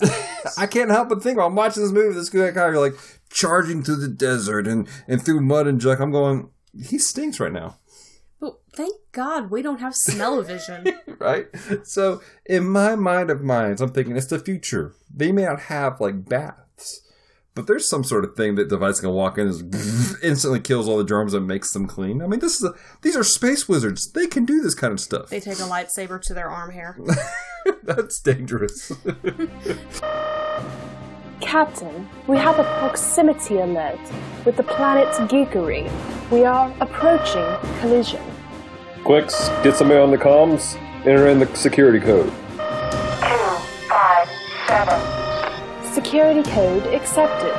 I 0.58 0.66
can't 0.66 0.90
help 0.90 1.08
but 1.08 1.22
think 1.22 1.38
while 1.38 1.46
I'm 1.46 1.54
watching 1.54 1.82
this 1.82 1.92
movie, 1.92 2.14
this 2.14 2.28
guy 2.28 2.48
of 2.48 2.74
like 2.74 2.94
charging 3.30 3.82
through 3.82 3.96
the 3.96 4.08
desert 4.08 4.66
and, 4.66 4.88
and 5.08 5.24
through 5.24 5.40
mud 5.40 5.66
and 5.66 5.80
junk. 5.80 6.00
I'm 6.00 6.12
going, 6.12 6.50
he 6.72 6.98
stinks 6.98 7.40
right 7.40 7.52
now. 7.52 7.78
But 8.40 8.54
thank 8.74 8.94
God 9.12 9.50
we 9.50 9.62
don't 9.62 9.80
have 9.80 9.94
smell-o-vision. 9.94 10.86
right? 11.18 11.46
So 11.84 12.20
in 12.46 12.68
my 12.68 12.96
mind 12.96 13.30
of 13.30 13.42
minds, 13.42 13.80
I'm 13.80 13.92
thinking 13.92 14.16
it's 14.16 14.26
the 14.26 14.38
future. 14.38 14.94
They 15.14 15.32
may 15.32 15.44
not 15.44 15.60
have 15.60 16.00
like 16.00 16.28
baths, 16.28 17.00
but 17.54 17.66
there's 17.68 17.88
some 17.88 18.02
sort 18.02 18.24
of 18.24 18.34
thing 18.34 18.56
that 18.56 18.68
the 18.68 18.76
device 18.76 19.00
can 19.00 19.10
walk 19.10 19.38
in 19.38 19.46
and 19.48 19.74
instantly 20.22 20.58
kills 20.60 20.88
all 20.88 20.98
the 20.98 21.04
germs 21.04 21.34
and 21.34 21.46
makes 21.46 21.72
them 21.72 21.86
clean. 21.86 22.20
I 22.20 22.26
mean, 22.26 22.40
this 22.40 22.56
is 22.56 22.64
a, 22.64 22.74
these 23.02 23.16
are 23.16 23.22
space 23.22 23.68
wizards. 23.68 24.10
They 24.10 24.26
can 24.26 24.44
do 24.44 24.60
this 24.60 24.74
kind 24.74 24.92
of 24.92 24.98
stuff. 25.00 25.30
they 25.30 25.38
take 25.40 25.58
a 25.58 25.62
lightsaber 25.62 26.20
to 26.22 26.34
their 26.34 26.48
arm 26.48 26.72
hair. 26.72 26.98
That's 27.84 28.18
dangerous. 28.20 28.92
Captain, 31.40 32.08
we 32.26 32.36
have 32.38 32.58
a 32.58 32.64
proximity 32.80 33.58
alert 33.58 34.00
with 34.44 34.56
the 34.56 34.62
planet 34.64 35.08
Geekery. 35.30 35.90
We 36.30 36.44
are 36.44 36.74
approaching 36.80 37.44
collision. 37.80 38.22
Quicks, 39.04 39.48
get 39.62 39.76
somebody 39.76 40.00
on 40.00 40.10
the 40.10 40.16
comms, 40.16 40.76
enter 41.06 41.28
in 41.28 41.38
the 41.38 41.54
security 41.54 42.00
code. 42.00 42.26
two, 42.26 43.56
five, 43.88 44.28
seven. 44.66 45.13
Security 45.94 46.42
code 46.50 46.92
accepted. 46.92 47.54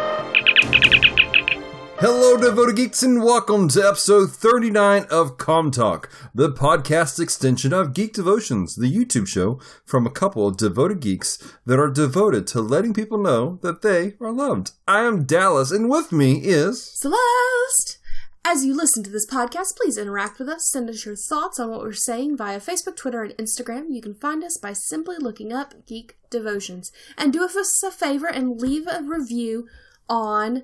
Hello, 2.00 2.36
devoted 2.36 2.76
geeks, 2.76 3.02
and 3.02 3.24
welcome 3.24 3.70
to 3.70 3.88
episode 3.88 4.30
39 4.30 5.06
of 5.10 5.38
Com 5.38 5.72
Talk, 5.72 6.10
the 6.34 6.52
podcast 6.52 7.18
extension 7.18 7.72
of 7.72 7.94
Geek 7.94 8.12
Devotions, 8.12 8.76
the 8.76 8.94
YouTube 8.94 9.26
show 9.26 9.58
from 9.86 10.06
a 10.06 10.12
couple 10.12 10.46
of 10.46 10.58
devoted 10.58 11.00
geeks 11.00 11.38
that 11.66 11.80
are 11.80 11.90
devoted 11.90 12.46
to 12.48 12.60
letting 12.60 12.94
people 12.94 13.18
know 13.18 13.58
that 13.62 13.82
they 13.82 14.16
are 14.20 14.34
loved. 14.34 14.72
I 14.86 15.04
am 15.04 15.24
Dallas, 15.24 15.72
and 15.72 15.90
with 15.90 16.12
me 16.12 16.42
is. 16.44 16.84
Celeste! 16.84 18.00
As 18.48 18.64
you 18.64 18.76
listen 18.78 19.04
to 19.04 19.10
this 19.10 19.26
podcast, 19.26 19.76
please 19.76 19.98
interact 19.98 20.38
with 20.38 20.48
us. 20.48 20.70
Send 20.70 20.88
us 20.88 21.04
your 21.04 21.16
thoughts 21.16 21.60
on 21.60 21.72
what 21.72 21.80
we're 21.80 21.94
saying 21.94 22.38
via 22.38 22.60
Facebook, 22.60 22.96
Twitter, 22.96 23.24
and 23.24 23.36
Instagram. 23.38 23.86
You 23.90 24.04
can 24.04 24.14
find 24.14 24.44
us 24.44 24.56
by 24.56 24.72
simply 24.72 25.16
looking 25.18 25.52
up 25.52 25.88
Geek 25.88 26.16
Devotions. 26.30 26.92
And 27.18 27.34
do 27.34 27.44
us 27.44 27.82
a 27.82 27.90
favor 27.90 28.28
and 28.28 28.62
leave 28.62 28.86
a 28.86 29.02
review 29.02 29.68
on 30.08 30.62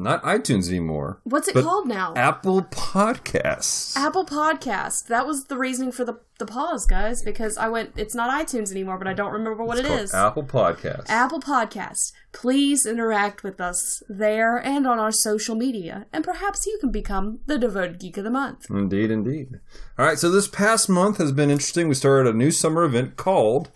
Not 0.00 0.22
iTunes 0.22 0.68
anymore. 0.70 1.20
what's 1.24 1.46
it 1.46 1.54
called 1.54 1.86
now? 1.86 2.14
Apple 2.16 2.62
Podcasts. 2.62 3.94
Apple 3.96 4.24
Podcast. 4.24 5.08
That 5.08 5.26
was 5.26 5.44
the 5.44 5.58
reasoning 5.58 5.92
for 5.92 6.06
the, 6.06 6.18
the 6.38 6.46
pause, 6.46 6.86
guys, 6.86 7.22
because 7.22 7.58
I 7.58 7.68
went, 7.68 7.92
it's 7.96 8.14
not 8.14 8.30
iTunes 8.30 8.70
anymore, 8.70 8.96
but 8.96 9.06
I 9.06 9.12
don't 9.12 9.32
remember 9.32 9.62
what 9.62 9.78
It's 9.78 9.86
it 9.88 9.92
is. 9.92 10.14
Apple 10.14 10.44
Podcasts. 10.44 11.10
Apple 11.10 11.40
Podcast. 11.40 12.12
Please 12.32 12.86
interact 12.86 13.42
with 13.42 13.60
us 13.60 14.02
there 14.08 14.56
and 14.56 14.86
on 14.86 14.98
our 14.98 15.12
social 15.12 15.54
media, 15.54 16.06
and 16.14 16.24
perhaps 16.24 16.66
you 16.66 16.78
can 16.80 16.90
become 16.90 17.40
the 17.44 17.58
devoted 17.58 17.98
geek 17.98 18.16
of 18.16 18.24
the 18.24 18.30
month. 18.30 18.70
Indeed, 18.70 19.10
indeed. 19.10 19.60
All 19.98 20.06
right, 20.06 20.18
so 20.18 20.30
this 20.30 20.48
past 20.48 20.88
month 20.88 21.18
has 21.18 21.30
been 21.30 21.50
interesting. 21.50 21.88
We 21.88 21.94
started 21.94 22.34
a 22.34 22.36
new 22.38 22.50
summer 22.50 22.84
event 22.84 23.16
called 23.16 23.70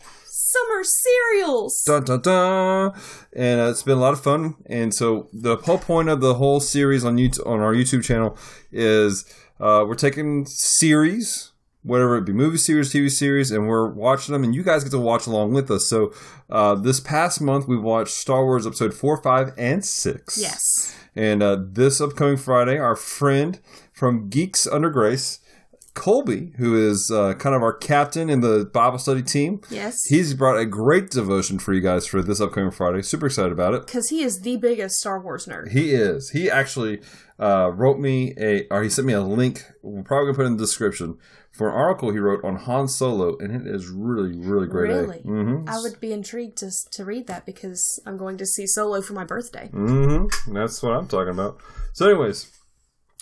Summer 0.55 0.85
Serials. 0.85 1.83
dun 1.85 2.05
dun 2.05 2.21
dun, 2.21 2.93
and 3.35 3.61
uh, 3.61 3.65
it's 3.71 3.83
been 3.83 3.99
a 3.99 4.01
lot 4.01 4.13
of 4.13 4.21
fun. 4.23 4.55
And 4.67 4.95
so 4.95 5.29
the 5.33 5.57
whole 5.57 5.79
point 5.79 6.09
of 6.09 6.21
the 6.21 6.35
whole 6.35 6.61
series 6.61 7.05
on 7.05 7.17
YouTube 7.17 7.45
on 7.45 7.59
our 7.59 7.75
YouTube 7.75 8.05
channel 8.05 8.39
is 8.71 9.25
uh, 9.59 9.85
we're 9.87 9.97
taking 9.97 10.47
series, 10.47 11.51
whatever 11.83 12.17
it 12.19 12.25
be, 12.25 12.33
movie 12.33 12.59
series, 12.59 12.93
TV 12.93 13.11
series, 13.11 13.51
and 13.51 13.67
we're 13.67 13.91
watching 13.91 14.33
them, 14.33 14.45
and 14.45 14.55
you 14.55 14.63
guys 14.63 14.85
get 14.85 14.91
to 14.91 14.99
watch 14.99 15.27
along 15.27 15.53
with 15.55 15.71
us. 15.73 15.89
So 15.89 16.13
uh, 16.51 16.77
this 16.77 17.01
past 17.01 17.41
month 17.41 17.67
we 17.67 17.77
watched 17.77 18.15
Star 18.15 18.45
Wars 18.45 18.65
Episode 18.65 18.95
four, 18.95 19.21
five, 19.21 19.53
and 19.59 19.85
six. 19.85 20.39
Yes. 20.41 20.97
And 21.17 21.43
uh, 21.43 21.59
this 21.61 22.01
upcoming 22.01 22.37
Friday, 22.37 22.79
our 22.79 22.97
friend 22.97 23.59
from 23.93 24.29
Geeks 24.29 24.67
Under 24.69 24.91
Grace, 24.91 25.41
Colby, 25.95 26.53
who 26.59 26.77
is 26.77 27.11
uh, 27.11 27.35
kind 27.35 27.55
of 27.55 27.63
our 27.63 27.73
captain 27.73 28.29
in 28.29 28.41
the 28.41 28.69
Bible 28.73 28.99
study 28.99 29.23
team, 29.23 29.61
Yes. 29.71 30.05
he's 30.07 30.35
brought 30.35 30.59
a 30.59 30.67
great 30.67 31.11
devotion 31.11 31.59
for 31.59 31.73
you 31.73 31.81
guys 31.81 32.07
for 32.07 32.21
this 32.23 32.41
upcoming 32.41 32.73
Friday. 32.73 33.01
Super 33.03 33.27
excited 33.27 33.53
about 33.53 33.75
it. 33.75 33.87
Because 33.87 34.09
he 34.09 34.23
is 34.23 34.41
the 34.41 34.57
biggest 34.57 34.97
Star 34.97 35.21
Wars 35.21 35.47
nerd. 35.47 35.71
He 35.71 35.93
is. 35.95 36.31
He 36.31 36.51
actually 36.51 37.01
uh, 37.39 37.71
wrote 37.73 37.99
me 38.01 38.35
a, 38.39 38.67
or 38.71 38.83
he 38.83 38.91
sent 38.91 39.07
me 39.07 39.13
a 39.13 39.21
link. 39.23 39.65
We're 39.83 40.03
probably 40.03 40.27
gonna 40.27 40.37
put 40.37 40.43
it 40.43 40.47
in 40.47 40.57
the 40.57 40.63
description 40.65 41.19
for 41.53 41.69
an 41.69 41.75
article 41.77 42.11
he 42.11 42.19
wrote 42.19 42.43
on 42.45 42.57
Han 42.57 42.89
Solo, 42.89 43.39
and 43.39 43.55
it 43.55 43.65
is 43.73 43.87
really, 43.89 44.37
really 44.37 44.67
great. 44.67 44.89
Really? 44.91 45.19
Mm-hmm. 45.19 45.69
I 45.69 45.79
would 45.81 46.01
be 46.01 46.13
intrigued 46.13 46.57
to, 46.59 46.71
to 46.91 47.05
read 47.05 47.29
that 47.29 47.47
because 47.47 48.01
I'm 48.05 48.17
going 48.17 48.37
to 48.39 48.47
see 48.47 48.67
Solo 48.67 49.01
for 49.01 49.13
my 49.13 49.23
birthday. 49.25 49.71
Mm-hmm. 49.73 50.53
That's 50.55 50.83
what 50.83 50.93
I'm 50.95 51.07
talking 51.07 51.33
about. 51.33 51.61
So, 51.93 52.09
anyways, 52.09 52.51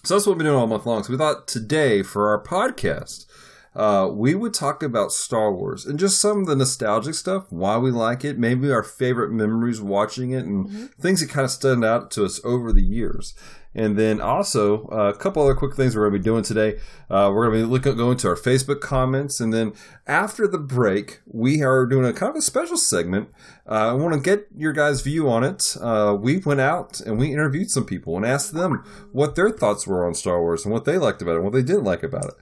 so 0.05 0.15
that's 0.15 0.27
what 0.27 0.33
we've 0.33 0.39
been 0.39 0.47
doing 0.47 0.59
all 0.59 0.67
month 0.67 0.87
long. 0.87 1.05
So 1.05 1.13
we 1.13 1.19
thought 1.19 1.47
today 1.47 2.03
for 2.03 2.29
our 2.29 2.43
podcast, 2.43 3.27
uh, 3.75 4.09
we 4.13 4.35
would 4.35 4.53
talk 4.53 4.83
about 4.83 5.13
Star 5.13 5.53
Wars 5.53 5.87
and 5.87 5.99
just 5.99 6.19
some 6.19 6.41
of 6.41 6.47
the 6.47 6.57
nostalgic 6.57 7.15
stuff, 7.15 7.47
why 7.51 7.79
we 7.79 7.91
like 7.91 8.25
it, 8.25 8.39
maybe 8.39 8.71
our 8.71 8.83
favorite 8.83 9.31
memories 9.31 9.81
watching 9.81 10.33
it, 10.33 10.45
and 10.45 10.93
things 10.95 11.21
that 11.21 11.31
kind 11.31 11.45
of 11.45 11.51
stand 11.51 11.85
out 11.85 12.11
to 12.13 12.25
us 12.25 12.41
over 12.45 12.73
the 12.73 12.83
years. 12.83 13.35
And 13.75 13.99
then 13.99 14.21
also 14.21 14.87
uh, 14.89 15.13
a 15.15 15.17
couple 15.17 15.43
other 15.43 15.55
quick 15.55 15.75
things 15.75 15.97
we're 15.97 16.09
going 16.09 16.15
to 16.15 16.19
be 16.19 16.25
doing 16.25 16.43
today. 16.43 16.79
Uh, 17.09 17.31
we're 17.33 17.49
going 17.49 17.61
to 17.61 17.67
be 17.67 17.73
looking 17.73 17.97
going 17.97 18.19
to 18.19 18.29
our 18.29 18.37
Facebook 18.37 18.81
comments, 18.81 19.41
and 19.41 19.53
then 19.53 19.73
after 20.07 20.47
the 20.47 20.59
break, 20.59 21.21
we 21.27 21.63
are 21.63 21.87
doing 21.87 22.05
a 22.05 22.13
kind 22.13 22.31
of 22.31 22.37
a 22.37 22.43
special 22.43 22.77
segment. 22.77 23.29
Uh, 23.67 23.91
I 23.91 23.93
want 23.95 24.15
to 24.15 24.21
get 24.21 24.47
your 24.55 24.73
guys' 24.73 25.01
view 25.01 25.31
on 25.31 25.45
it. 25.45 25.77
Uh, 25.81 26.17
we 26.21 26.39
went 26.39 26.61
out 26.61 27.01
and 27.01 27.19
we 27.19 27.33
interviewed 27.33 27.71
some 27.71 27.85
people 27.85 28.17
and 28.17 28.27
asked 28.27 28.53
them 28.53 28.85
what 29.13 29.37
their 29.37 29.51
thoughts 29.51 29.87
were 29.87 30.07
on 30.07 30.15
Star 30.15 30.41
Wars 30.41 30.65
and 30.65 30.73
what 30.73 30.85
they 30.85 30.99
liked 30.99 31.23
about 31.23 31.33
it, 31.33 31.37
and 31.37 31.45
what 31.45 31.53
they 31.55 31.63
didn't 31.63 31.85
like 31.85 32.03
about 32.03 32.27
it. 32.27 32.35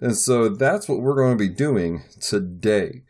And 0.00 0.16
so 0.16 0.48
that's 0.48 0.88
what 0.88 1.00
we're 1.00 1.16
going 1.16 1.36
to 1.36 1.48
be 1.48 1.52
doing 1.52 2.02
today. 2.20 3.02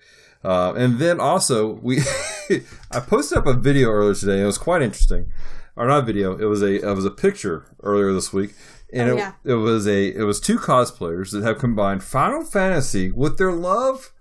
Uh, 0.45 0.72
and 0.75 0.99
then 0.99 1.21
also 1.21 1.75
we, 1.83 2.00
I 2.91 3.00
posted 3.00 3.39
up 3.39 3.47
a 3.47 3.55
video 3.55 3.91
earlier 3.91 4.15
today. 4.15 4.34
And 4.34 4.43
it 4.43 4.47
was 4.47 4.59
quite 4.59 4.83
interesting, 4.83 5.31
or 5.78 5.87
not 5.87 6.05
video. 6.06 6.37
It 6.37 6.44
was 6.47 6.62
a 6.62 6.75
it 6.87 6.94
was 6.94 7.05
a 7.05 7.11
picture 7.11 7.75
earlier 7.83 8.12
this 8.12 8.33
week, 8.33 8.55
and 8.93 9.11
Oh, 9.11 9.15
it, 9.15 9.19
yeah. 9.19 9.33
it 9.44 9.55
was 9.55 9.87
a 9.87 10.09
it 10.09 10.25
was 10.25 10.41
two 10.41 10.59
cosplayers 10.59 11.31
that 11.33 11.43
have 11.43 11.59
combined 11.59 12.03
Final 12.05 12.44
Fantasy 12.44 13.11
with 13.11 13.39
their 13.39 13.53
love 13.53 14.12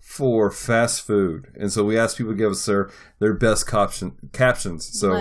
for 0.00 0.50
fast 0.50 1.02
food. 1.02 1.46
And 1.58 1.72
so 1.72 1.82
we 1.84 1.98
asked 1.98 2.18
people 2.18 2.32
to 2.32 2.36
give 2.38 2.52
us 2.52 2.64
their 2.66 2.90
their 3.20 3.32
best 3.34 3.66
caption, 3.66 4.16
captions. 4.32 4.86
So 4.98 5.12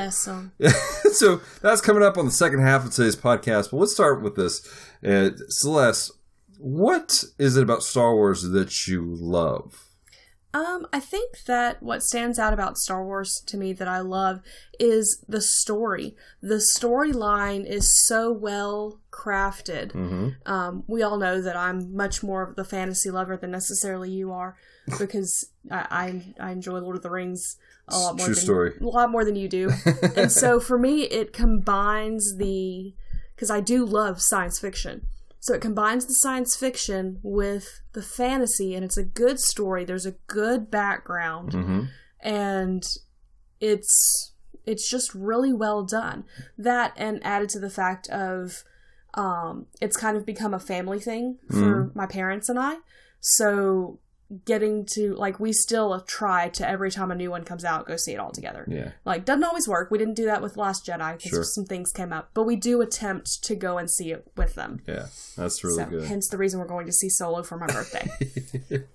so 1.14 1.42
that's 1.62 1.82
coming 1.82 2.04
up 2.04 2.18
on 2.18 2.26
the 2.26 2.32
second 2.32 2.60
half 2.62 2.86
of 2.86 2.92
today's 2.92 3.16
podcast. 3.16 3.72
But 3.72 3.78
let's 3.78 3.94
start 3.94 4.22
with 4.22 4.36
this. 4.36 4.68
Uh, 5.06 5.32
Celeste, 5.50 6.12
what 6.60 7.24
is 7.40 7.58
it 7.58 7.64
about 7.64 7.84
Star 7.84 8.14
Wars 8.14 8.44
that 8.44 8.88
you 8.88 9.04
love? 9.06 9.90
Um, 10.54 10.86
I 10.94 11.00
think 11.00 11.46
that 11.48 11.82
what 11.82 12.04
stands 12.04 12.38
out 12.38 12.54
about 12.54 12.78
Star 12.78 13.04
Wars 13.04 13.42
to 13.48 13.58
me 13.58 13.74
that 13.74 13.88
I 13.88 14.02
love 14.02 14.42
is 14.80 15.24
the 15.28 15.42
story. 15.42 16.16
The 16.42 16.64
storyline 16.78 17.66
is 17.66 17.92
so 18.06 18.32
well 18.32 19.00
crafted. 19.12 19.94
Mm-hmm. 19.94 20.30
Um, 20.46 20.84
we 20.86 21.02
all 21.02 21.18
know 21.18 21.42
that 21.42 21.56
I'm 21.58 21.96
much 21.96 22.22
more 22.22 22.44
of 22.44 22.56
the 22.56 22.64
fantasy 22.64 23.10
lover 23.10 23.36
than 23.36 23.50
necessarily 23.50 24.12
you 24.12 24.32
are, 24.32 24.56
because 25.00 25.50
I 25.72 26.24
I, 26.40 26.50
I 26.50 26.52
enjoy 26.52 26.78
Lord 26.80 26.98
of 26.98 27.02
the 27.02 27.10
Rings 27.10 27.58
a 27.88 27.98
lot 27.98 28.18
more 28.18 28.28
True 28.28 28.36
than 28.36 28.44
story. 28.44 28.74
a 28.80 28.84
lot 28.84 29.10
more 29.10 29.26
than 29.26 29.36
you 29.36 29.50
do. 29.50 29.72
and 30.16 30.32
so 30.32 30.60
for 30.60 30.78
me, 30.78 31.04
it 31.04 31.34
combines 31.34 32.36
the 32.38 32.94
because 33.36 33.50
I 33.50 33.60
do 33.60 33.86
love 33.86 34.22
science 34.22 34.60
fiction. 34.60 35.08
So 35.44 35.54
it 35.54 35.60
combines 35.60 36.06
the 36.06 36.14
science 36.14 36.56
fiction 36.56 37.20
with 37.22 37.82
the 37.92 38.02
fantasy, 38.02 38.74
and 38.76 38.86
it's 38.86 38.96
a 38.96 39.04
good 39.04 39.42
story. 39.42 39.84
There's 39.84 40.06
a 40.06 40.16
good 40.28 40.72
background, 40.72 41.52
Mm-hmm. 41.52 41.82
and 42.22 42.82
it's 43.60 44.32
it's 44.66 44.90
just 44.90 45.14
really 45.14 45.52
well 45.52 45.84
done. 45.84 46.24
That 46.58 46.94
and 46.96 47.20
added 47.26 47.50
to 47.50 47.60
the 47.60 47.70
fact 47.70 48.08
of 48.10 48.64
um, 49.16 49.66
it's 49.82 49.98
kind 49.98 50.16
of 50.16 50.26
become 50.26 50.54
a 50.54 50.60
family 50.62 51.02
thing 51.02 51.40
for 51.50 51.92
my 51.94 52.06
parents 52.06 52.48
and 52.48 52.58
I. 52.58 52.78
So 53.20 54.00
getting 54.46 54.86
to 54.86 55.14
like 55.16 55.40
we 55.40 55.54
still 55.54 56.00
try 56.08 56.50
to 56.50 56.68
every 56.68 56.92
time 56.92 57.12
a 57.12 57.16
new 57.16 57.30
one 57.30 57.44
comes 57.44 57.64
out 57.66 57.88
go 57.88 57.96
see 57.96 58.14
it 58.14 58.20
all 58.20 58.32
together. 58.32 58.66
Yeah. 58.68 58.92
Like 59.06 59.26
doesn't 59.26 59.44
always 59.44 59.68
work. 59.68 59.92
We 59.92 59.98
didn't 59.98 60.16
do 60.16 60.26
that 60.26 60.42
with 60.42 60.58
Last 60.58 60.86
Jedi 60.86 61.18
because 61.18 61.30
Sure. 61.30 61.44
some 61.44 61.66
things 61.66 61.92
came 61.92 62.12
up, 62.14 62.30
but 62.34 62.44
we 62.44 62.56
do 62.56 62.82
attempt 62.82 63.44
to 63.44 63.56
go 63.56 63.78
and 63.78 63.90
see 63.90 64.12
it 64.12 64.26
with 64.36 64.56
them. 64.56 64.82
Yeah. 64.88 65.08
That's 65.38 65.64
really 65.64 65.84
so 65.84 65.90
good. 65.90 66.04
hence 66.08 66.30
the 66.30 66.38
reason 66.38 66.60
we're 66.60 66.68
going 66.68 66.86
to 66.88 66.94
see 66.94 67.10
Solo 67.10 67.44
for 67.44 67.58
my 67.58 67.68
birthday. 67.68 68.10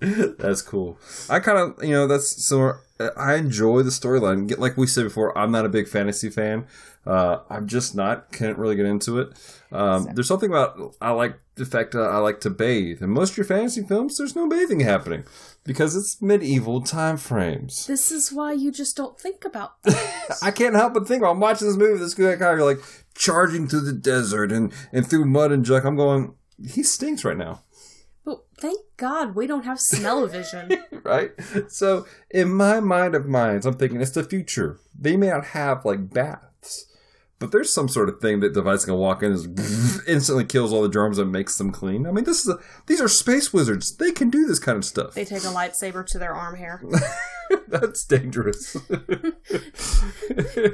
that's 0.38 0.62
cool. 0.62 0.98
I 1.28 1.40
kind 1.40 1.58
of, 1.58 1.82
you 1.84 1.92
know, 1.92 2.06
that's 2.06 2.46
so 2.46 2.74
I 3.16 3.34
enjoy 3.34 3.82
the 3.82 3.90
storyline. 3.90 4.56
Like 4.58 4.76
we 4.76 4.86
said 4.86 5.04
before, 5.04 5.36
I'm 5.36 5.50
not 5.50 5.64
a 5.64 5.68
big 5.68 5.88
fantasy 5.88 6.30
fan. 6.30 6.66
Uh, 7.06 7.40
I'm 7.48 7.66
just 7.66 7.94
not. 7.94 8.32
Can't 8.32 8.58
really 8.58 8.76
get 8.76 8.86
into 8.86 9.18
it. 9.18 9.30
Um, 9.70 10.08
there's 10.14 10.28
something 10.28 10.50
about 10.50 10.94
I 11.00 11.10
like 11.10 11.38
the 11.54 11.64
fact 11.64 11.92
that 11.92 12.02
I 12.02 12.18
like 12.18 12.40
to 12.40 12.50
bathe. 12.50 13.02
In 13.02 13.10
most 13.10 13.30
of 13.30 13.36
your 13.36 13.46
fantasy 13.46 13.82
films, 13.82 14.18
there's 14.18 14.36
no 14.36 14.48
bathing 14.48 14.80
happening 14.80 15.24
because 15.64 15.94
it's 15.94 16.20
medieval 16.20 16.82
time 16.82 17.16
frames. 17.16 17.86
This 17.86 18.10
is 18.10 18.32
why 18.32 18.52
you 18.52 18.72
just 18.72 18.96
don't 18.96 19.18
think 19.18 19.44
about. 19.44 19.72
I 20.42 20.50
can't 20.50 20.74
help 20.74 20.94
but 20.94 21.06
think 21.06 21.22
while 21.22 21.32
I'm 21.32 21.40
watching 21.40 21.68
this 21.68 21.76
movie, 21.76 21.98
this 21.98 22.14
guy 22.14 22.32
of 22.32 22.60
like 22.60 22.78
charging 23.14 23.68
through 23.68 23.82
the 23.82 23.92
desert 23.92 24.52
and, 24.52 24.72
and 24.92 25.08
through 25.08 25.24
mud 25.24 25.52
and 25.52 25.64
junk. 25.64 25.84
I'm 25.84 25.96
going, 25.96 26.34
he 26.68 26.82
stinks 26.82 27.24
right 27.24 27.36
now. 27.36 27.62
Thank 28.58 28.78
God 28.96 29.34
we 29.34 29.46
don't 29.46 29.64
have 29.64 29.80
smell-o-vision. 29.80 30.84
right? 31.04 31.32
So 31.68 32.06
in 32.30 32.52
my 32.52 32.80
mind 32.80 33.14
of 33.14 33.26
minds, 33.26 33.66
I'm 33.66 33.74
thinking 33.74 34.00
it's 34.00 34.10
the 34.10 34.24
future. 34.24 34.78
They 34.98 35.16
may 35.16 35.28
not 35.28 35.46
have 35.46 35.84
like 35.84 36.10
baths, 36.10 36.44
but 37.38 37.52
there's 37.52 37.72
some 37.72 37.88
sort 37.88 38.08
of 38.08 38.20
thing 38.20 38.40
that 38.40 38.52
device 38.52 38.84
can 38.84 38.94
walk 38.94 39.22
in 39.22 39.32
and 39.32 39.58
instantly 40.08 40.44
kills 40.44 40.72
all 40.72 40.82
the 40.82 40.88
germs 40.88 41.18
and 41.18 41.30
makes 41.30 41.56
them 41.56 41.70
clean. 41.70 42.06
I 42.06 42.10
mean, 42.10 42.24
this 42.24 42.40
is 42.40 42.48
a, 42.48 42.58
these 42.86 43.00
are 43.00 43.08
space 43.08 43.52
wizards. 43.52 43.96
They 43.96 44.10
can 44.10 44.28
do 44.30 44.46
this 44.46 44.58
kind 44.58 44.76
of 44.76 44.84
stuff. 44.84 45.14
they 45.14 45.24
take 45.24 45.44
a 45.44 45.48
lightsaber 45.48 46.04
to 46.06 46.18
their 46.18 46.34
arm 46.34 46.56
hair. 46.56 46.82
That's 47.68 48.04
dangerous. 48.04 48.76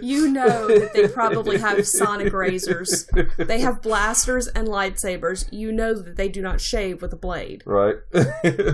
You 0.03 0.29
know 0.29 0.67
that 0.67 0.93
they 0.93 1.09
probably 1.09 1.59
have 1.59 1.87
sonic 1.87 2.33
razors. 2.33 3.09
They 3.39 3.61
have 3.61 3.81
blasters 3.81 4.49
and 4.49 4.67
lightsabers. 4.69 5.47
You 5.53 5.73
know 5.73 5.95
that 5.95 6.17
they 6.17 6.29
do 6.29 6.43
not 6.43 6.61
shave 6.61 7.01
with 7.01 7.13
a 7.13 7.17
blade. 7.17 7.63
right? 7.65 7.97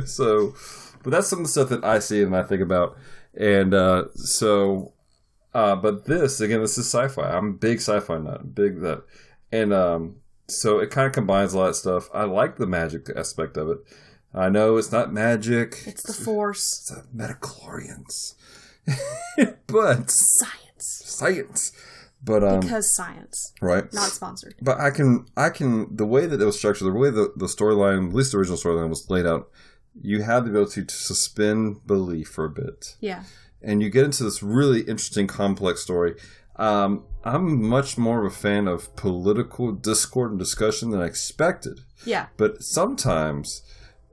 so, 0.06 0.54
but 1.02 1.10
that's 1.10 1.28
some 1.28 1.40
of 1.40 1.44
the 1.44 1.50
stuff 1.50 1.69
that 1.69 1.84
I 1.84 1.98
see 1.98 2.22
and 2.22 2.34
I 2.34 2.42
think 2.42 2.62
about. 2.62 2.96
And 3.37 3.75
uh, 3.75 4.04
so, 4.14 4.92
uh, 5.55 5.76
but 5.76 6.05
this 6.05 6.41
again, 6.41 6.61
this 6.61 6.79
is 6.79 6.87
sci-fi. 6.87 7.23
I'm 7.37 7.47
a 7.49 7.52
big 7.52 7.79
sci-fi 7.79 8.19
nut, 8.19 8.55
big 8.55 8.81
that, 8.81 9.02
and 9.52 9.73
um, 9.73 10.17
so 10.49 10.79
it 10.79 10.91
kind 10.91 11.06
of 11.06 11.12
combines 11.12 11.52
a 11.55 11.58
lot 11.58 11.70
of 11.70 11.76
stuff. 11.76 12.08
I 12.14 12.25
like 12.25 12.56
the 12.56 12.67
magic 12.67 13.08
aspect 13.17 13.56
of 13.56 13.69
it. 13.69 13.79
I 14.32 14.49
know 14.49 14.76
it's 14.76 14.93
not 14.93 15.12
magic; 15.12 15.82
It's 15.87 16.02
the 16.05 16.12
Force. 16.12 16.81
it's 16.81 16.91
a 16.91 17.05
midi-chlorians, 17.12 18.35
but 19.67 20.11
Science. 20.11 21.02
science. 21.05 21.73
But 22.23 22.44
um, 22.44 22.61
Because 22.61 22.94
science. 22.94 23.55
right, 23.62 23.91
Not 23.94 24.11
sponsored. 24.11 24.55
but 24.61 24.79
I 24.79 24.91
can, 24.91 25.25
I 25.38 25.49
can, 25.49 25.97
the 25.97 26.05
way 26.05 26.26
that 26.26 26.41
it 26.41 26.44
was 26.44 26.58
structured, 26.58 26.87
the 26.87 26.93
way 26.93 27.08
the, 27.11 27.32
the 27.35 27.47
storyline, 27.47 28.08
at 28.08 28.14
least 28.14 28.32
the 28.32 28.38
original 28.38 28.58
storyline 28.58 28.91
was 28.91 29.08
laid 29.08 29.25
out, 29.26 29.49
you 30.02 30.23
have 30.23 30.44
the 30.44 30.50
ability 30.50 30.85
to 30.85 30.94
suspend 30.94 31.87
belief 31.87 32.29
for 32.29 32.44
a 32.44 32.50
bit. 32.50 32.94
Yeah. 33.00 33.25
And 33.62 33.82
you 33.82 33.90
get 33.90 34.04
into 34.04 34.24
this 34.24 34.42
really 34.42 34.80
interesting, 34.80 35.26
complex 35.26 35.80
story. 35.82 36.14
Um, 36.56 37.04
I'm 37.24 37.62
much 37.66 37.98
more 37.98 38.24
of 38.24 38.32
a 38.32 38.34
fan 38.36 38.66
of 38.68 38.94
political 38.96 39.72
discord 39.72 40.30
and 40.30 40.38
discussion 40.38 40.90
than 40.90 41.00
I 41.00 41.06
expected. 41.06 41.80
Yeah. 42.04 42.26
But 42.36 42.62
sometimes, 42.62 43.62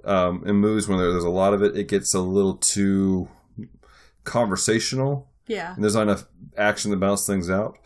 um, 0.04 0.44
in 0.46 0.56
movies 0.58 0.88
when 0.88 0.98
there's 1.00 1.24
a 1.24 1.30
lot 1.30 1.54
of 1.54 1.62
it, 1.64 1.76
it 1.78 1.88
gets 1.88 2.14
a 2.14 2.20
little 2.22 2.56
too 2.56 3.30
conversational 4.24 5.30
Yeah. 5.48 5.74
and 5.74 5.84
there's 5.84 5.96
not 5.96 6.04
enough 6.04 6.26
action 6.58 6.92
to 6.92 6.98
balance 6.98 7.26
things 7.26 7.50
out. 7.50 7.78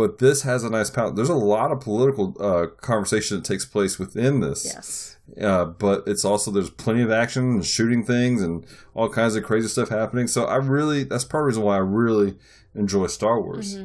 But 0.00 0.16
this 0.16 0.40
has 0.44 0.64
a 0.64 0.70
nice 0.70 0.88
balance. 0.88 1.14
There's 1.14 1.28
a 1.28 1.34
lot 1.34 1.70
of 1.70 1.80
political 1.80 2.34
uh, 2.40 2.68
conversation 2.80 3.36
that 3.36 3.44
takes 3.44 3.66
place 3.66 3.98
within 3.98 4.40
this. 4.40 4.64
Yes. 4.64 5.18
Uh, 5.38 5.66
but 5.66 6.04
it's 6.06 6.24
also 6.24 6.50
there's 6.50 6.70
plenty 6.70 7.02
of 7.02 7.10
action 7.10 7.50
and 7.50 7.66
shooting 7.66 8.02
things 8.02 8.40
and 8.40 8.64
all 8.94 9.10
kinds 9.10 9.36
of 9.36 9.44
crazy 9.44 9.68
stuff 9.68 9.90
happening. 9.90 10.26
So 10.26 10.46
I 10.46 10.56
really 10.56 11.04
that's 11.04 11.24
part 11.24 11.42
of 11.42 11.44
the 11.44 11.48
reason 11.48 11.64
why 11.64 11.74
I 11.74 11.80
really 11.80 12.38
enjoy 12.74 13.08
Star 13.08 13.42
Wars. 13.42 13.76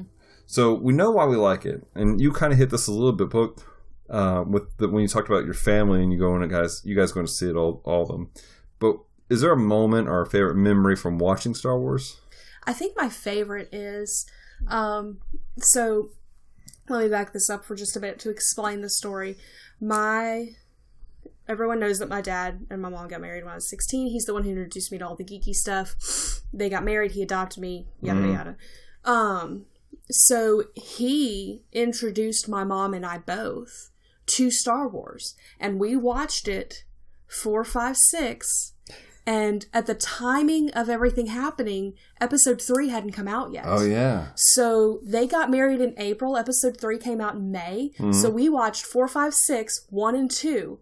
So 0.46 0.74
we 0.74 0.94
know 0.94 1.12
why 1.12 1.26
we 1.26 1.36
like 1.36 1.66
it, 1.66 1.86
and 1.96 2.22
you 2.22 2.32
kind 2.32 2.54
of 2.54 2.60
hit 2.60 2.70
this 2.70 2.88
a 2.88 2.94
little 2.94 3.12
bit, 3.12 3.30
but 3.30 3.62
uh, 4.10 4.46
with 4.48 4.78
the, 4.78 4.88
when 4.88 5.02
you 5.02 5.10
talked 5.10 5.28
about 5.28 5.44
your 5.44 5.54
family 5.54 6.02
and 6.02 6.14
you 6.14 6.18
go 6.18 6.34
and 6.34 6.50
guys, 6.50 6.82
you 6.86 6.96
guys 6.96 7.12
going 7.12 7.26
to 7.26 7.32
see 7.32 7.50
it 7.50 7.58
all 7.58 7.82
all 7.84 8.04
of 8.04 8.08
them. 8.08 8.32
But 8.80 9.00
is 9.30 9.42
there 9.42 9.52
a 9.52 9.58
moment 9.58 10.08
or 10.08 10.22
a 10.22 10.26
favorite 10.26 10.56
memory 10.56 10.96
from 10.96 11.18
watching 11.18 11.54
Star 11.54 11.78
Wars? 11.78 12.22
I 12.64 12.72
think 12.72 12.96
my 12.96 13.10
favorite 13.10 13.68
is 13.74 14.26
um 14.68 15.20
so 15.60 16.10
let 16.90 17.04
me 17.04 17.10
back 17.10 17.34
this 17.34 17.50
up 17.50 17.66
for 17.66 17.76
just 17.76 17.96
a 17.96 18.00
bit 18.00 18.20
to 18.20 18.30
explain 18.30 18.82
the 18.82 18.90
story. 18.90 19.38
My 19.82 20.50
everyone 21.48 21.80
knows 21.80 22.00
that 22.00 22.10
my 22.10 22.22
dad 22.22 22.66
and 22.70 22.82
my 22.82 22.90
mom 22.90 23.08
got 23.08 23.22
married 23.22 23.44
when 23.44 23.52
I 23.52 23.56
was 23.56 23.70
16. 23.70 24.08
He's 24.08 24.26
the 24.26 24.34
one 24.34 24.44
who 24.44 24.52
introduced 24.52 24.92
me 24.92 24.98
to 24.98 25.08
all 25.08 25.16
the 25.16 25.24
geeky 25.24 25.54
stuff. 25.54 25.96
They 26.54 26.70
got 26.70 26.84
married, 26.84 27.12
he 27.12 27.22
adopted 27.22 27.62
me, 27.62 27.88
yada 28.02 28.28
yada. 28.28 28.58
Um 29.04 29.66
so 30.12 30.66
he 30.76 31.64
introduced 31.72 32.48
my 32.48 32.64
mom 32.64 32.94
and 32.94 33.06
I 33.06 33.18
both 33.18 33.90
to 34.28 34.52
Star 34.52 34.88
Wars 34.88 35.36
and 35.60 35.80
we 35.80 35.96
watched 35.96 36.48
it 36.48 36.84
four, 37.28 37.64
five, 37.64 37.98
six 37.98 38.74
and 39.28 39.66
at 39.74 39.88
the 39.88 39.96
timing 39.96 40.70
of 40.72 40.90
everything 40.90 41.28
happening, 41.28 41.94
episode 42.22 42.62
three 42.62 42.90
hadn't 42.90 43.14
come 43.14 43.28
out 43.28 43.52
yet. 43.52 43.64
Oh 43.68 43.84
yeah, 43.84 44.28
So 44.36 45.00
they 45.04 45.26
got 45.26 45.50
married 45.50 45.82
in 45.82 45.96
April. 45.98 46.38
Episode 46.38 46.78
three 46.80 47.00
came 47.00 47.20
out 47.20 47.36
in 47.36 47.52
May. 47.52 47.92
Mm-hmm. 47.98 48.12
So 48.12 48.30
we 48.30 48.50
watched 48.50 48.86
four, 48.86 49.08
five, 49.08 49.34
six, 49.34 49.86
one, 49.90 50.16
and 50.16 50.30
two, 50.30 50.80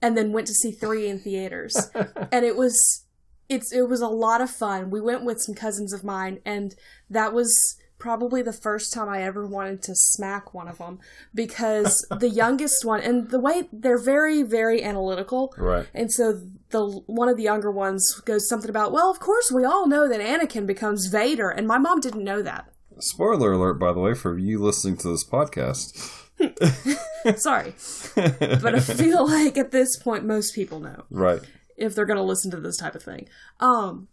and 0.00 0.16
then 0.16 0.32
went 0.32 0.48
to 0.48 0.54
see 0.54 0.72
three 0.72 1.08
in 1.08 1.20
theaters. 1.20 1.90
and 2.32 2.44
it 2.44 2.56
was 2.56 3.04
it's 3.48 3.72
it 3.72 3.88
was 3.88 4.00
a 4.00 4.08
lot 4.08 4.40
of 4.40 4.50
fun. 4.50 4.90
We 4.90 5.00
went 5.00 5.24
with 5.24 5.40
some 5.40 5.54
cousins 5.54 5.92
of 5.92 6.02
mine, 6.02 6.40
and 6.44 6.74
that 7.08 7.32
was 7.32 7.76
probably 8.02 8.42
the 8.42 8.52
first 8.52 8.92
time 8.92 9.08
I 9.08 9.22
ever 9.22 9.46
wanted 9.46 9.80
to 9.82 9.92
smack 9.94 10.52
one 10.52 10.66
of 10.66 10.78
them 10.78 10.98
because 11.32 12.04
the 12.24 12.28
youngest 12.28 12.84
one 12.84 13.00
and 13.00 13.30
the 13.30 13.38
way 13.38 13.68
they're 13.72 14.02
very 14.02 14.42
very 14.42 14.82
analytical 14.82 15.54
right. 15.56 15.86
and 15.94 16.10
so 16.12 16.40
the 16.70 16.84
one 17.06 17.28
of 17.28 17.36
the 17.36 17.44
younger 17.44 17.70
ones 17.70 18.02
goes 18.24 18.48
something 18.48 18.70
about, 18.70 18.92
well, 18.92 19.10
of 19.10 19.20
course 19.20 19.52
we 19.52 19.64
all 19.64 19.86
know 19.86 20.08
that 20.08 20.20
Anakin 20.20 20.66
becomes 20.66 21.06
Vader, 21.06 21.50
and 21.50 21.66
my 21.68 21.78
mom 21.78 22.00
didn't 22.00 22.24
know 22.24 22.42
that. 22.42 22.64
Spoiler 22.98 23.52
alert, 23.52 23.74
by 23.74 23.92
the 23.92 24.00
way, 24.00 24.14
for 24.14 24.36
you 24.38 24.58
listening 24.58 24.96
to 24.98 25.08
this 25.10 25.22
podcast. 25.24 25.92
Sorry, 27.38 27.74
but 28.16 28.74
I 28.74 28.80
feel 28.80 29.26
like 29.28 29.56
at 29.58 29.70
this 29.70 29.96
point 29.96 30.24
most 30.24 30.54
people 30.54 30.80
know 30.80 31.04
Right. 31.10 31.42
if 31.76 31.94
they're 31.94 32.06
going 32.06 32.16
to 32.16 32.22
listen 32.22 32.50
to 32.50 32.60
this 32.60 32.78
type 32.78 32.94
of 32.94 33.02
thing. 33.02 33.28
Um, 33.60 34.08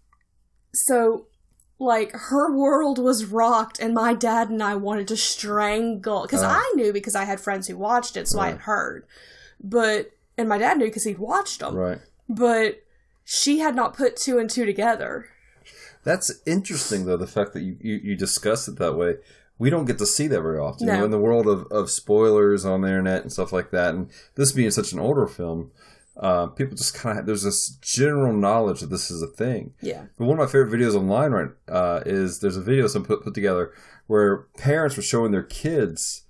so 0.74 1.28
like 1.80 2.12
her 2.12 2.54
world 2.54 3.00
was 3.00 3.26
rocked, 3.26 3.80
and 3.80 3.94
my 3.94 4.14
dad 4.14 4.50
and 4.50 4.62
I 4.62 4.76
wanted 4.76 5.08
to 5.08 5.18
strangle 5.18 6.24
because 6.24 6.44
uh-huh. 6.44 6.60
I 6.60 6.74
knew 6.76 6.92
because 6.92 7.16
I 7.16 7.24
had 7.24 7.40
friends 7.40 7.68
who 7.68 7.78
watched 7.78 8.18
it, 8.18 8.28
so 8.28 8.40
I 8.40 8.50
had 8.50 8.60
heard, 8.60 9.06
but 9.64 10.12
and 10.38 10.50
my 10.50 10.58
dad 10.58 10.78
knew 10.78 10.86
because 10.86 11.06
he'd 11.06 11.20
watched 11.20 11.60
them, 11.62 11.76
Right. 11.76 12.00
but 12.28 12.84
she 13.24 13.60
had 13.60 13.76
not 13.76 13.96
put 13.96 14.16
two 14.18 14.38
and 14.40 14.50
two 14.50 14.66
together. 14.66 15.28
That's 16.04 16.32
interesting, 16.46 17.06
though, 17.06 17.18
the 17.18 17.28
fact 17.28 17.54
that 17.54 17.62
you, 17.62 17.78
you, 17.80 17.96
you 17.96 18.16
discuss 18.16 18.68
it 18.68 18.78
that 18.78 18.96
way. 18.96 19.16
We 19.58 19.70
don't 19.70 19.86
get 19.86 19.98
to 19.98 20.06
see 20.06 20.28
that 20.28 20.42
very 20.42 20.58
often. 20.58 20.88
You 20.88 20.94
know, 20.94 21.06
in 21.06 21.12
the 21.12 21.20
world 21.20 21.46
of, 21.46 21.68
of 21.70 21.92
spoilers 21.92 22.64
on 22.64 22.82
the 22.82 22.88
internet 22.88 23.22
and 23.22 23.32
stuff 23.32 23.52
like 23.52 23.72
that, 23.72 23.94
and 23.94 24.10
this 24.36 24.54
being 24.54 24.72
such 24.72 24.94
an 24.94 25.00
older 25.00 25.28
film, 25.28 25.72
uh, 26.20 26.48
people 26.48 26.76
just 26.76 26.94
kind 26.94 27.18
of 27.18 27.26
there's 27.26 27.44
this 27.44 27.70
general 27.82 28.34
knowledge 28.34 28.82
that 28.82 28.90
this 28.90 29.10
is 29.10 29.22
a 29.22 29.28
thing. 29.28 29.74
Yeah. 29.82 30.04
But 30.18 30.26
one 30.26 30.38
of 30.40 30.46
my 30.46 30.52
favorite 30.52 30.72
videos 30.78 30.96
online 30.96 31.32
right 31.32 31.50
uh, 31.70 32.02
is 32.06 32.40
there's 32.40 32.58
a 32.58 32.62
video 32.62 32.88
some 32.88 33.06
put 33.06 33.24
put 33.24 33.34
together 33.34 33.72
where 34.08 34.48
parents 34.58 34.98
were 34.98 35.04
showing 35.04 35.32
their 35.32 35.44
kids 35.44 36.24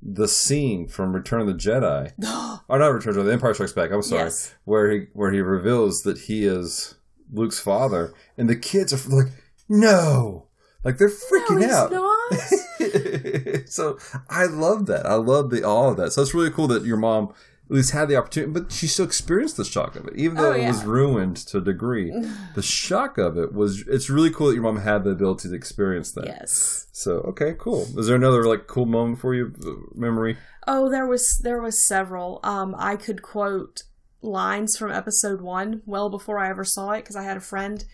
the 0.00 0.28
scene 0.28 0.88
from 0.88 1.12
Return 1.14 1.40
of 1.40 1.46
the 1.46 1.54
Jedi, 1.54 2.12
or 2.68 2.78
not 2.78 2.88
Return 2.88 3.16
of 3.18 3.24
the 3.24 3.32
Empire 3.32 3.54
Strikes 3.54 3.72
Back. 3.72 3.90
I'm 3.92 4.02
sorry, 4.02 4.24
Yes. 4.24 4.54
where 4.64 4.90
he 4.90 5.06
where 5.12 5.32
he 5.32 5.40
reveals 5.40 6.02
that 6.02 6.18
he 6.18 6.44
is 6.44 6.94
Luke's 7.32 7.60
father, 7.60 8.12
and 8.36 8.48
the 8.48 8.56
kids 8.56 8.92
are 8.92 9.10
like, 9.10 9.32
no, 9.68 10.46
like 10.84 10.98
they're 10.98 11.08
freaking 11.08 11.66
no, 11.66 11.72
out. 11.72 11.92
So 13.68 13.98
I 14.28 14.46
love 14.46 14.86
that. 14.86 15.06
I 15.06 15.14
love 15.14 15.50
the 15.50 15.62
all 15.64 15.90
of 15.90 15.96
that. 15.96 16.12
So 16.12 16.20
it's 16.22 16.34
really 16.34 16.50
cool 16.50 16.66
that 16.68 16.84
your 16.84 16.96
mom 16.96 17.32
at 17.70 17.76
least 17.76 17.92
had 17.92 18.08
the 18.08 18.16
opportunity, 18.16 18.52
but 18.52 18.70
she 18.72 18.86
still 18.86 19.04
experienced 19.06 19.56
the 19.56 19.64
shock 19.64 19.96
of 19.96 20.06
it, 20.06 20.14
even 20.16 20.36
though 20.36 20.50
Oh, 20.52 20.52
it 20.52 20.66
was 20.66 20.84
ruined 20.84 21.36
to 21.48 21.58
a 21.58 21.60
degree. 21.60 22.10
the 22.54 22.62
shock 22.62 23.16
of 23.18 23.38
it 23.38 23.54
was. 23.54 23.84
It's 23.88 24.10
really 24.10 24.30
cool 24.30 24.48
that 24.48 24.54
your 24.54 24.62
mom 24.64 24.78
had 24.78 25.04
the 25.04 25.10
ability 25.10 25.48
to 25.48 25.54
experience 25.54 26.12
that. 26.12 26.26
yes. 26.26 26.88
So 26.92 27.18
okay, 27.20 27.54
cool. 27.58 27.86
Is 27.98 28.06
there 28.08 28.16
another 28.16 28.44
like 28.44 28.66
cool 28.66 28.86
moment 28.86 29.20
for 29.20 29.34
you? 29.34 29.54
uh, 29.64 29.70
Memory? 29.94 30.36
Oh, 30.66 30.90
there 30.90 31.06
was 31.06 31.38
there 31.42 31.62
was 31.62 31.86
several. 31.86 32.40
Um, 32.42 32.74
I 32.78 32.96
could 32.96 33.22
quote 33.22 33.84
lines 34.20 34.76
from 34.76 34.92
episode 34.92 35.40
one 35.40 35.82
well 35.86 36.08
before 36.10 36.38
I 36.38 36.50
ever 36.50 36.64
saw 36.64 36.90
it 36.92 37.00
because 37.02 37.16
I 37.16 37.22
had 37.24 37.36
a 37.36 37.40
friend 37.40 37.84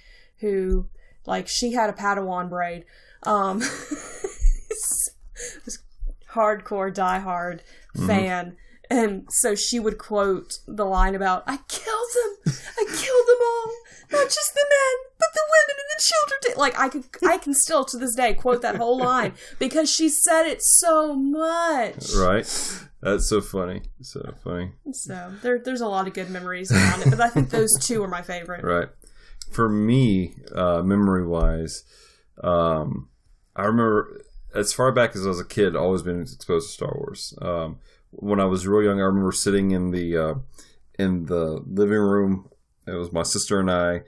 who, 0.40 0.88
like, 1.24 1.48
she 1.48 1.72
had 1.72 1.88
a 1.88 1.94
Padawan 1.94 2.50
braid. 2.50 2.84
Um, 3.22 3.60
was 5.64 5.78
hardcore, 6.32 6.92
diehard 6.94 7.60
fan, 8.06 8.56
and 8.90 9.26
so 9.30 9.54
she 9.54 9.78
would 9.78 9.98
quote 9.98 10.58
the 10.66 10.84
line 10.84 11.14
about 11.14 11.44
"I 11.46 11.58
killed 11.68 12.10
them, 12.44 12.54
I 12.78 12.84
killed 12.84 13.26
them 13.28 13.42
all, 13.42 13.72
not 14.12 14.26
just 14.26 14.54
the 14.54 14.66
men, 14.68 15.12
but 15.18 15.28
the 15.34 15.42
women 15.42 15.76
and 15.80 15.88
the 15.88 15.98
ridiculous. 15.98 16.58
Like 16.58 16.78
I 16.78 16.88
could, 16.88 17.04
I 17.26 17.38
can 17.38 17.54
still 17.54 17.84
to 17.86 17.98
this 17.98 18.14
day 18.14 18.34
quote 18.34 18.62
that 18.62 18.76
whole 18.76 18.98
line 18.98 19.32
because 19.58 19.90
she 19.90 20.08
said 20.08 20.46
it 20.46 20.62
so 20.62 21.14
much. 21.14 22.14
Right? 22.14 22.46
That's 23.00 23.28
so 23.28 23.40
funny. 23.40 23.82
So 24.02 24.34
funny. 24.42 24.72
So 24.92 25.32
there, 25.42 25.58
there's 25.58 25.80
a 25.80 25.88
lot 25.88 26.06
of 26.06 26.14
good 26.14 26.30
memories 26.30 26.72
around 26.72 27.02
it, 27.02 27.10
but 27.10 27.20
I 27.20 27.28
think 27.28 27.50
those 27.50 27.76
two 27.80 28.02
are 28.02 28.08
my 28.08 28.22
favorite. 28.22 28.64
Right. 28.64 28.88
For 29.52 29.68
me, 29.68 30.34
uh, 30.54 30.82
memory 30.82 31.26
wise, 31.26 31.84
um, 32.42 33.08
I 33.54 33.62
remember 33.62 34.22
as 34.54 34.72
far 34.72 34.92
back 34.92 35.14
as 35.14 35.24
I 35.24 35.28
was 35.28 35.40
a 35.40 35.44
kid, 35.44 35.76
always 35.76 36.02
been 36.02 36.22
exposed 36.22 36.68
to 36.68 36.72
Star 36.72 36.94
Wars. 36.94 37.34
Um, 37.40 37.78
when 38.10 38.40
I 38.40 38.44
was 38.44 38.66
real 38.66 38.82
young, 38.82 39.00
I 39.00 39.04
remember 39.04 39.32
sitting 39.32 39.70
in 39.70 39.90
the 39.90 40.16
uh, 40.16 40.34
in 40.98 41.26
the 41.26 41.62
living 41.66 41.98
room. 41.98 42.48
It 42.86 42.92
was 42.92 43.12
my 43.12 43.22
sister 43.22 43.60
and 43.60 43.70
I, 43.70 44.02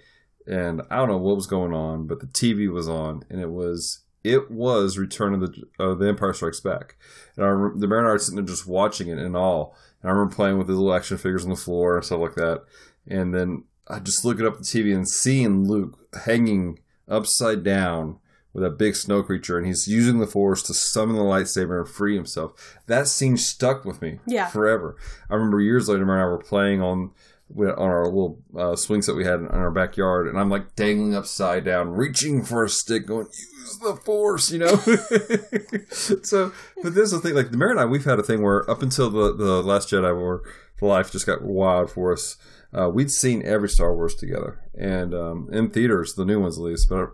and 0.46 0.82
I 0.90 0.96
don't 0.96 1.08
know 1.08 1.18
what 1.18 1.36
was 1.36 1.46
going 1.46 1.74
on, 1.74 2.06
but 2.06 2.20
the 2.20 2.26
TV 2.26 2.72
was 2.72 2.88
on, 2.88 3.24
and 3.28 3.40
it 3.40 3.50
was 3.50 4.04
it 4.24 4.50
was 4.50 4.98
Return 4.98 5.34
of 5.34 5.40
the 5.40 5.62
uh, 5.78 5.94
the 5.94 6.08
Empire 6.08 6.32
Strikes 6.32 6.60
Back, 6.60 6.96
and 7.36 7.44
I 7.44 7.48
remember 7.48 7.86
the 7.86 8.10
and 8.12 8.20
sitting 8.20 8.36
there 8.36 8.44
just 8.44 8.66
watching 8.66 9.08
it 9.08 9.18
in 9.18 9.36
awe. 9.36 9.70
And 10.02 10.10
I 10.10 10.12
remember 10.14 10.34
playing 10.34 10.58
with 10.58 10.66
the 10.66 10.72
little 10.72 10.94
action 10.94 11.18
figures 11.18 11.44
on 11.44 11.50
the 11.50 11.56
floor 11.56 11.96
and 11.96 12.04
stuff 12.04 12.20
like 12.20 12.34
that, 12.34 12.64
and 13.06 13.34
then 13.34 13.64
I 13.88 13.98
just 13.98 14.24
looking 14.24 14.46
up 14.46 14.56
the 14.58 14.64
TV 14.64 14.94
and 14.94 15.08
seeing 15.08 15.68
Luke 15.68 15.98
hanging 16.24 16.78
upside 17.08 17.64
down 17.64 18.18
with 18.52 18.64
a 18.64 18.70
big 18.70 18.96
snow 18.96 19.22
creature, 19.22 19.56
and 19.58 19.66
he's 19.66 19.86
using 19.86 20.18
the 20.18 20.26
Force 20.26 20.62
to 20.64 20.74
summon 20.74 21.16
the 21.16 21.22
lightsaber 21.22 21.78
and 21.80 21.88
free 21.88 22.14
himself. 22.16 22.78
That 22.86 23.06
scene 23.08 23.36
stuck 23.36 23.84
with 23.84 24.02
me 24.02 24.18
Yeah. 24.26 24.46
forever. 24.48 24.96
I 25.30 25.34
remember 25.34 25.60
years 25.60 25.88
later, 25.88 26.04
Mary 26.04 26.20
and 26.20 26.26
I 26.28 26.30
were 26.30 26.38
playing 26.38 26.82
on 26.82 27.10
on 27.58 27.68
our 27.76 28.04
little 28.04 28.38
uh, 28.56 28.76
swings 28.76 29.06
that 29.06 29.16
we 29.16 29.24
had 29.24 29.40
in 29.40 29.48
our 29.48 29.72
backyard, 29.72 30.28
and 30.28 30.38
I'm 30.38 30.48
like 30.50 30.76
dangling 30.76 31.16
upside 31.16 31.64
down, 31.64 31.90
reaching 31.90 32.44
for 32.44 32.62
a 32.62 32.68
stick, 32.68 33.06
going, 33.08 33.26
"Use 33.26 33.78
the 33.82 33.96
Force," 33.96 34.52
you 34.52 34.60
know. 34.60 34.76
so, 36.22 36.52
but 36.82 36.94
this 36.94 37.06
is 37.06 37.10
the 37.12 37.20
thing, 37.20 37.34
like 37.34 37.50
the 37.50 37.56
Mary 37.56 37.72
and 37.72 37.80
I, 37.80 37.84
we've 37.86 38.04
had 38.04 38.18
a 38.18 38.22
thing 38.22 38.42
where 38.42 38.68
up 38.70 38.82
until 38.82 39.10
the 39.10 39.34
the 39.34 39.62
Last 39.62 39.90
Jedi, 39.90 40.16
where 40.16 40.40
life 40.80 41.10
just 41.10 41.26
got 41.26 41.42
wild 41.42 41.90
for 41.90 42.12
us. 42.12 42.36
Uh, 42.72 42.88
we'd 42.88 43.10
seen 43.10 43.42
every 43.44 43.68
Star 43.68 43.94
Wars 43.94 44.14
together, 44.14 44.60
and 44.78 45.12
um, 45.12 45.48
in 45.52 45.70
theaters, 45.70 46.14
the 46.14 46.24
new 46.24 46.40
ones 46.40 46.56
at 46.56 46.62
least. 46.62 46.88
But 46.88 47.10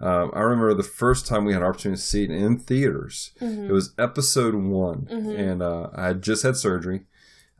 um, 0.00 0.30
I 0.34 0.40
remember 0.40 0.74
the 0.74 0.82
first 0.82 1.26
time 1.26 1.44
we 1.44 1.52
had 1.52 1.62
an 1.62 1.68
opportunity 1.68 2.00
to 2.00 2.06
see 2.06 2.24
it 2.24 2.30
in 2.30 2.58
theaters. 2.58 3.32
It 3.40 3.72
was 3.72 3.94
Episode 3.98 4.54
One, 4.54 5.06
and 5.10 5.62
uh, 5.62 5.88
I 5.94 6.06
had 6.08 6.22
just 6.22 6.42
had 6.42 6.56
surgery, 6.56 7.02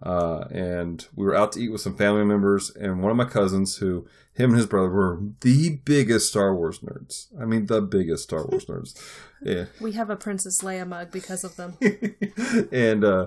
uh, 0.03 0.45
and 0.51 1.07
we 1.17 1.25
were 1.27 1.35
out 1.35 1.53
to 1.53 1.61
eat 1.61 1.71
with 1.73 1.81
some 1.81 1.97
family 1.97 2.25
members, 2.25 2.71
and 2.71 3.03
one 3.03 3.11
of 3.11 3.17
my 3.17 3.25
cousins, 3.25 3.79
who 3.79 4.07
him 4.35 4.51
and 4.51 4.57
his 4.59 4.67
brother 4.67 4.89
were 4.89 5.19
the 5.41 5.81
biggest 5.85 6.29
Star 6.29 6.55
Wars 6.55 6.79
nerds. 6.79 7.27
I 7.41 7.45
mean, 7.45 7.67
the 7.67 7.81
biggest 7.83 8.23
Star 8.25 8.47
Wars 8.47 8.65
nerds. 8.69 8.95
Yeah, 9.43 9.65
We 9.81 9.93
have 9.93 10.11
a 10.11 10.17
Princess 10.17 10.61
Leia 10.63 10.87
mug 10.87 11.11
because 11.11 11.43
of 11.45 11.57
them. 11.57 11.77
and 12.73 13.05
uh, 13.05 13.27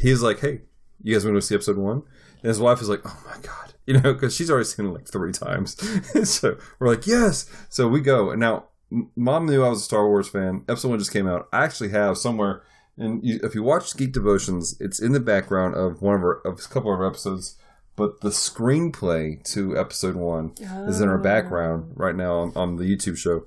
he's 0.00 0.20
like, 0.22 0.40
"Hey, 0.40 0.62
you 1.02 1.14
guys 1.14 1.24
want 1.24 1.36
to 1.36 1.42
see 1.42 1.54
episode 1.54 1.76
one?" 1.78 2.02
And 2.42 2.48
his 2.48 2.60
wife 2.60 2.80
is 2.80 2.88
like, 2.88 3.00
"Oh 3.04 3.22
my 3.26 3.36
god," 3.42 3.74
you 3.86 3.94
know, 4.00 4.12
because 4.14 4.34
she's 4.34 4.50
already 4.50 4.64
seen 4.66 4.86
it 4.86 4.90
like 4.92 5.08
three 5.08 5.32
times. 5.32 5.76
so 6.30 6.56
we're 6.78 6.88
like, 6.88 7.06
"Yes!" 7.06 7.46
So 7.68 7.88
we 7.88 8.00
go, 8.00 8.30
and 8.30 8.40
now 8.40 8.64
m- 8.92 9.10
mom 9.16 9.46
knew 9.46 9.64
I 9.64 9.68
was 9.70 9.80
a 9.80 9.84
Star 9.84 10.06
Wars 10.08 10.28
fan. 10.28 10.64
Episode 10.68 10.88
one 10.88 10.98
just 10.98 11.12
came 11.12 11.26
out. 11.28 11.48
I 11.52 11.64
actually 11.64 11.88
have 11.90 12.16
somewhere, 12.18 12.62
and 12.96 13.24
you, 13.24 13.40
if 13.42 13.54
you 13.54 13.62
watch 13.62 13.96
Geek 13.96 14.12
Devotions, 14.12 14.76
it's 14.80 15.00
in 15.00 15.12
the 15.12 15.20
background 15.20 15.74
of 15.74 16.00
one 16.02 16.14
of 16.14 16.22
our 16.22 16.40
of 16.46 16.60
a 16.64 16.68
couple 16.72 16.92
of 16.92 17.00
our 17.00 17.06
episodes. 17.06 17.56
But 17.96 18.20
the 18.20 18.28
screenplay 18.30 19.42
to 19.54 19.76
episode 19.76 20.14
one 20.14 20.52
is 20.86 21.00
in 21.00 21.08
our 21.08 21.18
background 21.18 21.94
right 21.96 22.14
now 22.14 22.34
on, 22.38 22.52
on 22.54 22.76
the 22.76 22.84
YouTube 22.84 23.16
show. 23.16 23.42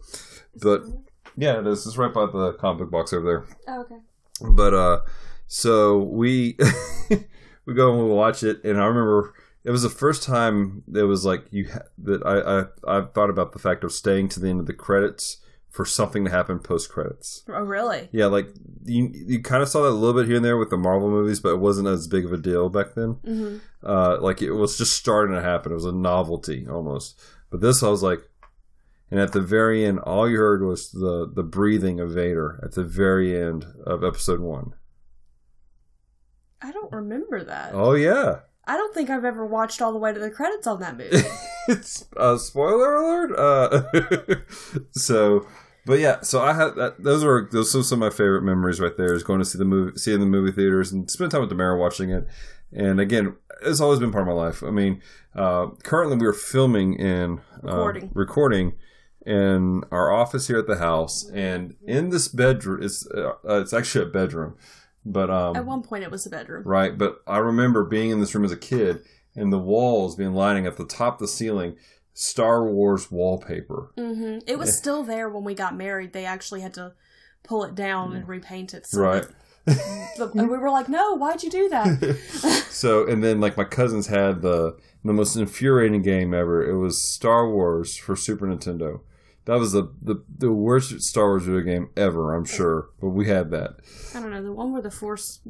But 0.61 0.83
yeah, 1.37 1.59
it 1.59 1.67
is. 1.67 1.87
It's 1.87 1.95
right 1.95 2.13
by 2.13 2.25
the 2.25 2.51
comic 2.59 2.79
book 2.79 2.91
box 2.91 3.13
over 3.13 3.25
there 3.25 3.73
Oh, 3.73 3.81
okay. 3.83 3.95
but 4.51 4.73
uh 4.73 4.99
so 5.47 5.99
we 5.99 6.57
we 7.71 7.75
go 7.75 7.91
and 7.93 8.03
we 8.07 8.09
watch 8.13 8.43
it 8.43 8.63
and 8.63 8.79
i 8.79 8.85
remember 8.85 9.33
it 9.63 9.71
was 9.71 9.83
the 9.83 9.89
first 9.89 10.23
time 10.23 10.83
it 10.93 11.03
was 11.03 11.25
like 11.25 11.45
you 11.51 11.69
ha- 11.71 11.79
that 11.99 12.25
I, 12.25 12.95
I 12.95 12.99
i 12.99 13.05
thought 13.05 13.29
about 13.29 13.53
the 13.53 13.59
fact 13.59 13.83
of 13.83 13.91
staying 13.91 14.29
to 14.29 14.39
the 14.39 14.49
end 14.49 14.59
of 14.59 14.65
the 14.65 14.73
credits 14.73 15.37
for 15.69 15.85
something 15.85 16.25
to 16.25 16.31
happen 16.31 16.59
post 16.59 16.89
credits 16.91 17.43
Oh, 17.47 17.61
really? 17.63 18.09
yeah 18.11 18.25
like 18.25 18.47
you 18.83 19.09
you 19.13 19.41
kind 19.41 19.63
of 19.63 19.69
saw 19.69 19.83
that 19.83 19.89
a 19.89 20.01
little 20.01 20.19
bit 20.19 20.27
here 20.27 20.35
and 20.37 20.43
there 20.45 20.57
with 20.57 20.69
the 20.69 20.77
marvel 20.77 21.09
movies 21.09 21.39
but 21.39 21.53
it 21.53 21.59
wasn't 21.59 21.87
as 21.87 22.07
big 22.07 22.25
of 22.25 22.33
a 22.33 22.37
deal 22.37 22.67
back 22.69 22.93
then. 22.95 23.15
Mm-hmm. 23.25 23.57
uh 23.87 24.19
like 24.19 24.41
it 24.41 24.51
was 24.51 24.77
just 24.77 24.95
starting 24.95 25.33
to 25.35 25.41
happen. 25.41 25.71
It 25.71 25.75
was 25.75 25.85
a 25.85 25.91
novelty 25.93 26.67
almost. 26.67 27.17
But 27.49 27.61
this 27.61 27.83
i 27.83 27.87
was 27.89 28.03
like 28.03 28.19
and 29.09 29.19
at 29.19 29.31
the 29.33 29.39
very 29.41 29.85
end 29.85 29.99
all 29.99 30.29
you 30.29 30.37
heard 30.37 30.61
was 30.63 30.91
the 30.91 31.31
the 31.33 31.43
breathing 31.43 31.99
of 32.01 32.11
vader 32.11 32.59
at 32.63 32.73
the 32.73 32.83
very 32.83 33.39
end 33.41 33.65
of 33.85 34.03
episode 34.03 34.39
one 34.41 34.73
I 36.61 36.71
don't 36.71 36.91
remember 36.91 37.43
that. 37.43 37.73
Oh 37.73 37.93
yeah. 37.93 38.39
I 38.65 38.77
don't 38.77 38.93
think 38.93 39.09
I've 39.09 39.25
ever 39.25 39.45
watched 39.45 39.81
all 39.81 39.91
the 39.91 39.97
way 39.97 40.13
to 40.13 40.19
the 40.19 40.29
credits 40.29 40.67
on 40.67 40.79
that 40.81 40.95
movie. 40.95 41.17
it's 41.67 42.05
uh, 42.15 42.37
spoiler 42.37 42.95
alert. 42.95 43.35
Uh, 43.37 44.35
so, 44.91 45.47
but 45.85 45.99
yeah, 45.99 46.21
so 46.21 46.41
I 46.41 46.53
had 46.53 46.75
that. 46.75 47.03
Those 47.03 47.23
are 47.23 47.49
those 47.51 47.75
are 47.75 47.81
some 47.81 48.01
of 48.03 48.11
my 48.11 48.15
favorite 48.15 48.43
memories 48.43 48.79
right 48.79 48.95
there. 48.95 49.13
Is 49.13 49.23
going 49.23 49.39
to 49.39 49.45
see 49.45 49.57
the 49.57 49.65
movie, 49.65 49.97
seeing 49.97 50.19
the 50.19 50.27
movie 50.27 50.51
theaters, 50.51 50.91
and 50.91 51.09
spend 51.09 51.31
time 51.31 51.41
with 51.41 51.49
Demara 51.49 51.77
watching 51.77 52.11
it. 52.11 52.27
And 52.71 52.99
again, 52.99 53.35
it's 53.63 53.81
always 53.81 53.99
been 53.99 54.11
part 54.11 54.21
of 54.21 54.27
my 54.27 54.33
life. 54.39 54.63
I 54.63 54.69
mean, 54.69 55.01
uh, 55.35 55.67
currently 55.83 56.17
we 56.17 56.27
are 56.27 56.33
filming 56.33 56.93
in 56.93 57.39
uh, 57.63 57.67
Recording. 57.75 58.11
recording 58.13 58.73
in 59.25 59.83
our 59.91 60.11
office 60.11 60.47
here 60.47 60.59
at 60.59 60.67
the 60.67 60.77
house, 60.77 61.27
and 61.31 61.75
in 61.85 62.09
this 62.09 62.27
bedroom, 62.27 62.81
it's 62.83 63.07
uh, 63.07 63.33
it's 63.43 63.73
actually 63.73 64.05
a 64.05 64.09
bedroom, 64.09 64.55
but 65.05 65.29
um, 65.29 65.55
At 65.55 65.65
one 65.65 65.81
point, 65.81 66.03
it 66.03 66.11
was 66.11 66.25
a 66.25 66.29
bedroom. 66.29 66.63
right? 66.65 66.97
But 66.97 67.21
I 67.27 67.37
remember 67.37 67.83
being 67.83 68.09
in 68.11 68.19
this 68.19 68.33
room 68.35 68.45
as 68.45 68.51
a 68.51 68.57
kid 68.57 69.01
and 69.35 69.51
the 69.51 69.59
walls 69.59 70.15
being 70.15 70.33
lining 70.33 70.65
at 70.67 70.77
the 70.77 70.85
top 70.85 71.15
of 71.15 71.19
the 71.21 71.27
ceiling, 71.27 71.75
Star 72.13 72.65
Wars 72.65 73.09
wallpaper. 73.11 73.91
Mm-hmm. 73.97 74.39
It 74.47 74.59
was 74.59 74.77
still 74.77 75.03
there 75.03 75.29
when 75.29 75.43
we 75.43 75.53
got 75.53 75.75
married. 75.75 76.13
They 76.13 76.25
actually 76.25 76.61
had 76.61 76.73
to 76.75 76.93
pull 77.43 77.63
it 77.63 77.73
down 77.75 78.13
and 78.13 78.27
repaint 78.27 78.73
it. 78.73 78.85
So 78.85 79.01
Right. 79.01 79.25
the- 79.65 80.31
and 80.35 80.49
we 80.49 80.57
were 80.57 80.69
like, 80.71 80.89
"No, 80.89 81.15
why'd 81.15 81.43
you 81.43 81.49
do 81.49 81.69
that?" 81.69 82.17
So, 82.71 83.05
and 83.07 83.23
then 83.23 83.39
like 83.39 83.57
my 83.57 83.63
cousins 83.63 84.07
had 84.07 84.41
the 84.41 84.75
the 85.03 85.13
most 85.13 85.35
infuriating 85.35 86.01
game 86.01 86.33
ever. 86.33 86.67
It 86.67 86.77
was 86.77 87.01
Star 87.01 87.47
Wars 87.49 87.95
for 87.95 88.15
Super 88.15 88.47
Nintendo. 88.47 89.01
That 89.51 89.59
was 89.59 89.73
the, 89.73 89.91
the, 90.01 90.23
the 90.37 90.49
worst 90.49 91.01
Star 91.01 91.25
Wars 91.25 91.43
video 91.43 91.59
game 91.59 91.89
ever, 91.97 92.33
I'm 92.33 92.45
sure. 92.45 92.87
But 93.01 93.09
we 93.09 93.27
had 93.27 93.51
that. 93.51 93.81
I 94.15 94.21
don't 94.21 94.31
know. 94.31 94.41
The 94.41 94.53
one 94.53 94.71
where 94.71 94.81
the 94.81 94.89
force 94.89 95.41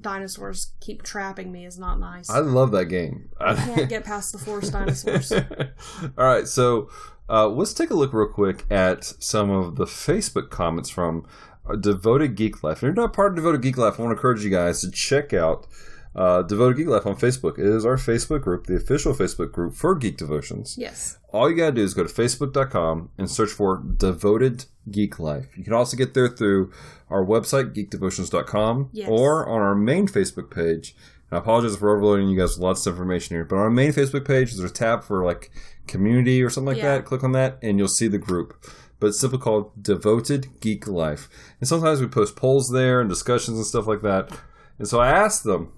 dinosaurs 0.00 0.70
keep 0.78 1.02
trapping 1.02 1.50
me 1.50 1.66
is 1.66 1.76
not 1.76 1.98
nice. 1.98 2.30
I 2.30 2.38
love 2.38 2.70
that 2.70 2.84
game. 2.84 3.30
I 3.40 3.56
can't 3.56 3.88
get 3.88 4.04
past 4.04 4.30
the 4.30 4.38
force 4.38 4.70
dinosaurs. 4.70 5.32
All 6.16 6.24
right, 6.24 6.46
so 6.46 6.88
uh, 7.28 7.48
let's 7.48 7.74
take 7.74 7.90
a 7.90 7.94
look 7.94 8.12
real 8.12 8.28
quick 8.28 8.66
at 8.70 9.02
some 9.02 9.50
of 9.50 9.74
the 9.74 9.86
Facebook 9.86 10.50
comments 10.50 10.88
from 10.88 11.26
uh, 11.68 11.74
Devoted 11.74 12.36
Geek 12.36 12.62
Life. 12.62 12.76
If 12.76 12.82
you're 12.82 12.92
not 12.92 13.12
part 13.12 13.32
of 13.32 13.34
Devoted 13.34 13.62
Geek 13.62 13.76
Life, 13.76 13.98
I 13.98 14.02
want 14.04 14.12
to 14.12 14.16
encourage 14.16 14.44
you 14.44 14.50
guys 14.50 14.80
to 14.82 14.92
check 14.92 15.32
out 15.34 15.66
uh, 16.14 16.42
Devoted 16.42 16.76
Geek 16.76 16.86
Life 16.86 17.04
on 17.04 17.16
Facebook. 17.16 17.58
It 17.58 17.66
is 17.66 17.84
our 17.84 17.96
Facebook 17.96 18.42
group, 18.42 18.66
the 18.66 18.76
official 18.76 19.12
Facebook 19.12 19.50
group 19.50 19.74
for 19.74 19.96
Geek 19.96 20.18
Devotions. 20.18 20.76
Yes. 20.78 21.18
All 21.34 21.50
you 21.50 21.56
got 21.56 21.66
to 21.66 21.72
do 21.72 21.82
is 21.82 21.94
go 21.94 22.04
to 22.04 22.12
facebook.com 22.14 23.10
and 23.18 23.28
search 23.28 23.50
for 23.50 23.82
Devoted 23.96 24.66
Geek 24.90 25.18
Life. 25.18 25.48
You 25.56 25.64
can 25.64 25.72
also 25.72 25.96
get 25.96 26.14
there 26.14 26.28
through 26.28 26.70
our 27.10 27.24
website, 27.24 27.74
geekdevotions.com, 27.74 28.90
Yes. 28.92 29.08
or 29.10 29.44
on 29.48 29.60
our 29.60 29.74
main 29.74 30.06
Facebook 30.06 30.50
page. 30.50 30.94
And 31.30 31.36
I 31.38 31.40
apologize 31.42 31.76
for 31.76 31.90
overloading 31.90 32.28
you 32.28 32.38
guys 32.38 32.50
with 32.56 32.62
lots 32.62 32.86
of 32.86 32.94
information 32.94 33.34
here, 33.34 33.44
but 33.44 33.56
on 33.56 33.62
our 33.62 33.70
main 33.70 33.92
Facebook 33.92 34.24
page, 34.24 34.54
there's 34.54 34.70
a 34.70 34.72
tab 34.72 35.02
for 35.02 35.24
like 35.24 35.50
community 35.88 36.40
or 36.40 36.50
something 36.50 36.68
like 36.74 36.76
Yeah. 36.76 36.98
that. 36.98 37.04
Click 37.04 37.24
on 37.24 37.32
that, 37.32 37.58
and 37.62 37.78
you'll 37.78 37.88
see 37.88 38.06
the 38.06 38.18
group. 38.18 38.54
But 39.00 39.08
it's 39.08 39.18
simply 39.20 39.40
called 39.40 39.72
Devoted 39.82 40.60
Geek 40.60 40.86
Life. 40.86 41.28
And 41.60 41.68
sometimes 41.68 42.00
we 42.00 42.06
post 42.06 42.36
polls 42.36 42.70
there 42.70 43.00
and 43.00 43.08
discussions 43.10 43.56
and 43.58 43.66
stuff 43.66 43.88
like 43.88 44.02
that. 44.02 44.30
And 44.78 44.86
so 44.86 45.00
I 45.00 45.08
asked 45.10 45.42
them, 45.42 45.72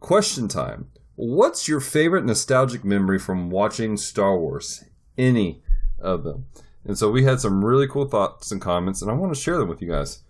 question 0.00 0.48
time. 0.48 0.88
What's 1.14 1.68
your 1.68 1.80
favorite 1.80 2.24
nostalgic 2.26 2.84
memory 2.84 3.18
from 3.20 3.50
watching 3.50 3.96
Star 3.96 4.36
Wars? 4.36 4.82
Any 5.18 5.62
of 5.98 6.24
them. 6.24 6.46
And 6.84 6.96
so 6.96 7.10
we 7.10 7.24
had 7.24 7.40
some 7.40 7.64
really 7.64 7.88
cool 7.88 8.06
thoughts 8.06 8.52
and 8.52 8.60
comments, 8.60 9.02
and 9.02 9.10
I 9.10 9.14
want 9.14 9.34
to 9.34 9.40
share 9.40 9.58
them 9.58 9.68
with 9.68 9.82
you 9.82 9.88
guys. 9.88 10.22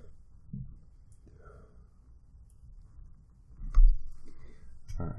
All 4.99 5.07
right. 5.07 5.15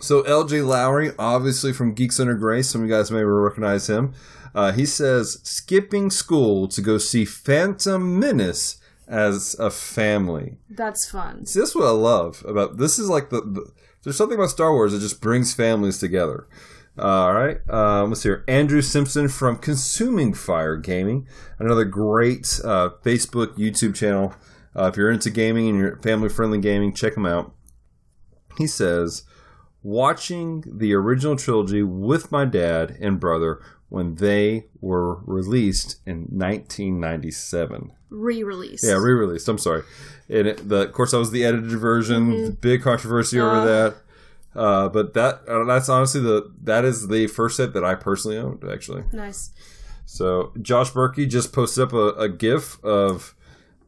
So 0.00 0.22
LJ 0.24 0.66
Lowry, 0.66 1.12
obviously 1.18 1.72
from 1.72 1.94
Geeks 1.94 2.18
Under 2.18 2.34
Grace, 2.34 2.70
some 2.70 2.82
of 2.82 2.88
you 2.88 2.94
guys 2.94 3.10
may 3.10 3.22
recognize 3.22 3.88
him. 3.88 4.14
Uh, 4.52 4.72
he 4.72 4.84
says 4.84 5.38
skipping 5.44 6.10
school 6.10 6.66
to 6.68 6.82
go 6.82 6.98
see 6.98 7.24
Phantom 7.24 8.18
Menace 8.18 8.78
as 9.06 9.54
a 9.58 9.70
family. 9.70 10.56
That's 10.68 11.08
fun. 11.08 11.46
See, 11.46 11.60
that's 11.60 11.74
what 11.74 11.86
I 11.86 11.90
love 11.90 12.44
about 12.46 12.78
this. 12.78 12.98
Is 12.98 13.08
like 13.08 13.30
the, 13.30 13.42
the 13.42 13.72
there's 14.02 14.16
something 14.16 14.38
about 14.38 14.50
Star 14.50 14.72
Wars 14.72 14.92
that 14.92 15.00
just 15.00 15.20
brings 15.20 15.52
families 15.52 15.98
together. 15.98 16.48
All 16.98 17.32
right. 17.32 17.58
Um, 17.70 18.10
let's 18.10 18.22
see 18.22 18.28
here. 18.30 18.44
Andrew 18.48 18.82
Simpson 18.82 19.28
from 19.28 19.56
Consuming 19.56 20.34
Fire 20.34 20.76
Gaming, 20.76 21.26
another 21.58 21.84
great 21.84 22.60
uh, 22.64 22.90
Facebook, 23.04 23.56
YouTube 23.56 23.94
channel. 23.94 24.34
Uh, 24.76 24.84
if 24.92 24.96
you're 24.96 25.10
into 25.10 25.30
gaming 25.30 25.68
and 25.68 25.78
you're 25.78 25.96
family 26.02 26.28
friendly 26.28 26.58
gaming, 26.60 26.92
check 26.92 27.16
him 27.16 27.26
out. 27.26 27.52
He 28.58 28.66
says, 28.66 29.22
watching 29.82 30.62
the 30.66 30.92
original 30.94 31.36
trilogy 31.36 31.82
with 31.82 32.30
my 32.30 32.44
dad 32.44 32.96
and 33.00 33.18
brother 33.18 33.60
when 33.88 34.16
they 34.16 34.66
were 34.80 35.16
released 35.24 35.96
in 36.06 36.26
1997. 36.30 37.92
Re-release. 38.10 38.84
Yeah, 38.84 38.94
re-released. 39.00 39.48
I'm 39.48 39.58
sorry. 39.58 39.82
And 40.28 40.46
it, 40.48 40.68
the, 40.68 40.82
of 40.82 40.92
course, 40.92 41.12
that 41.12 41.18
was 41.18 41.30
the 41.30 41.44
edited 41.44 41.70
version. 41.78 42.52
Big 42.60 42.82
controversy 42.82 43.38
over 43.40 43.56
Uh. 43.56 43.64
that. 43.64 43.96
Uh, 44.54 44.88
but 44.88 45.14
that 45.14 45.42
uh, 45.48 45.64
that's 45.64 45.88
honestly 45.88 46.20
the 46.20 46.52
that 46.62 46.84
is 46.84 47.08
the 47.08 47.26
first 47.28 47.56
set 47.56 47.72
that 47.72 47.84
I 47.84 47.94
personally 47.94 48.36
owned 48.36 48.64
actually. 48.70 49.04
Nice. 49.12 49.52
So 50.06 50.52
Josh 50.60 50.90
Berkey 50.90 51.28
just 51.28 51.52
posted 51.52 51.84
up 51.84 51.92
a, 51.92 52.08
a 52.14 52.28
GIF 52.28 52.82
of 52.84 53.34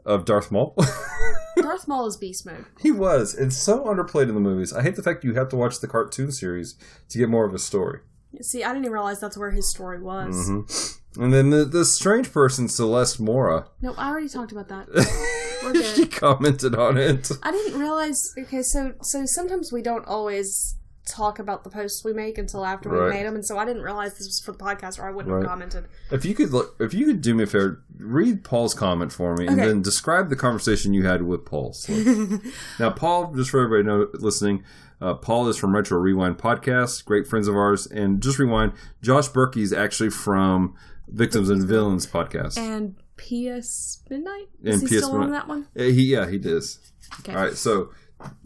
of 0.04 0.24
Darth 0.24 0.50
Maul. 0.52 0.76
Darth 1.56 1.86
Maul 1.88 2.06
is 2.06 2.16
beast 2.16 2.46
mode. 2.46 2.64
he 2.80 2.90
was. 2.90 3.34
It's 3.34 3.56
so 3.56 3.84
underplayed 3.84 4.28
in 4.28 4.34
the 4.34 4.40
movies. 4.40 4.72
I 4.72 4.82
hate 4.82 4.96
the 4.96 5.02
fact 5.02 5.24
you 5.24 5.34
have 5.34 5.48
to 5.50 5.56
watch 5.56 5.80
the 5.80 5.88
cartoon 5.88 6.30
series 6.32 6.76
to 7.08 7.18
get 7.18 7.28
more 7.28 7.44
of 7.44 7.54
a 7.54 7.58
story. 7.58 8.00
See, 8.40 8.64
I 8.64 8.68
didn't 8.68 8.84
even 8.84 8.92
realize 8.92 9.20
that's 9.20 9.36
where 9.36 9.50
his 9.50 9.68
story 9.68 10.00
was. 10.00 10.48
Mm-hmm. 10.48 11.22
And 11.22 11.32
then 11.34 11.50
the, 11.50 11.64
the 11.66 11.84
strange 11.84 12.32
person 12.32 12.68
Celeste 12.68 13.20
Mora, 13.20 13.66
No, 13.82 13.92
I 13.94 14.08
already 14.08 14.28
talked 14.28 14.52
about 14.52 14.68
that. 14.68 14.88
She 15.94 16.06
commented 16.06 16.74
on 16.74 16.96
it. 16.98 17.30
I 17.42 17.50
didn't 17.50 17.78
realize. 17.80 18.34
Okay, 18.38 18.62
so 18.62 18.92
so 19.02 19.24
sometimes 19.26 19.72
we 19.72 19.82
don't 19.82 20.06
always 20.06 20.76
talk 21.04 21.40
about 21.40 21.64
the 21.64 21.70
posts 21.70 22.04
we 22.04 22.12
make 22.12 22.38
until 22.38 22.64
after 22.64 22.88
we 22.88 22.96
Right. 22.96 23.10
made 23.10 23.26
them, 23.26 23.34
and 23.34 23.44
so 23.44 23.58
I 23.58 23.64
didn't 23.64 23.82
realize 23.82 24.12
this 24.18 24.28
was 24.28 24.40
for 24.40 24.52
the 24.52 24.58
podcast, 24.58 25.00
or 25.00 25.08
I 25.08 25.10
wouldn't 25.10 25.34
Right. 25.34 25.42
have 25.42 25.48
commented. 25.50 25.86
If 26.12 26.24
you 26.24 26.32
could 26.32 26.50
look, 26.52 26.76
if 26.78 26.94
you 26.94 27.06
could 27.06 27.20
do 27.20 27.34
me 27.34 27.42
a 27.42 27.46
favor, 27.46 27.82
read 27.98 28.44
Paul's 28.44 28.72
comment 28.72 29.12
for 29.12 29.34
me, 29.36 29.48
and 29.48 29.58
Okay. 29.58 29.66
then 29.68 29.82
describe 29.82 30.30
the 30.30 30.36
conversation 30.36 30.94
you 30.94 31.04
had 31.04 31.22
with 31.22 31.44
Paul. 31.44 31.72
So- 31.72 31.92
now, 32.78 32.90
Paul, 32.90 33.34
just 33.34 33.50
for 33.50 33.60
everybody 33.64 33.82
know, 33.84 34.06
listening, 34.14 34.62
uh, 35.00 35.14
Paul 35.14 35.48
is 35.48 35.56
from 35.56 35.74
Retro 35.74 35.98
Rewind 35.98 36.38
podcast, 36.38 37.04
great 37.04 37.26
friends 37.26 37.48
of 37.48 37.56
ours, 37.56 37.86
and 37.88 38.22
just 38.22 38.38
rewind. 38.38 38.72
Josh 39.02 39.28
Berkey 39.28 39.62
is 39.62 39.72
actually 39.72 40.10
from 40.10 40.74
Victims 41.12 41.50
and 41.50 41.62
Villains 41.64 42.06
podcast. 42.06 42.58
And 42.58 42.96
P.S. 43.16 44.02
Midnight 44.08 44.48
And 44.64 44.80
he 44.80 44.86
PS 44.86 44.96
still 45.04 45.12
on 45.12 45.30
that 45.30 45.46
one? 45.46 45.68
Uh, 45.78 45.84
he, 45.84 46.12
yeah, 46.12 46.28
he 46.28 46.38
does. 46.38 46.78
Okay. 47.20 47.34
All 47.34 47.42
right, 47.42 47.54
so, 47.54 47.90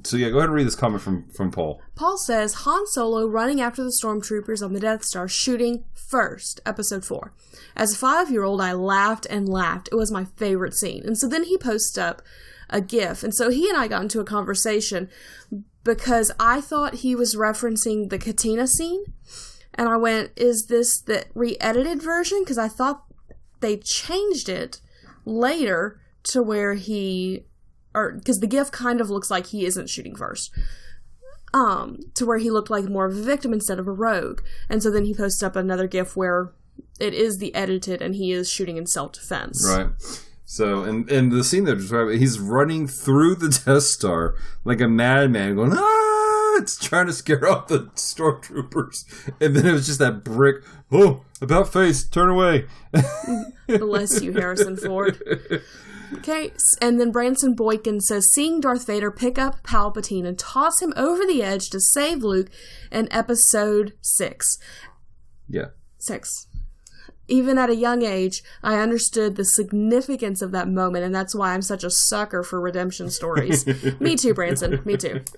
so 0.05 0.17
yeah, 0.17 0.31
go 0.31 0.39
ahead 0.39 0.49
and 0.49 0.57
read 0.57 0.67
this 0.67 0.75
comment 0.75 1.03
from 1.03 1.29
from 1.31 1.51
Paul. 1.51 1.81
Paul 1.95 2.19
says 2.19 2.55
Han 2.55 2.87
Solo 2.89 3.27
running 3.27 3.61
after 3.61 3.85
the 3.85 3.97
stormtroopers 4.03 4.63
on 4.63 4.73
the 4.73 4.81
Death 4.81 5.05
Star 5.05 5.29
shooting 5.29 5.85
first, 5.95 6.61
episode 6.67 7.05
4. 7.05 7.33
As 7.77 7.95
a 7.95 7.97
five 7.97 8.31
year 8.31 8.43
old, 8.43 8.61
I 8.61 8.73
laughed 8.73 9.27
and 9.29 9.49
laughed. 9.49 9.89
It 9.93 9.97
was 9.97 10.11
my 10.11 10.25
favorite 10.37 10.75
scene. 10.75 11.03
And 11.05 11.17
so 11.17 11.29
then 11.29 11.45
he 11.45 11.59
posts 11.59 11.97
up 11.97 12.23
a 12.69 12.81
GIF. 12.81 13.23
And 13.23 13.35
so 13.35 13.51
he 13.51 13.69
and 13.69 13.79
I 13.79 13.89
got 13.89 14.03
into 14.03 14.21
a 14.21 14.25
conversation 14.25 15.09
because 15.85 16.33
I 16.41 16.61
thought 16.61 16.97
he 16.97 17.15
was 17.15 17.37
referencing 17.37 18.11
the 18.11 18.19
cantina 18.19 18.67
scene. 18.67 19.05
And 19.77 19.89
I 19.89 19.97
went, 19.97 20.33
Is 20.37 20.67
this 20.67 21.01
the 21.01 21.25
re 21.35 21.57
edited 21.61 22.03
version? 22.03 22.41
Because 22.41 22.59
I 22.59 22.69
thought 22.69 23.05
they 23.61 23.77
changed 23.77 24.49
it 24.49 24.81
later 25.25 26.01
to 26.25 26.43
where 26.43 26.75
he. 26.75 27.45
Or 27.95 28.13
because 28.13 28.41
the 28.41 28.47
GIF 28.47 28.71
kind 28.71 29.01
of 29.01 29.09
looks 29.09 29.31
like 29.31 29.47
he 29.47 29.65
isn't 29.65 29.89
shooting 29.89 30.17
first 30.17 30.51
um, 31.57 32.01
to 32.15 32.27
where 32.27 32.37
he 32.39 32.51
looked 32.51 32.69
like 32.69 32.85
more 32.85 33.07
of 33.07 33.17
a 33.17 33.23
victim 33.23 33.53
instead 33.53 33.79
of 33.79 33.89
a 33.89 33.93
rogue. 33.93 34.43
And 34.69 34.83
so 34.83 34.91
then 34.91 35.07
he 35.07 35.15
posts 35.15 35.43
up 35.43 35.57
another 35.57 35.87
GIF 35.87 36.15
where 36.15 36.53
it 37.01 37.15
is 37.15 37.39
the 37.39 37.55
edited 37.55 38.03
and 38.03 38.15
he 38.15 38.33
is 38.33 38.51
shooting 38.51 38.77
in 38.77 38.87
self 38.87 39.13
defense. 39.13 39.67
Right. 39.67 39.89
So, 40.45 40.85
and 40.85 41.11
and 41.11 41.33
the 41.33 41.43
scene 41.43 41.65
that 41.65 42.17
he's 42.19 42.39
running 42.39 42.87
through 42.87 43.37
the 43.37 43.49
Death 43.65 43.85
Star 43.85 44.35
like 44.65 44.81
a 44.81 44.89
madman, 44.89 45.57
going 45.57 45.73
ah! 45.75 46.16
It's 46.57 46.79
trying 46.79 47.07
to 47.07 47.13
scare 47.13 47.47
off 47.49 47.69
the 47.69 47.91
stormtroopers, 47.95 49.05
and 49.41 49.55
then 49.55 49.67
it 49.67 49.73
was 49.73 49.87
just 49.87 49.99
that 49.99 50.25
brick. 50.25 50.65
Oh, 50.91 51.25
about 51.41 51.73
face, 51.73 52.05
turn 52.05 52.31
away. 52.31 52.67
Bless 53.67 54.23
you, 54.23 54.33
Harrison 54.33 54.77
Ford. 54.77 55.21
Okay, 56.15 56.53
and 56.81 57.01
then 57.01 57.11
Branson 57.11 57.55
Boykin 57.55 58.01
says 58.01 58.33
seeing 58.33 58.61
Darth 58.61 58.87
Vader 58.87 59.11
pick 59.11 59.39
up 59.39 59.63
Palpatine 59.63 60.25
and 60.25 60.39
toss 60.39 60.81
him 60.81 60.93
over 60.97 61.27
the 61.27 61.43
edge 61.43 61.69
to 61.71 61.81
save 61.81 62.23
Luke 62.23 62.49
in 62.93 63.13
episode 63.13 63.93
6. 64.01 64.59
Yeah. 65.49 65.67
6. 65.99 66.47
Even 67.29 67.59
at 67.59 67.71
a 67.71 67.75
young 67.75 68.03
age, 68.03 68.43
I 68.63 68.79
understood 68.79 69.37
the 69.37 69.45
significance 69.45 70.43
of 70.43 70.53
that 70.53 70.69
moment, 70.69 71.05
and 71.05 71.15
that's 71.15 71.35
why 71.35 71.55
I'm 71.55 71.63
such 71.63 71.83
a 71.83 71.91
sucker 71.91 72.43
for 72.43 72.61
redemption 72.61 73.11
stories. 73.11 73.67
Me 74.01 74.17
too, 74.17 74.35
Branson. 74.35 74.81
Me 74.85 74.97
too. 74.97 75.21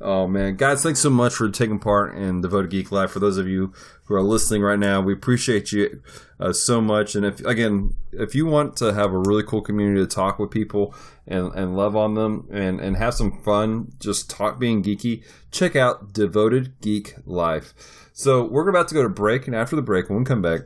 Oh 0.00 0.26
man, 0.26 0.56
guys, 0.56 0.82
thanks 0.82 1.00
so 1.00 1.10
much 1.10 1.34
for 1.34 1.48
taking 1.48 1.78
part 1.78 2.16
in 2.16 2.40
Devoted 2.40 2.70
Geek 2.70 2.92
Life. 2.92 3.10
For 3.10 3.18
those 3.18 3.38
of 3.38 3.48
you 3.48 3.72
who 4.04 4.14
are 4.14 4.22
listening 4.22 4.62
right 4.62 4.78
now, 4.78 5.00
we 5.00 5.12
appreciate 5.12 5.72
you 5.72 6.02
uh, 6.38 6.52
so 6.52 6.80
much. 6.80 7.14
And 7.14 7.24
if 7.24 7.40
again, 7.40 7.94
if 8.12 8.34
you 8.34 8.46
want 8.46 8.76
to 8.76 8.92
have 8.92 9.12
a 9.12 9.18
really 9.18 9.42
cool 9.42 9.62
community 9.62 10.00
to 10.00 10.06
talk 10.06 10.38
with 10.38 10.50
people 10.50 10.94
and, 11.26 11.52
and 11.54 11.76
love 11.76 11.96
on 11.96 12.14
them 12.14 12.48
and, 12.52 12.80
and 12.80 12.96
have 12.96 13.14
some 13.14 13.42
fun, 13.42 13.92
just 13.98 14.30
talk 14.30 14.58
being 14.58 14.82
geeky, 14.82 15.24
check 15.50 15.74
out 15.74 16.12
Devoted 16.12 16.80
Geek 16.80 17.14
Life. 17.24 17.74
So 18.12 18.44
we're 18.44 18.68
about 18.68 18.88
to 18.88 18.94
go 18.94 19.02
to 19.02 19.08
break, 19.08 19.46
and 19.46 19.56
after 19.56 19.76
the 19.76 19.82
break, 19.82 20.08
when 20.08 20.20
we 20.20 20.24
come 20.24 20.42
back, 20.42 20.62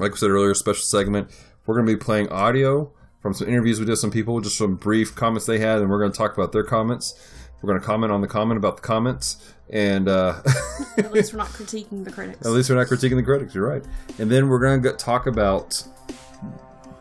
like 0.00 0.12
we 0.12 0.18
said 0.18 0.30
earlier, 0.30 0.54
special 0.54 0.82
segment. 0.82 1.30
We're 1.66 1.74
going 1.74 1.86
to 1.86 1.92
be 1.92 1.98
playing 1.98 2.28
audio 2.30 2.92
from 3.20 3.34
some 3.34 3.48
interviews 3.48 3.78
we 3.78 3.84
did 3.86 3.92
with 3.92 3.98
some 3.98 4.10
people, 4.10 4.40
just 4.40 4.56
some 4.56 4.76
brief 4.76 5.14
comments 5.14 5.46
they 5.46 5.58
had, 5.58 5.80
and 5.80 5.90
we're 5.90 5.98
going 5.98 6.12
to 6.12 6.16
talk 6.16 6.34
about 6.36 6.52
their 6.52 6.62
comments. 6.64 7.14
We're 7.60 7.68
going 7.68 7.80
to 7.80 7.86
comment 7.86 8.12
on 8.12 8.20
the 8.20 8.28
comment 8.28 8.56
about 8.58 8.76
the 8.76 8.82
comments, 8.82 9.36
and 9.68 10.08
uh, 10.08 10.40
At 10.96 11.12
least 11.12 11.32
we're 11.32 11.38
not 11.38 11.48
critiquing 11.48 12.04
the 12.04 12.12
critics. 12.12 12.46
at 12.46 12.52
least 12.52 12.70
we're 12.70 12.76
not 12.76 12.86
critiquing 12.86 13.16
the 13.16 13.22
critics. 13.24 13.54
You're 13.54 13.68
right. 13.68 13.84
And 14.18 14.30
then 14.30 14.48
we're 14.48 14.60
going 14.60 14.82
to 14.84 14.92
talk 14.92 15.26
about 15.26 15.82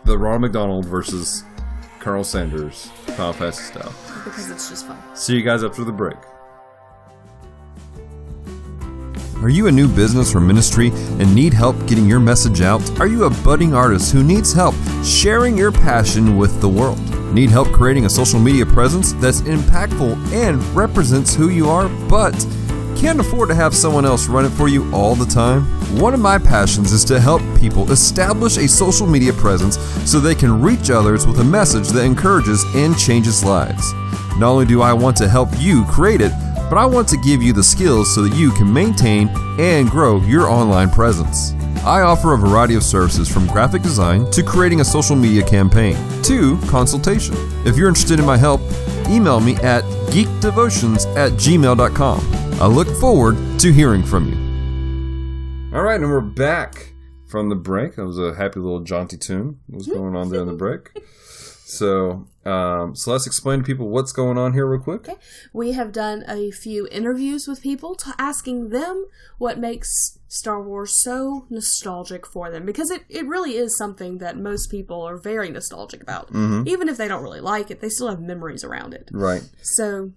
the 0.05 0.17
Ronald 0.17 0.41
McDonald 0.41 0.85
versus 0.85 1.43
Colonel 1.99 2.23
Sanders 2.23 2.85
Final 3.15 3.33
Fantasy 3.33 3.63
style. 3.63 3.93
because 4.23 4.49
it's 4.49 4.69
just 4.69 4.87
fun. 4.87 4.97
See 5.15 5.35
you 5.35 5.43
guys 5.43 5.63
after 5.63 5.83
the 5.83 5.91
break. 5.91 6.17
Are 9.43 9.49
you 9.49 9.67
a 9.67 9.71
new 9.71 9.87
business 9.87 10.33
or 10.33 10.39
ministry 10.39 10.89
and 10.89 11.33
need 11.35 11.53
help 11.53 11.75
getting 11.85 12.07
your 12.07 12.19
message 12.19 12.61
out? 12.61 12.81
Are 12.99 13.05
you 13.05 13.25
a 13.25 13.29
budding 13.43 13.71
artist 13.71 14.11
who 14.11 14.23
needs 14.23 14.51
help 14.51 14.73
sharing 15.03 15.55
your 15.55 15.71
passion 15.71 16.37
with 16.37 16.59
the 16.59 16.67
world? 16.67 16.99
Need 17.35 17.51
help 17.51 17.67
creating 17.67 18.05
a 18.05 18.09
social 18.09 18.39
media 18.39 18.65
presence 18.65 19.13
that's 19.13 19.41
impactful 19.41 20.17
and 20.33 20.63
represents 20.75 21.35
who 21.35 21.49
you 21.49 21.69
are, 21.69 21.87
but 22.09 22.33
can't 22.97 23.19
afford 23.19 23.49
to 23.49 23.55
have 23.55 23.75
someone 23.75 24.05
else 24.05 24.27
run 24.27 24.43
it 24.43 24.49
for 24.49 24.67
you 24.67 24.91
all 24.91 25.13
the 25.13 25.25
time? 25.25 25.65
One 25.99 26.15
of 26.15 26.19
my 26.19 26.39
passions 26.39 26.91
is 26.91 27.05
to 27.05 27.19
help 27.19 27.43
people 27.59 27.91
establish 27.91 28.57
a 28.57 28.67
social 28.67 29.05
media 29.05 29.33
presence 29.33 29.77
so 30.09 30.19
they 30.19 30.33
can 30.33 30.59
reach 30.59 30.89
others 30.89 31.27
with 31.27 31.39
a 31.41 31.43
message 31.43 31.89
that 31.89 32.03
encourages 32.03 32.65
and 32.75 32.97
changes 32.97 33.43
lives. 33.43 33.93
Not 34.39 34.49
only 34.49 34.65
do 34.65 34.81
I 34.81 34.93
want 34.93 35.15
to 35.17 35.29
help 35.29 35.49
you 35.59 35.85
create 35.85 36.21
it, 36.21 36.31
but 36.69 36.77
I 36.77 36.85
want 36.85 37.07
to 37.09 37.17
give 37.17 37.41
you 37.41 37.53
the 37.53 37.63
skills 37.63 38.13
so 38.13 38.21
that 38.23 38.35
you 38.35 38.51
can 38.51 38.71
maintain 38.71 39.29
and 39.59 39.89
grow 39.89 40.21
your 40.21 40.49
online 40.49 40.89
presence. 40.89 41.53
I 41.85 42.01
offer 42.01 42.33
a 42.33 42.37
variety 42.37 42.75
of 42.75 42.83
services 42.83 43.29
from 43.31 43.47
graphic 43.47 43.81
design 43.81 44.29
to 44.31 44.43
creating 44.43 44.81
a 44.81 44.85
social 44.85 45.15
media 45.15 45.43
campaign 45.43 45.95
to 46.23 46.59
consultation. 46.67 47.35
If 47.65 47.77
you're 47.77 47.87
interested 47.87 48.19
in 48.19 48.25
my 48.25 48.37
help, 48.37 48.61
email 49.07 49.39
me 49.39 49.55
at 49.57 49.83
geekdevotions 50.11 51.05
at 51.15 51.33
gmail.com. 51.33 52.19
I 52.61 52.65
look 52.65 52.89
forward 52.99 53.37
to 53.59 53.71
hearing 53.71 54.03
from 54.03 54.27
you. 54.27 55.77
All 55.77 55.83
right, 55.83 55.99
and 55.99 56.09
we're 56.09 56.21
back 56.21 56.93
from 57.27 57.49
the 57.49 57.55
break. 57.55 57.95
That 57.95 58.05
was 58.05 58.17
a 58.17 58.33
happy 58.33 58.59
little 58.59 58.81
jaunty 58.81 59.17
tune. 59.17 59.59
What 59.67 59.77
was 59.77 59.87
going 59.95 60.15
on 60.15 60.29
there 60.29 60.41
in 60.41 60.47
the 60.47 60.53
break? 60.53 60.89
So, 61.65 62.27
um, 62.47 62.95
so 62.95 63.11
let's 63.11 63.27
explain 63.27 63.59
to 63.59 63.65
people 63.65 63.89
what's 63.89 64.11
going 64.11 64.37
on 64.37 64.53
here 64.53 64.65
real 64.65 64.81
quick. 64.81 65.07
We 65.53 65.73
have 65.73 65.91
done 65.91 66.23
a 66.27 66.51
few 66.51 66.87
interviews 66.89 67.47
with 67.47 67.61
people 67.61 67.93
to 67.95 68.13
asking 68.17 68.69
them 68.69 69.07
what 69.37 69.59
makes 69.59 70.17
Star 70.27 70.61
Wars 70.61 71.01
so 71.01 71.45
nostalgic 71.49 72.25
for 72.25 72.49
them 72.49 72.65
because 72.65 72.89
it, 72.89 73.03
it 73.09 73.27
really 73.27 73.55
is 73.57 73.77
something 73.77 74.19
that 74.19 74.37
most 74.37 74.71
people 74.71 75.01
are 75.01 75.17
very 75.17 75.49
nostalgic 75.49 76.01
about. 76.01 76.29
Even 76.67 76.87
if 76.89 76.97
they 76.97 77.07
don't 77.07 77.23
really 77.23 77.41
like 77.41 77.69
it, 77.69 77.81
they 77.81 77.89
still 77.89 78.09
have 78.09 78.21
memories 78.21 78.63
around 78.63 78.93
it. 78.93 79.09
Right. 79.11 79.43
So, 79.61 80.11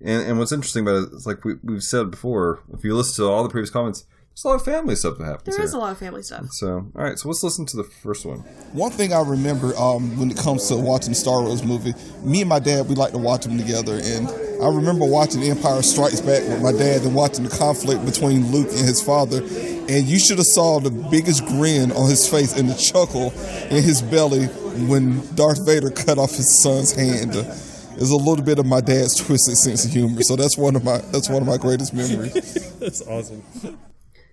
And, 0.00 0.22
and 0.22 0.38
what's 0.38 0.52
interesting 0.52 0.82
about 0.82 1.04
it 1.04 1.12
is, 1.12 1.26
like 1.26 1.44
we, 1.44 1.54
we've 1.62 1.82
said 1.82 2.10
before, 2.10 2.62
if 2.72 2.82
you 2.84 2.94
listen 2.94 3.24
to 3.24 3.30
all 3.30 3.42
the 3.42 3.48
previous 3.48 3.70
comments, 3.70 4.04
there's 4.34 4.44
a 4.44 4.48
lot 4.48 4.54
of 4.54 4.64
family 4.64 4.94
stuff 4.96 5.18
that 5.18 5.24
happens 5.24 5.44
there 5.56 5.58
here. 5.58 5.64
is 5.64 5.74
a 5.74 5.78
lot 5.78 5.92
of 5.92 5.98
family 5.98 6.22
stuff. 6.22 6.46
so, 6.52 6.90
all 6.96 7.02
right, 7.04 7.18
so 7.18 7.28
let's 7.28 7.42
listen 7.42 7.66
to 7.66 7.76
the 7.76 7.84
first 7.84 8.24
one. 8.24 8.38
One 8.72 8.90
thing 8.90 9.12
I 9.12 9.20
remember 9.20 9.76
um, 9.76 10.18
when 10.18 10.30
it 10.30 10.38
comes 10.38 10.68
to 10.68 10.76
watching 10.76 11.12
Star 11.12 11.42
Wars 11.42 11.62
movie, 11.62 11.94
me 12.22 12.40
and 12.40 12.48
my 12.48 12.58
dad 12.58 12.88
we 12.88 12.94
like 12.94 13.12
to 13.12 13.18
watch 13.18 13.44
them 13.44 13.58
together, 13.58 14.00
and 14.02 14.28
I 14.62 14.68
remember 14.68 15.04
watching 15.04 15.42
Empire 15.42 15.82
Strikes 15.82 16.20
Back 16.22 16.42
with 16.48 16.62
my 16.62 16.72
dad 16.72 17.02
and 17.02 17.14
watching 17.14 17.44
the 17.44 17.50
conflict 17.50 18.04
between 18.06 18.50
Luke 18.50 18.68
and 18.68 18.78
his 18.86 19.02
father, 19.02 19.38
and 19.42 20.06
you 20.06 20.18
should 20.18 20.38
have 20.38 20.46
saw 20.46 20.80
the 20.80 20.90
biggest 20.90 21.44
grin 21.46 21.92
on 21.92 22.08
his 22.08 22.26
face 22.26 22.56
and 22.56 22.70
the 22.70 22.74
chuckle 22.74 23.32
in 23.70 23.82
his 23.82 24.00
belly 24.00 24.46
when 24.88 25.20
Darth 25.34 25.66
Vader 25.66 25.90
cut 25.90 26.18
off 26.18 26.30
his 26.30 26.62
son's 26.62 26.92
hand. 26.92 27.32
There's 27.34 28.10
a 28.10 28.16
little 28.16 28.42
bit 28.44 28.58
of 28.58 28.64
my 28.64 28.80
dad's 28.80 29.14
twisted 29.16 29.58
sense 29.58 29.84
of 29.84 29.90
humor, 29.90 30.22
so 30.22 30.34
that's 30.36 30.56
one 30.56 30.74
of 30.74 30.82
my 30.84 30.98
that's 31.12 31.28
one 31.28 31.42
of 31.42 31.48
my 31.48 31.58
greatest 31.58 31.92
memories. 31.92 32.32
That's 32.80 33.02
awesome. 33.02 33.44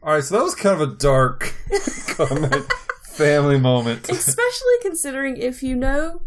All 0.01 0.13
right, 0.13 0.23
so 0.23 0.37
that 0.37 0.43
was 0.43 0.55
kind 0.55 0.81
of 0.81 0.89
a 0.89 0.95
dark 0.95 1.53
comment, 2.07 2.71
family 3.03 3.59
moment. 3.59 4.09
especially 4.09 4.75
considering 4.81 5.37
if 5.37 5.61
you 5.61 5.75
know 5.75 6.21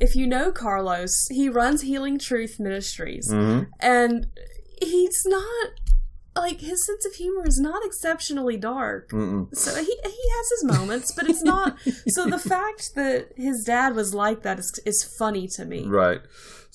if 0.00 0.14
you 0.14 0.26
know 0.26 0.52
Carlos, 0.52 1.26
he 1.28 1.48
runs 1.48 1.82
Healing 1.82 2.18
Truth 2.18 2.60
Ministries, 2.60 3.28
mm-hmm. 3.30 3.70
and 3.80 4.28
he's 4.80 5.24
not 5.26 5.70
like 6.36 6.60
his 6.60 6.86
sense 6.86 7.04
of 7.04 7.14
humor 7.14 7.44
is 7.46 7.58
not 7.58 7.84
exceptionally 7.84 8.56
dark. 8.56 9.10
So 9.10 9.74
he 9.74 9.98
he 10.04 10.30
has 10.36 10.50
his 10.60 10.64
moments, 10.64 11.12
but 11.12 11.28
it's 11.28 11.42
not. 11.42 11.78
so 12.08 12.26
the 12.26 12.38
fact 12.38 12.94
that 12.94 13.32
his 13.36 13.64
dad 13.64 13.94
was 13.94 14.14
like 14.14 14.42
that 14.42 14.58
is 14.58 14.78
is 14.86 15.02
funny 15.02 15.48
to 15.48 15.64
me. 15.64 15.86
Right. 15.86 16.20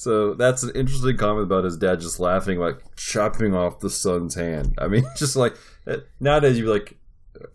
So 0.03 0.33
that's 0.33 0.63
an 0.63 0.71
interesting 0.75 1.15
comment 1.15 1.45
about 1.45 1.63
his 1.63 1.77
dad 1.77 2.01
just 2.01 2.19
laughing, 2.19 2.59
like 2.59 2.77
chopping 2.97 3.55
off 3.55 3.79
the 3.79 3.89
son's 3.89 4.35
hand. 4.35 4.75
I 4.77 4.87
mean, 4.87 5.05
just 5.17 5.37
like 5.37 5.55
uh, 5.87 5.97
nowadays, 6.19 6.57
you'd 6.57 6.65
be 6.65 6.69
like, 6.69 6.97
uh, 7.39 7.45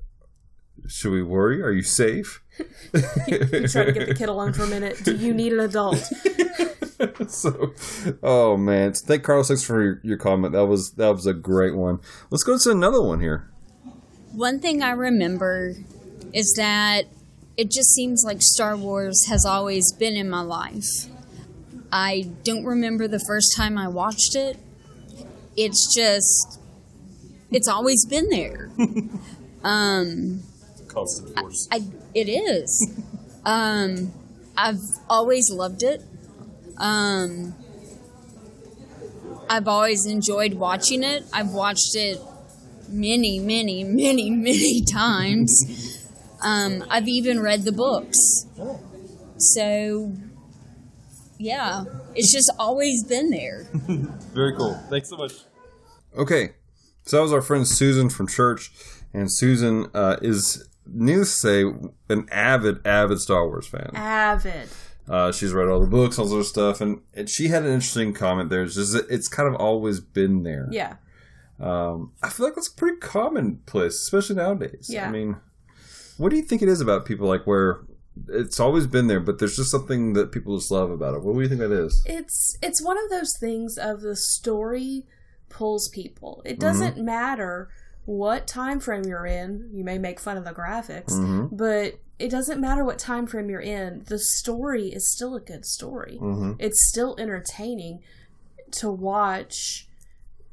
"Should 0.87 1.13
we 1.13 1.23
worry? 1.23 1.63
Are 1.63 1.71
you 1.71 1.83
safe?" 1.83 2.43
You 3.29 3.69
try 3.69 3.85
to 3.85 3.93
get 3.93 4.09
the 4.09 4.15
kid 4.17 4.29
alone 4.29 4.53
for 4.53 4.65
a 4.65 4.67
minute. 4.67 5.05
Do 5.05 5.15
you 5.15 5.33
need 5.35 5.53
an 5.53 5.61
adult? 5.61 5.99
so, 7.29 7.73
oh 8.23 8.57
man, 8.57 8.95
thank 8.95 9.23
Carlos 9.23 9.49
thanks 9.49 9.63
for 9.63 9.83
your, 9.83 10.01
your 10.03 10.17
comment. 10.17 10.55
That 10.55 10.67
was 10.67 10.93
that 10.93 11.11
was 11.11 11.27
a 11.27 11.35
great 11.35 11.77
one. 11.77 12.01
Let's 12.31 12.45
go 12.45 12.57
to 12.57 12.71
another 12.71 13.03
one 13.03 13.21
here. 13.21 13.49
One 14.33 14.59
thing 14.59 14.83
I 14.83 14.91
remember 14.91 15.75
is 16.33 16.55
that 16.57 17.05
it 17.57 17.71
just 17.71 17.91
seems 17.91 18.25
like 18.25 18.41
Star 18.41 18.77
Wars 18.77 19.27
has 19.27 19.45
always 19.45 19.93
been 19.93 20.17
in 20.17 20.31
my 20.31 20.41
life. 20.41 21.07
I 21.93 22.31
don't 22.45 22.65
remember 22.65 23.09
the 23.09 23.21
first 23.21 23.57
time 23.57 23.79
I 23.79 23.89
watched 23.89 24.35
it. 24.35 24.59
It's 25.57 25.95
just, 25.95 26.61
it's 27.51 27.69
always 27.69 28.05
been 28.05 28.29
there. 28.29 28.71
um, 29.65 30.43
Constant 30.87 31.39
force. 31.39 31.69
I, 31.71 31.81
it 32.15 32.29
is. 32.29 33.01
um, 33.45 34.13
I've 34.57 34.81
always 35.09 35.51
loved 35.51 35.83
it. 35.83 36.03
Um, 36.77 37.55
I've 39.51 39.67
always 39.67 40.05
enjoyed 40.05 40.55
watching 40.55 41.03
it. 41.03 41.25
I've 41.33 41.51
watched 41.51 41.95
it 41.95 42.19
many, 42.89 43.39
many, 43.39 43.85
many, 43.85 44.31
many 44.31 44.83
times. 44.85 46.07
Um, 46.43 46.85
I've 46.91 47.09
even 47.09 47.41
read 47.41 47.63
the 47.63 47.73
books. 47.73 48.47
So, 49.39 50.13
yeah, 51.39 51.85
it's 52.15 52.33
just 52.33 52.51
always 52.59 53.05
been 53.05 53.31
there. 53.31 53.67
Very 54.35 54.55
cool. 54.57 54.75
Thanks 54.91 55.09
so 55.09 55.17
much. 55.17 55.33
Okay, 56.17 56.51
so 57.05 57.17
that 57.17 57.23
was 57.23 57.33
our 57.33 57.43
friend 57.43 57.67
Susan 57.67 58.11
from 58.11 58.27
church, 58.27 58.71
and 59.13 59.31
Susan 59.33 59.87
uh, 59.95 60.17
is 60.21 60.69
needless 60.87 61.33
to 61.35 61.39
say 61.39 61.91
an 62.09 62.29
avid, 62.31 62.87
avid 62.87 63.21
Star 63.21 63.47
Wars 63.47 63.67
fan. 63.67 63.91
Avid. 63.95 64.69
Uh, 65.09 65.33
she's 65.33 65.53
read 65.53 65.69
all 65.69 65.81
the 65.81 65.87
books, 65.87 66.19
all 66.19 66.27
this 66.27 66.35
other 66.35 66.43
stuff, 66.43 66.81
and, 66.81 67.01
and 67.15 67.31
she 67.31 67.49
had 67.49 67.63
an 67.63 67.73
interesting 67.73 68.13
comment 68.13 68.51
there. 68.51 68.63
It's 68.63 68.75
just 68.75 68.95
it's 69.09 69.29
kind 69.29 69.49
of 69.49 69.59
always 69.61 70.01
been 70.01 70.43
there. 70.43 70.69
Yeah. 70.71 70.97
Um, 71.61 72.13
I 72.23 72.29
feel 72.29 72.47
like 72.47 72.55
that's 72.55 72.69
pretty 72.69 72.99
commonplace, 72.99 73.95
especially 73.95 74.37
nowadays. 74.37 74.89
Yeah. 74.91 75.09
I 75.09 75.11
mean, 75.11 75.37
what 76.19 76.29
do 76.31 76.37
you 76.37 76.43
think 76.43 76.63
it 76.63 76.69
is 76.69 76.81
about 76.81 77.05
people 77.07 77.27
like 77.27 77.47
where 77.47 77.81
it's 78.29 78.59
always 78.61 78.87
been 78.87 79.07
there, 79.07 79.21
but 79.21 79.39
there's 79.39 79.57
just 79.57 79.71
something 79.71 80.13
that 80.15 80.33
people 80.33 80.57
just 80.59 80.71
love 80.71 80.91
about 80.91 81.15
it? 81.15 81.23
What 81.23 81.35
do 81.35 81.41
you 81.41 81.49
think 81.49 81.61
that 81.61 81.73
is? 81.73 82.03
It's 82.07 82.57
it's 82.63 82.83
one 82.83 82.97
of 83.03 83.11
those 83.11 83.37
things 83.39 83.77
of 83.79 84.01
the 84.01 84.17
story 84.17 85.07
pulls 85.49 85.89
people. 85.89 86.43
It 86.45 86.59
doesn't 86.59 86.99
matter 86.99 87.69
what 88.05 88.47
time 88.47 88.81
frame 88.81 89.05
you're 89.05 89.27
in. 89.27 89.71
You 89.73 89.85
may 89.85 89.99
make 89.99 90.19
fun 90.21 90.37
of 90.37 90.45
the 90.45 90.53
graphics, 90.53 91.13
Mm-hmm. 91.13 91.57
but 91.57 91.95
it 92.19 92.31
doesn't 92.31 92.61
matter 92.61 92.85
what 92.85 92.99
time 92.99 93.27
frame 93.27 93.49
you're 93.49 93.61
in. 93.61 94.03
The 94.09 94.19
story 94.19 94.89
is 94.89 95.11
still 95.11 95.37
a 95.37 95.41
good 95.41 95.65
story. 95.65 96.19
Mm-hmm. 96.21 96.53
It's 96.59 96.89
still 96.89 97.15
entertaining 97.19 98.01
to 98.73 98.91
watch 98.91 99.87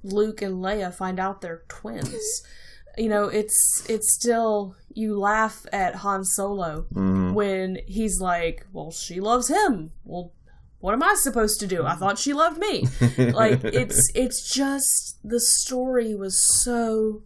Luke 0.04 0.42
and 0.42 0.64
Leia 0.64 0.94
find 0.94 1.20
out 1.20 1.42
they're 1.42 1.64
twins. 1.68 2.44
you 2.98 3.10
know, 3.10 3.26
it's 3.28 3.84
it's 3.90 4.14
still 4.14 4.76
you 4.94 5.20
laugh 5.20 5.66
at 5.74 5.96
Han 5.96 6.24
Solo 6.24 6.86
Mm-hmm. 6.94 7.34
when 7.34 7.80
he's 7.88 8.20
like, 8.20 8.66
"Well, 8.72 8.92
she 8.92 9.20
loves 9.20 9.48
him." 9.50 9.92
Well, 10.04 10.32
what 10.80 10.94
am 10.94 11.04
I 11.04 11.16
supposed 11.18 11.60
to 11.62 11.68
do? 11.68 11.86
I 11.86 11.96
thought 11.96 12.20
she 12.20 12.34
loved 12.34 12.58
me. 12.60 12.88
like 13.18 13.64
it's 13.64 14.12
it's 14.16 14.54
just 14.54 15.18
the 15.24 15.40
story 15.40 16.16
was 16.16 16.40
so 16.64 17.24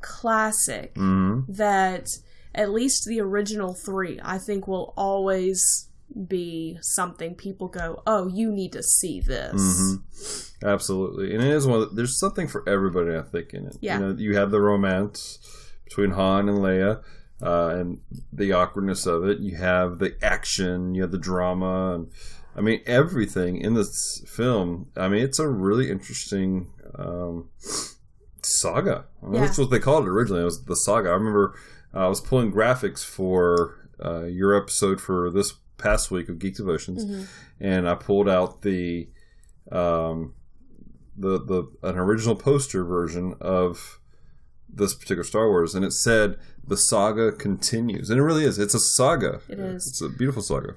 classic 0.00 0.94
Mm-hmm. 0.94 1.52
that 1.52 2.06
at 2.54 2.70
least 2.70 3.04
the 3.06 3.20
original 3.20 3.74
3 3.74 4.20
I 4.24 4.38
think 4.38 4.66
will 4.66 4.92
always 4.96 5.87
be 6.26 6.78
something 6.80 7.34
people 7.34 7.68
go, 7.68 8.02
"Oh, 8.06 8.28
you 8.28 8.50
need 8.50 8.72
to 8.72 8.82
see 8.82 9.20
this." 9.20 9.54
Mm-hmm. 9.54 10.66
Absolutely, 10.66 11.34
and 11.34 11.42
it 11.42 11.50
is 11.50 11.66
one. 11.66 11.82
Of 11.82 11.90
the, 11.90 11.96
there's 11.96 12.18
something 12.18 12.48
for 12.48 12.68
everybody, 12.68 13.16
I 13.16 13.22
think, 13.22 13.54
in 13.54 13.66
it. 13.66 13.76
Yeah. 13.80 13.98
You 13.98 14.04
know, 14.04 14.16
you 14.18 14.36
have 14.36 14.50
the 14.50 14.60
romance 14.60 15.38
between 15.84 16.10
Han 16.12 16.48
and 16.48 16.58
Leia, 16.58 17.02
uh, 17.42 17.68
and 17.68 18.00
the 18.32 18.52
awkwardness 18.52 19.06
of 19.06 19.24
it. 19.24 19.38
You 19.40 19.56
have 19.56 19.98
the 19.98 20.16
action. 20.22 20.94
You 20.94 21.02
have 21.02 21.12
the 21.12 21.18
drama, 21.18 21.94
and 21.94 22.08
I 22.56 22.60
mean 22.60 22.80
everything 22.86 23.60
in 23.60 23.74
this 23.74 24.24
film. 24.26 24.88
I 24.96 25.08
mean, 25.08 25.22
it's 25.22 25.38
a 25.38 25.48
really 25.48 25.90
interesting 25.90 26.70
um, 26.98 27.48
saga. 28.42 29.04
I 29.22 29.26
mean, 29.26 29.34
Yeah. 29.34 29.40
That's 29.42 29.58
what 29.58 29.70
they 29.70 29.78
called 29.78 30.04
it 30.04 30.10
originally. 30.10 30.42
It 30.42 30.46
was 30.46 30.64
the 30.64 30.76
saga. 30.76 31.10
I 31.10 31.12
remember 31.14 31.54
uh, 31.94 32.06
I 32.06 32.08
was 32.08 32.20
pulling 32.20 32.52
graphics 32.52 33.04
for 33.04 33.88
uh, 34.04 34.24
your 34.24 34.54
episode 34.56 35.00
for 35.00 35.30
this 35.30 35.54
past 35.78 36.10
week 36.10 36.28
of 36.28 36.38
Geek 36.38 36.56
Devotions, 36.56 37.28
and 37.60 37.88
I 37.88 37.94
pulled 37.94 38.28
out 38.28 38.62
the 38.62 39.08
um, 39.72 40.34
the 41.16 41.38
the 41.38 41.70
an 41.82 41.96
original 41.96 42.36
poster 42.36 42.84
version 42.84 43.34
of 43.40 44.00
this 44.68 44.94
particular 44.94 45.24
Star 45.24 45.48
Wars, 45.48 45.74
and 45.74 45.84
it 45.84 45.92
said 45.92 46.36
the 46.66 46.76
saga 46.76 47.32
continues, 47.32 48.10
and 48.10 48.18
it 48.18 48.22
really 48.22 48.44
is. 48.44 48.58
It's 48.58 48.74
a 48.74 48.80
saga. 48.80 49.40
It 49.48 49.58
is. 49.58 49.86
It's 49.86 50.00
a 50.02 50.08
beautiful 50.08 50.42
saga. 50.42 50.74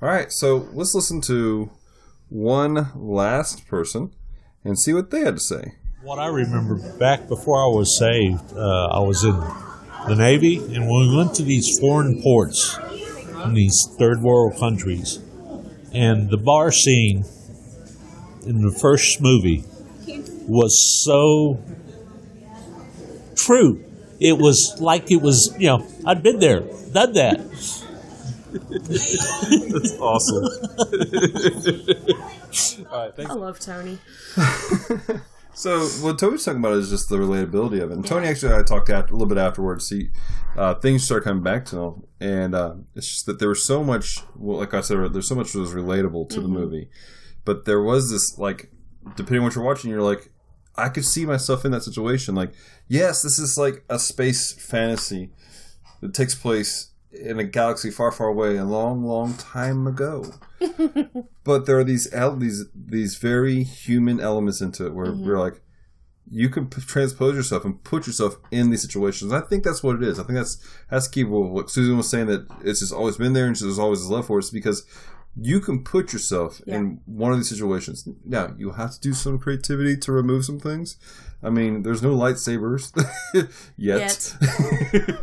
All 0.00 0.08
right, 0.08 0.30
so 0.30 0.68
let's 0.72 0.94
listen 0.94 1.20
to 1.22 1.70
one 2.28 2.88
last 2.94 3.66
person 3.66 4.14
and 4.64 4.78
see 4.78 4.92
what 4.92 5.10
they 5.10 5.20
had 5.20 5.36
to 5.36 5.40
say. 5.40 5.74
What 6.02 6.18
I 6.18 6.26
remember 6.28 6.76
back 6.98 7.26
before 7.28 7.56
I 7.62 7.66
was 7.66 7.98
saved, 7.98 8.52
uh, 8.52 8.88
I 8.92 9.00
was 9.00 9.24
in 9.24 9.36
the 10.08 10.14
Navy, 10.16 10.56
and 10.56 10.88
when 10.88 11.08
we 11.08 11.16
went 11.16 11.34
to 11.36 11.42
these 11.42 11.78
foreign 11.80 12.22
ports 12.22 12.78
in 13.48 13.54
these 13.54 13.88
third 13.98 14.22
world 14.22 14.56
countries, 14.58 15.18
and 15.92 16.30
the 16.30 16.36
bar 16.36 16.70
scene 16.72 17.24
in 18.46 18.62
the 18.62 18.70
first 18.70 19.20
movie 19.20 19.64
was 20.46 21.02
so 21.04 21.60
true. 23.34 23.82
It 24.20 24.38
was 24.38 24.76
like 24.80 25.10
it 25.10 25.20
was, 25.20 25.54
you 25.58 25.66
know, 25.66 25.84
I'd 26.04 26.22
been 26.22 26.38
there, 26.38 26.60
done 26.92 27.12
that. 27.14 27.40
That's 28.52 29.98
awesome. 29.98 30.44
All 32.90 32.98
right, 32.98 33.14
thanks. 33.14 33.30
I 33.30 33.34
love 33.34 33.60
Tony. 33.60 33.98
So 35.56 35.86
what 36.04 36.18
Tony's 36.18 36.44
talking 36.44 36.60
about 36.60 36.74
is 36.74 36.90
just 36.90 37.08
the 37.08 37.16
relatability 37.16 37.82
of 37.82 37.90
it. 37.90 37.94
And 37.94 38.06
Tony 38.06 38.28
actually 38.28 38.54
I 38.54 38.62
talked 38.62 38.90
after, 38.90 39.14
a 39.14 39.16
little 39.16 39.26
bit 39.26 39.38
afterwards. 39.38 39.88
See, 39.88 40.10
uh, 40.54 40.74
things 40.74 41.02
start 41.02 41.24
coming 41.24 41.42
back 41.42 41.64
to 41.66 41.78
him, 41.78 42.02
and 42.20 42.54
uh, 42.54 42.74
it's 42.94 43.08
just 43.08 43.24
that 43.24 43.38
there 43.38 43.48
was 43.48 43.64
so 43.64 43.82
much. 43.82 44.20
Well, 44.36 44.58
like 44.58 44.74
I 44.74 44.82
said, 44.82 45.14
there's 45.14 45.26
so 45.26 45.34
much 45.34 45.54
that 45.54 45.60
was 45.60 45.72
relatable 45.72 46.28
to 46.28 46.42
the 46.42 46.48
movie, 46.48 46.90
but 47.46 47.64
there 47.64 47.80
was 47.80 48.10
this 48.10 48.38
like, 48.38 48.70
depending 49.16 49.38
on 49.38 49.44
what 49.44 49.54
you're 49.54 49.64
watching, 49.64 49.90
you're 49.90 50.02
like, 50.02 50.30
I 50.76 50.90
could 50.90 51.06
see 51.06 51.24
myself 51.24 51.64
in 51.64 51.70
that 51.70 51.82
situation. 51.82 52.34
Like, 52.34 52.52
yes, 52.86 53.22
this 53.22 53.38
is 53.38 53.56
like 53.56 53.82
a 53.88 53.98
space 53.98 54.52
fantasy 54.52 55.30
that 56.02 56.12
takes 56.12 56.34
place 56.34 56.90
in 57.12 57.38
a 57.38 57.44
galaxy 57.44 57.90
far, 57.90 58.12
far 58.12 58.28
away, 58.28 58.56
a 58.56 58.64
long, 58.64 59.04
long 59.04 59.34
time 59.34 59.86
ago 59.86 60.32
but 61.44 61.66
there 61.66 61.78
are 61.78 61.84
these 61.84 62.12
el- 62.12 62.36
these 62.36 62.64
these 62.74 63.16
very 63.16 63.62
human 63.62 64.20
elements 64.20 64.60
into 64.60 64.86
it 64.86 64.94
where 64.94 65.06
mm-hmm. 65.06 65.26
we're 65.26 65.38
like 65.38 65.60
you 66.28 66.48
can 66.48 66.66
p- 66.66 66.80
transpose 66.80 67.36
yourself 67.36 67.64
and 67.64 67.82
put 67.84 68.06
yourself 68.06 68.36
in 68.50 68.70
these 68.70 68.82
situations. 68.82 69.32
I 69.32 69.42
think 69.42 69.62
that's 69.62 69.82
what 69.82 69.94
it 69.94 70.02
is. 70.02 70.18
I 70.18 70.24
think 70.24 70.36
that's 70.36 70.58
that's 70.90 71.06
key. 71.06 71.22
Well, 71.22 71.44
what 71.44 71.70
Susan 71.70 71.96
was 71.96 72.10
saying 72.10 72.26
that 72.26 72.48
it's 72.64 72.80
just 72.80 72.92
always 72.92 73.16
been 73.16 73.32
there 73.32 73.46
and 73.46 73.54
there's 73.54 73.78
always 73.78 74.00
this 74.00 74.10
love 74.10 74.26
for 74.26 74.38
us 74.38 74.50
because 74.50 74.84
you 75.36 75.60
can 75.60 75.84
put 75.84 76.12
yourself 76.12 76.60
Yeah. 76.66 76.76
in 76.76 77.00
one 77.06 77.30
of 77.30 77.38
these 77.38 77.50
situations. 77.50 78.08
Now, 78.24 78.54
you 78.58 78.72
have 78.72 78.92
to 78.94 79.00
do 79.00 79.12
some 79.12 79.38
creativity 79.38 79.96
to 79.98 80.10
remove 80.10 80.44
some 80.44 80.58
things. 80.58 80.96
I 81.42 81.50
mean, 81.50 81.82
there's 81.82 82.02
no 82.02 82.14
lightsabers 82.16 82.92
yet. 83.76 84.34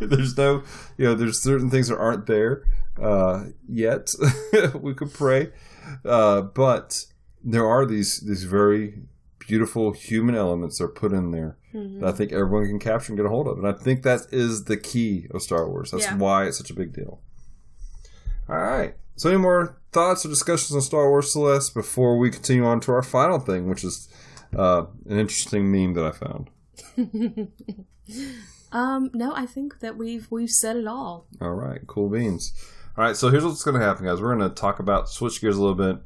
there's 0.00 0.36
no, 0.36 0.62
you 0.96 1.04
know, 1.06 1.14
there's 1.14 1.40
certain 1.42 1.70
things 1.70 1.88
that 1.88 1.98
aren't 1.98 2.26
there 2.26 2.62
uh, 3.00 3.44
yet. 3.68 4.14
we 4.80 4.94
could 4.94 5.12
pray, 5.12 5.50
uh, 6.04 6.40
but 6.42 7.04
there 7.42 7.66
are 7.66 7.84
these 7.84 8.20
these 8.20 8.44
very 8.44 9.02
beautiful 9.40 9.92
human 9.92 10.34
elements 10.34 10.78
that 10.78 10.84
are 10.84 10.88
put 10.88 11.12
in 11.12 11.30
there 11.30 11.58
Mm-hmm. 11.74 12.00
that 12.02 12.08
I 12.08 12.12
think 12.12 12.30
everyone 12.32 12.68
can 12.68 12.78
capture 12.78 13.10
and 13.10 13.16
get 13.16 13.26
a 13.26 13.28
hold 13.28 13.48
of, 13.48 13.58
and 13.58 13.66
I 13.66 13.72
think 13.72 14.04
that 14.04 14.28
is 14.30 14.64
the 14.66 14.76
key 14.76 15.26
of 15.34 15.42
Star 15.42 15.68
Wars. 15.68 15.90
That's 15.90 16.04
Yeah. 16.04 16.16
why 16.18 16.44
it's 16.46 16.56
such 16.56 16.70
a 16.70 16.74
big 16.74 16.92
deal. 16.92 17.20
All 18.48 18.54
right. 18.56 18.94
So, 19.16 19.28
any 19.28 19.38
more 19.38 19.76
thoughts 19.90 20.24
or 20.24 20.28
discussions 20.28 20.72
on 20.76 20.82
Star 20.82 21.08
Wars 21.10 21.32
Celeste 21.32 21.74
before 21.74 22.16
we 22.16 22.30
continue 22.30 22.64
on 22.64 22.78
to 22.82 22.92
our 22.92 23.02
final 23.02 23.40
thing, 23.40 23.68
which 23.68 23.82
is 23.82 24.08
uh, 24.56 24.86
an 25.08 25.18
interesting 25.18 25.70
meme 25.70 25.94
that 25.94 26.04
I 26.04 26.12
found. 26.12 26.50
Um, 28.74 29.12
no, 29.14 29.32
I 29.32 29.46
think 29.46 29.78
that 29.78 29.96
we've 29.96 30.26
we've 30.30 30.50
said 30.50 30.76
it 30.76 30.88
all. 30.88 31.26
All 31.40 31.52
right, 31.52 31.80
cool 31.86 32.10
beans. 32.10 32.52
All 32.98 33.04
right, 33.04 33.16
so 33.16 33.30
here's 33.30 33.44
what's 33.44 33.62
going 33.62 33.78
to 33.78 33.86
happen, 33.86 34.04
guys. 34.04 34.20
We're 34.20 34.36
going 34.36 34.48
to 34.48 34.54
talk 34.54 34.80
about 34.80 35.08
switch 35.08 35.40
gears 35.40 35.56
a 35.56 35.60
little 35.60 35.76
bit. 35.76 36.02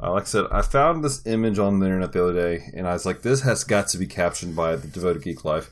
Uh, 0.00 0.12
like 0.12 0.22
I 0.22 0.26
said, 0.26 0.44
I 0.50 0.62
found 0.62 1.04
this 1.04 1.26
image 1.26 1.58
on 1.58 1.80
the 1.80 1.86
internet 1.86 2.12
the 2.12 2.22
other 2.22 2.32
day, 2.32 2.70
and 2.74 2.86
I 2.86 2.92
was 2.92 3.04
like, 3.04 3.22
"This 3.22 3.42
has 3.42 3.64
got 3.64 3.88
to 3.88 3.98
be 3.98 4.06
captioned 4.06 4.54
by 4.54 4.76
the 4.76 4.86
Devoted 4.86 5.24
Geek 5.24 5.44
Life." 5.44 5.70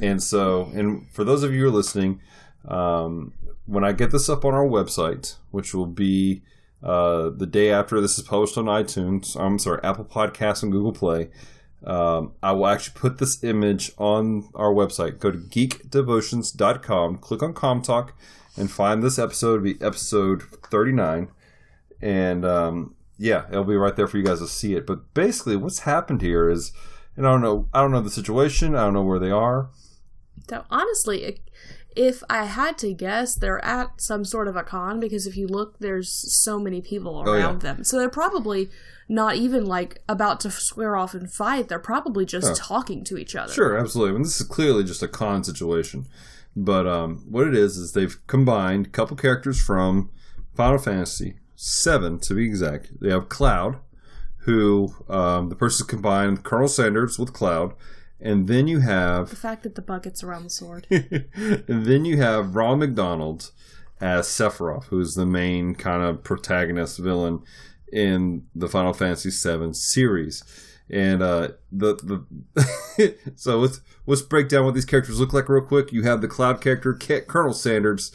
And 0.00 0.22
so, 0.22 0.70
and 0.74 1.12
for 1.12 1.24
those 1.24 1.42
of 1.42 1.52
you 1.52 1.60
who 1.60 1.68
are 1.68 1.70
listening, 1.70 2.20
um, 2.66 3.34
when 3.66 3.84
I 3.84 3.92
get 3.92 4.12
this 4.12 4.30
up 4.30 4.46
on 4.46 4.54
our 4.54 4.66
website, 4.66 5.36
which 5.50 5.74
will 5.74 5.86
be 5.86 6.42
uh, 6.82 7.28
the 7.36 7.46
day 7.46 7.70
after 7.70 8.00
this 8.00 8.16
is 8.16 8.24
published 8.24 8.56
on 8.56 8.64
iTunes, 8.64 9.38
I'm 9.38 9.58
sorry, 9.58 9.80
Apple 9.84 10.06
Podcasts 10.06 10.62
and 10.62 10.72
Google 10.72 10.92
Play, 10.92 11.28
um, 11.84 12.32
I 12.42 12.52
will 12.52 12.66
actually 12.66 12.98
put 12.98 13.18
this 13.18 13.42
image 13.42 13.92
on 13.98 14.48
our 14.54 14.72
website. 14.72 15.18
Go 15.18 15.30
to 15.30 15.38
geekdevotions.com, 15.38 17.18
click 17.18 17.42
on 17.42 17.54
Com 17.54 17.82
Talk, 17.82 18.14
and 18.56 18.70
find 18.70 19.02
this 19.02 19.18
episode. 19.18 19.64
It'll 19.64 19.78
be 19.78 19.84
episode 19.84 20.42
39. 20.42 21.28
And 22.00 22.44
um, 22.44 22.94
yeah, 23.18 23.46
it'll 23.48 23.64
be 23.64 23.76
right 23.76 23.96
there 23.96 24.06
for 24.06 24.18
you 24.18 24.24
guys 24.24 24.40
to 24.40 24.48
see 24.48 24.74
it. 24.74 24.86
But 24.86 25.14
basically, 25.14 25.56
what's 25.56 25.80
happened 25.80 26.22
here 26.22 26.48
is, 26.48 26.72
and 27.16 27.26
I 27.26 27.30
don't 27.30 27.42
know, 27.42 27.68
I 27.72 27.80
don't 27.80 27.92
know 27.92 28.00
the 28.00 28.10
situation. 28.10 28.74
I 28.74 28.84
don't 28.84 28.94
know 28.94 29.02
where 29.02 29.18
they 29.18 29.30
are. 29.30 29.70
So 30.48 30.64
honestly, 30.70 31.40
if 31.96 32.22
I 32.30 32.44
had 32.44 32.78
to 32.78 32.92
guess, 32.94 33.34
they're 33.34 33.64
at 33.64 34.00
some 34.00 34.24
sort 34.24 34.48
of 34.48 34.56
a 34.56 34.62
con 34.62 35.00
because 35.00 35.26
if 35.26 35.36
you 35.36 35.46
look, 35.46 35.78
there's 35.78 36.10
so 36.42 36.58
many 36.58 36.80
people 36.80 37.22
Oh, 37.26 37.34
yeah. 37.34 37.44
around 37.44 37.60
them. 37.62 37.84
So 37.84 37.98
they're 37.98 38.08
probably 38.08 38.68
not 39.08 39.36
even 39.36 39.64
like 39.66 40.02
about 40.08 40.40
to 40.40 40.50
square 40.50 40.96
off 40.96 41.14
and 41.14 41.30
fight. 41.32 41.68
They're 41.68 41.78
probably 41.78 42.24
just 42.24 42.50
Oh. 42.52 42.54
talking 42.54 43.04
to 43.04 43.16
each 43.18 43.34
other. 43.36 43.52
Sure, 43.52 43.76
absolutely. 43.76 44.16
And 44.16 44.24
this 44.24 44.40
is 44.40 44.46
clearly 44.46 44.84
just 44.84 45.02
a 45.02 45.08
con 45.08 45.44
situation. 45.44 46.06
But 46.56 46.86
um, 46.86 47.24
what 47.28 47.46
it 47.46 47.54
is 47.54 47.76
is 47.76 47.92
they've 47.92 48.16
combined 48.26 48.86
a 48.86 48.90
couple 48.90 49.16
characters 49.16 49.60
from 49.60 50.10
Final 50.54 50.78
Fantasy 50.78 51.36
seven 51.56 52.18
to 52.20 52.34
be 52.34 52.44
exact. 52.44 53.00
They 53.00 53.10
have 53.10 53.28
Cloud, 53.28 53.76
who 54.38 54.94
um, 55.08 55.48
the 55.48 55.54
person 55.54 55.86
combined 55.86 56.42
Colonel 56.42 56.68
Sanders 56.68 57.18
with 57.18 57.32
Cloud, 57.32 57.74
and 58.22 58.46
then 58.46 58.68
you 58.68 58.80
have 58.80 59.30
The 59.30 59.36
fact 59.36 59.64
that 59.64 59.74
the 59.74 59.82
bucket's 59.82 60.22
around 60.22 60.44
the 60.44 60.50
sword. 60.50 60.86
and 60.90 61.86
then 61.86 62.04
you 62.04 62.18
have 62.18 62.54
Ron 62.54 62.78
McDonald 62.78 63.50
as 64.00 64.26
Sephiroth, 64.26 64.84
who's 64.84 65.14
the 65.14 65.26
main 65.26 65.74
kind 65.74 66.02
of 66.02 66.22
protagonist 66.22 66.98
villain 66.98 67.42
in 67.92 68.46
the 68.54 68.68
Final 68.68 68.92
Fantasy 68.92 69.30
VII 69.30 69.72
series. 69.74 70.42
And 70.90 71.22
uh, 71.22 71.48
the 71.70 72.24
the 72.56 73.16
so 73.36 73.58
let's 73.58 73.80
let's 74.06 74.22
break 74.22 74.48
down 74.48 74.64
what 74.64 74.74
these 74.74 74.84
characters 74.84 75.20
look 75.20 75.32
like 75.32 75.48
real 75.48 75.64
quick. 75.64 75.92
You 75.92 76.02
have 76.02 76.20
the 76.20 76.28
Cloud 76.28 76.60
character, 76.60 76.92
Colonel 76.94 77.54
Sanders, 77.54 78.12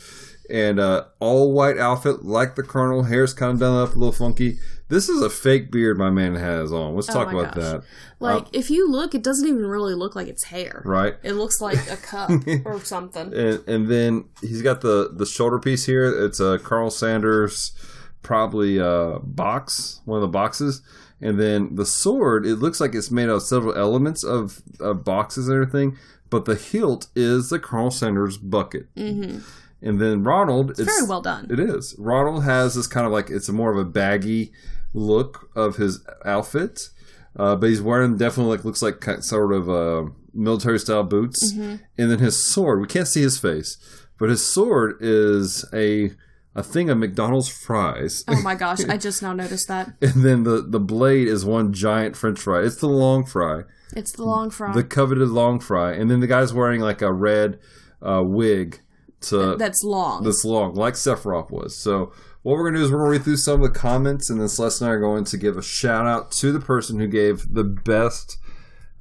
and 0.49 0.79
uh, 0.79 1.05
all 1.19 1.53
white 1.53 1.77
outfit 1.77 2.23
like 2.23 2.55
the 2.55 2.63
Colonel. 2.63 3.03
Hair's 3.03 3.33
kind 3.33 3.53
of 3.53 3.59
done 3.59 3.81
up 3.81 3.95
a 3.95 3.99
little 3.99 4.11
funky. 4.11 4.59
This 4.89 5.09
is 5.09 5.21
a 5.21 5.29
fake 5.29 5.69
beard 5.71 5.97
my 5.97 6.09
man 6.09 6.35
has 6.35 6.71
on. 6.71 6.95
Let's 6.95 7.09
Oh 7.09 7.13
talk 7.13 7.31
about 7.31 7.55
gosh. 7.55 7.63
that. 7.63 7.83
Like 8.19 8.43
Um, 8.43 8.49
if 8.53 8.69
you 8.71 8.89
look, 8.89 9.13
it 9.13 9.21
doesn't 9.23 9.47
even 9.47 9.65
really 9.65 9.93
look 9.93 10.15
like 10.15 10.27
it's 10.27 10.45
hair. 10.45 10.81
right. 10.85 11.15
It 11.23 11.33
looks 11.33 11.59
like 11.59 11.77
a 11.91 11.97
cup 11.97 12.29
or 12.65 12.79
something. 12.81 13.33
and, 13.33 13.63
and 13.67 13.89
then 13.89 14.25
he's 14.41 14.61
got 14.61 14.81
the 14.81 15.09
the 15.13 15.25
shoulder 15.25 15.59
piece 15.59 15.85
here. 15.85 16.05
It's 16.25 16.39
a 16.39 16.57
Carl 16.59 16.89
Sanders, 16.89 17.73
probably 18.21 18.79
uh 18.79 19.19
box, 19.19 20.01
one 20.05 20.17
of 20.17 20.21
the 20.21 20.27
boxes. 20.27 20.81
And 21.19 21.39
then 21.39 21.75
the 21.75 21.85
sword, 21.85 22.45
it 22.45 22.57
looks 22.57 22.79
like 22.79 22.93
it's 22.93 23.09
made 23.09 23.27
out 23.27 23.37
of 23.37 23.41
several 23.43 23.75
elements 23.75 24.23
of, 24.23 24.61
of 24.79 25.03
boxes 25.03 25.47
and 25.47 25.55
everything, 25.55 25.97
but 26.29 26.45
the 26.45 26.53
hilt 26.53 27.07
is 27.15 27.49
the 27.49 27.57
Carl 27.57 27.89
Sanders 27.89 28.37
bucket. 28.37 28.93
Mm-hmm. 28.95 29.39
And 29.81 29.99
then 29.99 30.23
Ronald, 30.23 30.71
it's, 30.71 30.81
very 30.81 31.07
well 31.07 31.21
done. 31.21 31.47
It 31.49 31.59
is. 31.59 31.95
Ronald 31.97 32.43
has 32.43 32.75
this 32.75 32.85
kind 32.87 33.05
of 33.07 33.11
like 33.11 33.29
it's 33.31 33.49
a 33.49 33.53
more 33.53 33.71
of 33.71 33.77
a 33.79 33.85
baggy 33.85 34.51
look 34.93 35.49
of 35.55 35.75
his 35.77 36.05
outfit, 36.25 36.89
uh, 37.35 37.55
but 37.55 37.69
he's 37.69 37.81
wearing 37.81 38.17
definitely 38.17 38.55
like 38.55 38.65
looks 38.65 38.81
like 38.81 39.03
sort 39.21 39.53
of 39.53 39.69
uh, 39.69 40.09
military 40.33 40.79
style 40.79 41.03
boots. 41.03 41.53
Mhm. 41.53 41.79
And 41.97 42.11
then 42.11 42.19
his 42.19 42.37
sword, 42.37 42.81
we 42.81 42.87
can't 42.87 43.07
see 43.07 43.21
his 43.21 43.37
face, 43.37 43.77
but 44.19 44.29
his 44.29 44.45
sword 44.45 44.97
is 45.01 45.65
a 45.73 46.11
a 46.55 46.63
thing 46.63 46.89
of 46.89 46.97
McDonald's 46.97 47.49
fries. 47.49 48.23
Oh 48.27 48.41
my 48.41 48.55
gosh, 48.65 48.83
I 48.85 48.97
just 48.97 49.21
now 49.21 49.33
noticed 49.33 49.67
that. 49.67 49.93
and 50.01 50.23
then 50.23 50.43
the 50.43 50.61
the 50.67 50.79
blade 50.79 51.27
is 51.27 51.45
one 51.45 51.71
giant 51.73 52.15
French 52.17 52.39
fry. 52.39 52.61
It's 52.61 52.77
the 52.77 52.87
long 52.87 53.25
fry 53.25 53.63
It's 53.95 54.11
the 54.13 54.23
long 54.25 54.49
fry. 54.49 54.73
the 54.73 54.83
coveted 54.83 55.29
long 55.29 55.59
fry, 55.59 55.93
and 55.93 56.09
then 56.09 56.19
the 56.19 56.27
guy's 56.27 56.53
wearing 56.53 56.81
like 56.81 57.01
a 57.03 57.13
red 57.13 57.59
uh, 58.01 58.23
wig 58.25 58.79
to 59.21 59.55
That's 59.57 59.83
long. 59.83 60.23
That's 60.23 60.43
long, 60.45 60.73
like 60.73 60.93
Sephiroth 60.95 61.51
was. 61.51 61.75
So 61.77 62.11
what 62.47 62.57
we're 62.57 62.69
gonna 62.69 62.77
do 62.77 62.85
is 62.85 62.91
we're 62.91 62.99
gonna 62.99 63.09
read 63.09 63.23
through 63.25 63.35
some 63.35 63.61
of 63.61 63.73
the 63.73 63.77
comments, 63.77 64.29
and 64.29 64.39
then 64.39 64.47
Celeste 64.47 64.79
and 64.79 64.89
I 64.89 64.93
are 64.93 65.01
going 65.01 65.25
to 65.25 65.35
give 65.35 65.57
a 65.57 65.61
shout 65.61 66.07
out 66.07 66.31
to 66.31 66.53
the 66.53 66.61
person 66.61 66.97
who 66.97 67.05
gave 67.05 67.53
the 67.53 67.65
best, 67.65 68.37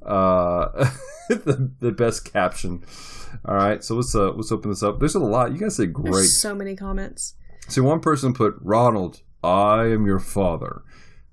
uh, 0.05 0.89
the, 1.29 1.71
the 1.79 1.93
best 1.93 2.29
caption. 2.33 2.83
All 3.45 3.55
right, 3.55 3.81
so 3.81 3.95
let's 3.95 4.13
uh, 4.13 4.33
let's 4.33 4.51
open 4.51 4.71
this 4.71 4.83
up. 4.83 4.99
There's 4.99 5.15
a 5.15 5.19
lot. 5.19 5.53
You 5.53 5.59
guys 5.59 5.77
say 5.77 5.85
great. 5.85 6.11
There's 6.11 6.41
so 6.41 6.53
many 6.53 6.75
comments. 6.75 7.35
See, 7.69 7.79
one 7.79 8.01
person 8.01 8.33
put 8.33 8.55
Ronald, 8.59 9.21
I 9.41 9.85
am 9.85 10.05
your 10.05 10.19
father. 10.19 10.81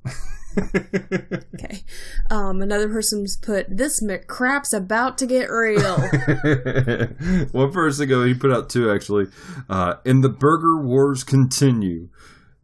Okay. 1.55 1.85
Um, 2.31 2.61
another 2.61 2.89
person's 2.89 3.37
put 3.37 3.75
this 3.75 4.03
McCrap's 4.03 4.73
about 4.73 5.17
to 5.19 5.27
get 5.27 5.51
real. 5.51 5.97
One 7.53 7.73
person 7.73 8.05
ago, 8.05 8.25
he 8.25 8.35
put 8.35 8.51
out 8.51 8.69
two 8.69 8.91
actually. 8.91 9.29
Uh, 9.69 9.95
and 10.05 10.23
the 10.23 10.29
burger 10.29 10.77
wars 10.77 11.25
continue. 11.25 12.09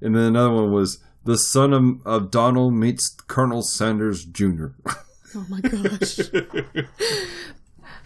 And 0.00 0.14
then 0.14 0.24
another 0.24 0.52
one 0.52 0.72
was 0.72 0.98
the 1.24 1.38
son 1.38 1.72
of, 1.72 2.06
of 2.06 2.30
Donald 2.30 2.74
meets 2.74 3.10
Colonel 3.10 3.62
Sanders 3.62 4.24
Jr. 4.24 4.66
oh 5.34 5.46
my 5.48 5.60
gosh. 5.60 6.18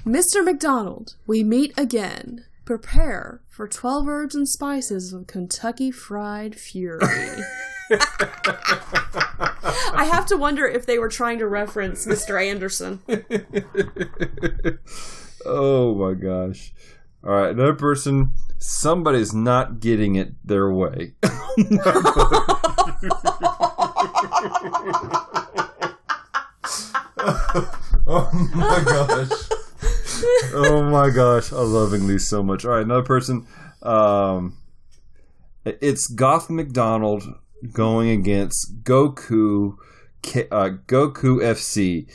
Mr. 0.06 0.44
McDonald, 0.44 1.14
we 1.26 1.42
meet 1.42 1.72
again. 1.78 2.44
Prepare 2.64 3.40
for 3.48 3.68
12 3.68 4.08
herbs 4.08 4.34
and 4.34 4.48
spices 4.48 5.12
of 5.12 5.26
Kentucky 5.26 5.90
Fried 5.90 6.54
Fury. 6.54 7.00
I 9.92 10.08
have 10.10 10.26
to 10.26 10.36
wonder 10.36 10.66
if 10.66 10.86
they 10.86 10.98
were 10.98 11.08
trying 11.08 11.38
to 11.38 11.46
reference 11.46 12.06
Mr. 12.06 12.42
Anderson. 12.42 13.00
oh 15.46 15.94
my 15.94 16.14
gosh. 16.14 16.72
All 17.22 17.30
right, 17.30 17.50
another 17.50 17.74
person. 17.74 18.32
Somebody's 18.58 19.34
not 19.34 19.80
getting 19.80 20.14
it 20.14 20.34
their 20.44 20.70
way. 20.70 21.14
oh 28.06 28.30
my 28.54 28.82
gosh. 28.84 29.30
Oh 30.54 30.82
my 30.90 31.10
gosh. 31.10 31.52
I 31.52 31.60
love 31.60 31.94
English 31.94 32.24
so 32.24 32.42
much. 32.42 32.64
All 32.64 32.72
right, 32.72 32.84
another 32.84 33.02
person. 33.02 33.46
Um, 33.82 34.56
it's 35.64 36.06
Goth 36.06 36.48
McDonald 36.50 37.24
going 37.72 38.10
against 38.10 38.82
Goku, 38.84 39.76
uh, 40.50 40.70
Goku 40.86 41.40
FC 41.40 42.06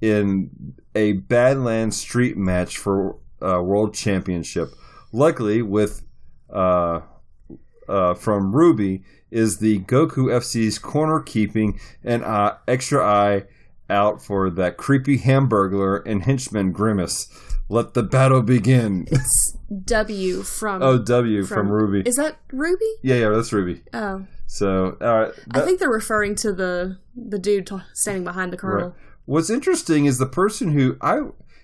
in 0.00 0.74
a 0.94 1.12
Badlands 1.12 1.96
Street 1.96 2.36
match 2.36 2.78
for 2.78 3.16
uh, 3.42 3.60
World 3.62 3.94
Championship. 3.94 4.70
Luckily, 5.12 5.62
with 5.62 6.02
uh, 6.50 7.00
uh, 7.88 8.14
from 8.14 8.54
Ruby 8.54 9.02
is 9.30 9.58
the 9.58 9.80
Goku 9.80 10.26
FC's 10.30 10.78
corner 10.78 11.20
keeping 11.20 11.78
an 12.04 12.22
uh, 12.24 12.56
extra 12.66 13.04
eye 13.04 13.44
out 13.90 14.22
for 14.22 14.50
that 14.50 14.76
creepy 14.76 15.18
hamburglar 15.18 16.02
and 16.06 16.22
henchman 16.24 16.72
Grimace. 16.72 17.28
Let 17.70 17.92
the 17.94 18.02
battle 18.02 18.40
begin. 18.42 19.06
It's 19.10 19.56
W 19.84 20.42
from 20.42 20.82
Oh, 20.82 20.98
W 20.98 21.44
from 21.44 21.68
Ruby. 21.70 22.08
Is 22.08 22.16
that 22.16 22.38
Ruby? 22.52 22.86
yeah, 23.02 23.16
yeah, 23.16 23.28
that's 23.28 23.52
Ruby. 23.52 23.82
Oh. 23.92 24.26
So, 24.50 24.96
all 25.02 25.20
right. 25.20 25.32
I 25.50 25.60
think 25.60 25.78
they're 25.78 25.90
referring 25.90 26.34
to 26.36 26.54
the 26.54 26.98
the 27.14 27.38
dude 27.38 27.66
t- 27.66 27.76
standing 27.92 28.24
behind 28.24 28.50
the 28.50 28.56
colonel. 28.56 28.88
Right. 28.88 28.98
What's 29.26 29.50
interesting 29.50 30.06
is 30.06 30.16
the 30.16 30.26
person 30.26 30.72
who 30.72 30.96
I 31.02 31.20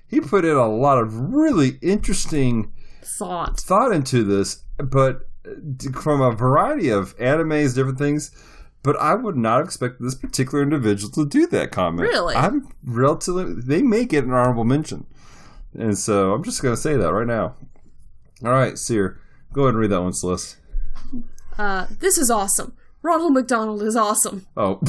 he 0.06 0.20
put 0.20 0.44
in 0.44 0.54
a 0.54 0.68
lot 0.68 0.98
of 0.98 1.18
really 1.18 1.78
interesting 1.80 2.72
Thought. 3.02 3.58
thought 3.58 3.90
into 3.92 4.22
this, 4.22 4.64
but 4.76 5.26
uh, 5.46 5.98
from 5.98 6.20
a 6.20 6.32
variety 6.32 6.90
of 6.90 7.16
animes, 7.16 7.74
different 7.74 7.98
things. 7.98 8.30
But 8.82 9.00
I 9.00 9.14
would 9.14 9.36
not 9.36 9.64
expect 9.64 9.98
this 9.98 10.14
particular 10.14 10.62
individual 10.62 11.10
to 11.14 11.26
do 11.26 11.46
that 11.46 11.70
comment. 11.70 12.06
Really? 12.06 12.34
I'm 12.34 12.68
relatively. 12.84 13.54
They 13.62 13.80
may 13.80 14.04
get 14.04 14.24
an 14.24 14.34
honorable 14.34 14.64
mention, 14.64 15.06
and 15.72 15.96
so 15.96 16.34
I'm 16.34 16.44
just 16.44 16.60
going 16.60 16.74
to 16.74 16.80
say 16.80 16.96
that 16.96 17.12
right 17.14 17.26
now. 17.26 17.54
All 18.44 18.50
right, 18.50 18.76
Seer, 18.76 19.18
go 19.54 19.62
ahead 19.62 19.70
and 19.70 19.78
read 19.78 19.90
that 19.90 20.02
one, 20.02 20.12
Celeste. 20.12 20.58
Uh, 21.58 21.86
this 22.00 22.18
is 22.18 22.30
awesome. 22.30 22.76
Ronald 23.02 23.32
McDonald 23.34 23.82
is 23.82 23.96
awesome. 23.96 24.46
Oh, 24.56 24.80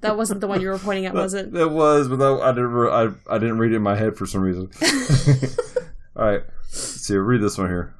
That 0.00 0.16
wasn't 0.16 0.40
the 0.40 0.46
one 0.48 0.60
you 0.60 0.68
were 0.68 0.78
pointing 0.78 1.06
at, 1.06 1.14
was 1.14 1.34
it? 1.34 1.52
That 1.52 1.68
was, 1.70 2.08
but 2.08 2.20
I 2.42 2.50
didn't. 2.52 2.72
re- 2.72 2.90
I, 2.90 3.34
I 3.34 3.38
didn't 3.38 3.58
read 3.58 3.72
it 3.72 3.76
in 3.76 3.82
my 3.82 3.96
head 3.96 4.16
for 4.16 4.26
some 4.26 4.40
reason. 4.40 4.70
All 6.16 6.24
right, 6.24 6.42
let's 6.42 6.78
see, 6.78 7.16
read 7.16 7.40
this 7.40 7.58
one 7.58 7.68
here. 7.68 7.94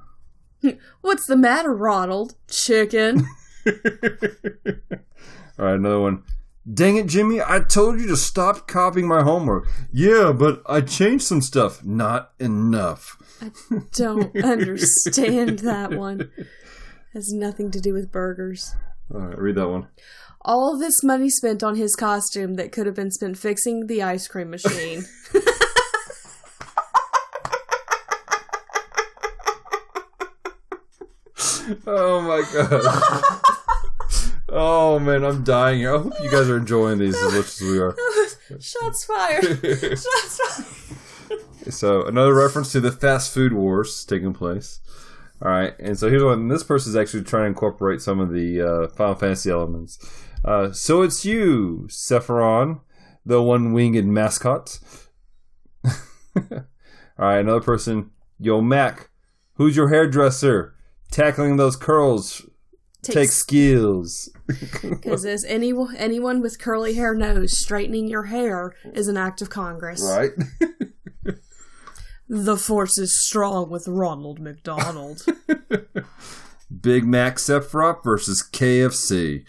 What's 1.02 1.26
the 1.26 1.36
matter, 1.36 1.72
Ronald? 1.74 2.34
Chicken. 2.48 3.26
All 3.66 3.72
right, 5.64 5.74
another 5.74 6.00
one. 6.00 6.24
Dang 6.72 6.96
it, 6.96 7.06
Jimmy! 7.06 7.40
I 7.40 7.60
told 7.60 8.00
you 8.00 8.06
to 8.08 8.16
stop 8.16 8.66
copying 8.68 9.06
my 9.06 9.22
homework. 9.22 9.68
Yeah, 9.92 10.32
but 10.32 10.62
I 10.66 10.80
changed 10.80 11.24
some 11.24 11.40
stuff. 11.40 11.84
Not 11.84 12.32
enough. 12.38 13.16
I 13.40 13.50
don't 13.92 14.36
understand 14.44 15.60
that 15.60 15.92
one. 15.92 16.30
Has 17.14 17.32
nothing 17.32 17.70
to 17.70 17.80
do 17.80 17.94
with 17.94 18.12
burgers. 18.12 18.74
All 19.12 19.20
right, 19.20 19.38
read 19.38 19.54
that 19.56 19.68
one. 19.68 19.88
All 20.42 20.72
of 20.72 20.80
this 20.80 21.02
money 21.02 21.30
spent 21.30 21.62
on 21.62 21.76
his 21.76 21.96
costume 21.96 22.54
that 22.54 22.72
could 22.72 22.86
have 22.86 22.94
been 22.94 23.10
spent 23.10 23.38
fixing 23.38 23.86
the 23.86 24.02
ice 24.02 24.28
cream 24.28 24.50
machine. 24.50 25.04
Oh 31.86 32.20
my 32.20 32.42
god. 32.52 33.32
oh 34.48 34.98
man, 34.98 35.24
I'm 35.24 35.44
dying 35.44 35.80
here. 35.80 35.94
I 35.94 35.98
hope 35.98 36.14
you 36.22 36.30
guys 36.30 36.48
are 36.48 36.56
enjoying 36.56 36.98
these 36.98 37.16
as 37.16 37.34
much 37.34 37.46
as 37.46 37.60
we 37.60 37.78
are. 37.78 37.96
Shots 38.60 39.04
fired. 39.04 39.44
Shots 39.98 40.40
fired. 40.40 41.72
So 41.72 42.06
another 42.06 42.34
reference 42.34 42.72
to 42.72 42.80
the 42.80 42.92
fast 42.92 43.34
food 43.34 43.52
wars 43.52 44.04
taking 44.04 44.32
place. 44.32 44.80
All 45.40 45.50
right, 45.50 45.74
and 45.78 45.98
so 45.98 46.08
here's 46.10 46.24
one. 46.24 46.48
This 46.48 46.64
person 46.64 46.90
is 46.90 46.96
actually 46.96 47.22
trying 47.22 47.44
to 47.44 47.48
incorporate 47.48 48.00
some 48.02 48.18
of 48.18 48.32
the 48.32 48.60
uh, 48.60 48.88
Final 48.88 49.14
Fantasy 49.14 49.50
elements. 49.50 49.98
Uh, 50.44 50.72
so 50.72 51.02
it's 51.02 51.24
you, 51.24 51.86
Sephiroth, 51.88 52.80
the 53.24 53.42
one-winged 53.42 54.06
mascot. 54.06 54.78
All 55.84 56.42
right, 57.18 57.38
another 57.38 57.60
person. 57.60 58.10
Yo, 58.38 58.60
Mac, 58.60 59.10
who's 59.54 59.76
your 59.76 59.88
hairdresser? 59.88 60.74
Tackling 61.10 61.56
those 61.56 61.76
curls 61.76 62.42
takes, 63.02 63.14
Takes- 63.14 63.34
skills. 63.36 64.30
Because 64.82 65.26
as 65.26 65.44
any, 65.44 65.74
anyone 65.98 66.40
with 66.40 66.58
curly 66.58 66.94
hair 66.94 67.14
knows, 67.14 67.58
straightening 67.58 68.08
your 68.08 68.24
hair 68.24 68.74
is 68.94 69.06
an 69.06 69.18
act 69.18 69.42
of 69.42 69.50
Congress. 69.50 70.02
Right. 70.02 70.30
The 72.28 72.56
force 72.56 72.98
is 72.98 73.18
strong 73.18 73.70
with 73.70 73.88
Ronald 73.88 74.38
McDonald. 74.38 75.24
Big 76.80 77.04
Mac 77.04 77.36
Sephiroth 77.36 78.04
versus 78.04 78.42
KFC. 78.42 79.44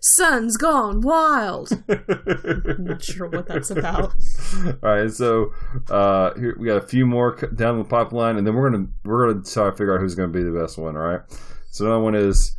Sun's 0.00 0.56
gone 0.56 1.00
wild. 1.00 1.70
I'm 1.88 2.84
not 2.84 3.02
sure 3.02 3.28
what 3.28 3.46
that's 3.46 3.70
about. 3.70 4.14
All 4.64 4.72
right, 4.82 5.10
so 5.10 5.52
uh, 5.90 6.34
here 6.34 6.56
we 6.58 6.66
got 6.66 6.82
a 6.82 6.86
few 6.86 7.04
more 7.04 7.36
down 7.54 7.78
the 7.78 7.84
pipeline, 7.84 8.36
and 8.36 8.46
then 8.46 8.54
we're 8.54 8.70
gonna 8.70 8.86
we're 9.04 9.32
gonna 9.32 9.44
try 9.44 9.66
to 9.66 9.72
figure 9.72 9.94
out 9.94 10.00
who's 10.00 10.14
gonna 10.14 10.28
be 10.28 10.42
the 10.42 10.52
best 10.52 10.78
one. 10.78 10.96
All 10.96 11.02
right, 11.02 11.20
so 11.70 11.84
another 11.84 12.02
one 12.02 12.14
is 12.14 12.56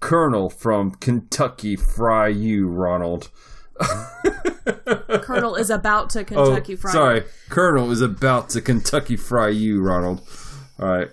Colonel 0.00 0.50
from 0.50 0.92
Kentucky. 0.92 1.76
Fry 1.76 2.28
you, 2.28 2.66
Ronald. 2.66 3.30
Colonel 5.22 5.56
is 5.56 5.70
about 5.70 6.10
to 6.10 6.20
oh, 6.20 6.24
Kentucky 6.24 6.74
oh, 6.74 6.76
Fried. 6.76 6.92
sorry, 6.92 7.24
Colonel 7.48 7.90
is 7.90 8.00
about 8.00 8.50
to 8.50 8.60
Kentucky 8.60 9.16
Fry 9.16 9.48
you, 9.48 9.80
Ronald. 9.80 10.20
All 10.78 10.88
right, 10.88 11.10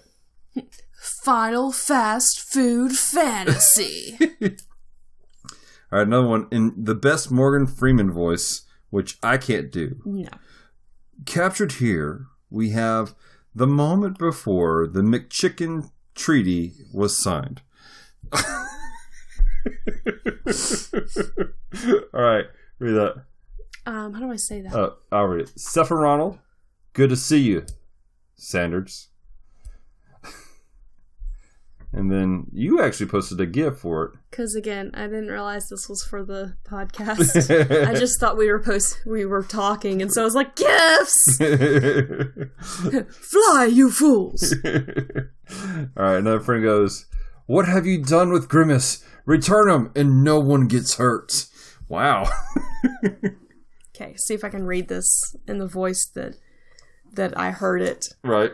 Final 0.99 1.71
fast 1.71 2.39
food 2.39 2.93
fantasy. 2.93 4.17
all 4.41 4.49
right, 5.91 6.07
another 6.07 6.27
one 6.27 6.47
in 6.51 6.73
the 6.77 6.95
best 6.95 7.31
Morgan 7.31 7.67
Freeman 7.67 8.11
voice, 8.11 8.65
which 8.89 9.17
I 9.21 9.37
can't 9.37 9.71
do. 9.71 10.01
no. 10.05 10.29
captured 11.25 11.73
here 11.73 12.27
we 12.49 12.69
have 12.71 13.13
the 13.53 13.67
moment 13.67 14.17
before 14.17 14.87
the 14.87 15.01
McChicken 15.01 15.91
Treaty 16.15 16.73
was 16.93 17.21
signed. 17.21 17.61
All 22.13 22.21
right, 22.21 22.45
read 22.79 22.93
that. 22.93 23.23
Um, 23.85 24.13
how 24.13 24.19
do 24.19 24.31
I 24.31 24.35
say 24.35 24.61
that? 24.61 24.73
Uh, 24.73 24.91
I'll 25.11 25.25
read 25.25 25.47
it. 25.47 25.91
Ronald, 25.91 26.39
good 26.93 27.09
to 27.09 27.15
see 27.15 27.39
you, 27.39 27.65
Sanders. 28.35 29.07
and 31.93 32.11
then 32.11 32.47
you 32.51 32.81
actually 32.81 33.05
posted 33.05 33.39
a 33.39 33.45
GIF 33.45 33.77
for 33.77 34.03
it. 34.03 34.11
Because 34.29 34.55
again, 34.55 34.91
I 34.93 35.03
didn't 35.03 35.29
realize 35.29 35.69
this 35.69 35.87
was 35.87 36.03
for 36.03 36.25
the 36.25 36.57
podcast. 36.65 37.87
I 37.87 37.93
just 37.99 38.19
thought 38.19 38.35
we 38.35 38.51
were 38.51 38.59
post 38.59 38.99
we 39.05 39.25
were 39.25 39.43
talking, 39.43 40.01
and 40.01 40.11
so 40.11 40.21
I 40.21 40.25
was 40.25 40.35
like, 40.35 40.57
"Gifts, 40.57 41.37
fly, 43.09 43.69
you 43.71 43.89
fools!" 43.89 44.53
All 44.65 44.71
right, 45.95 46.17
another 46.17 46.41
friend 46.41 46.61
goes, 46.61 47.05
"What 47.45 47.69
have 47.69 47.85
you 47.85 48.03
done 48.03 48.33
with 48.33 48.49
Grimace? 48.49 49.01
Return 49.25 49.69
him, 49.69 49.91
and 49.95 50.25
no 50.25 50.41
one 50.41 50.67
gets 50.67 50.95
hurt." 50.95 51.47
Wow. 51.89 52.29
Okay, 53.95 54.15
see 54.17 54.35
if 54.35 54.43
I 54.43 54.49
can 54.49 54.63
read 54.63 54.89
this 54.89 55.35
in 55.47 55.57
the 55.57 55.67
voice 55.67 56.05
that 56.13 56.35
that 57.13 57.37
I 57.37 57.51
heard 57.51 57.81
it. 57.81 58.09
right. 58.23 58.51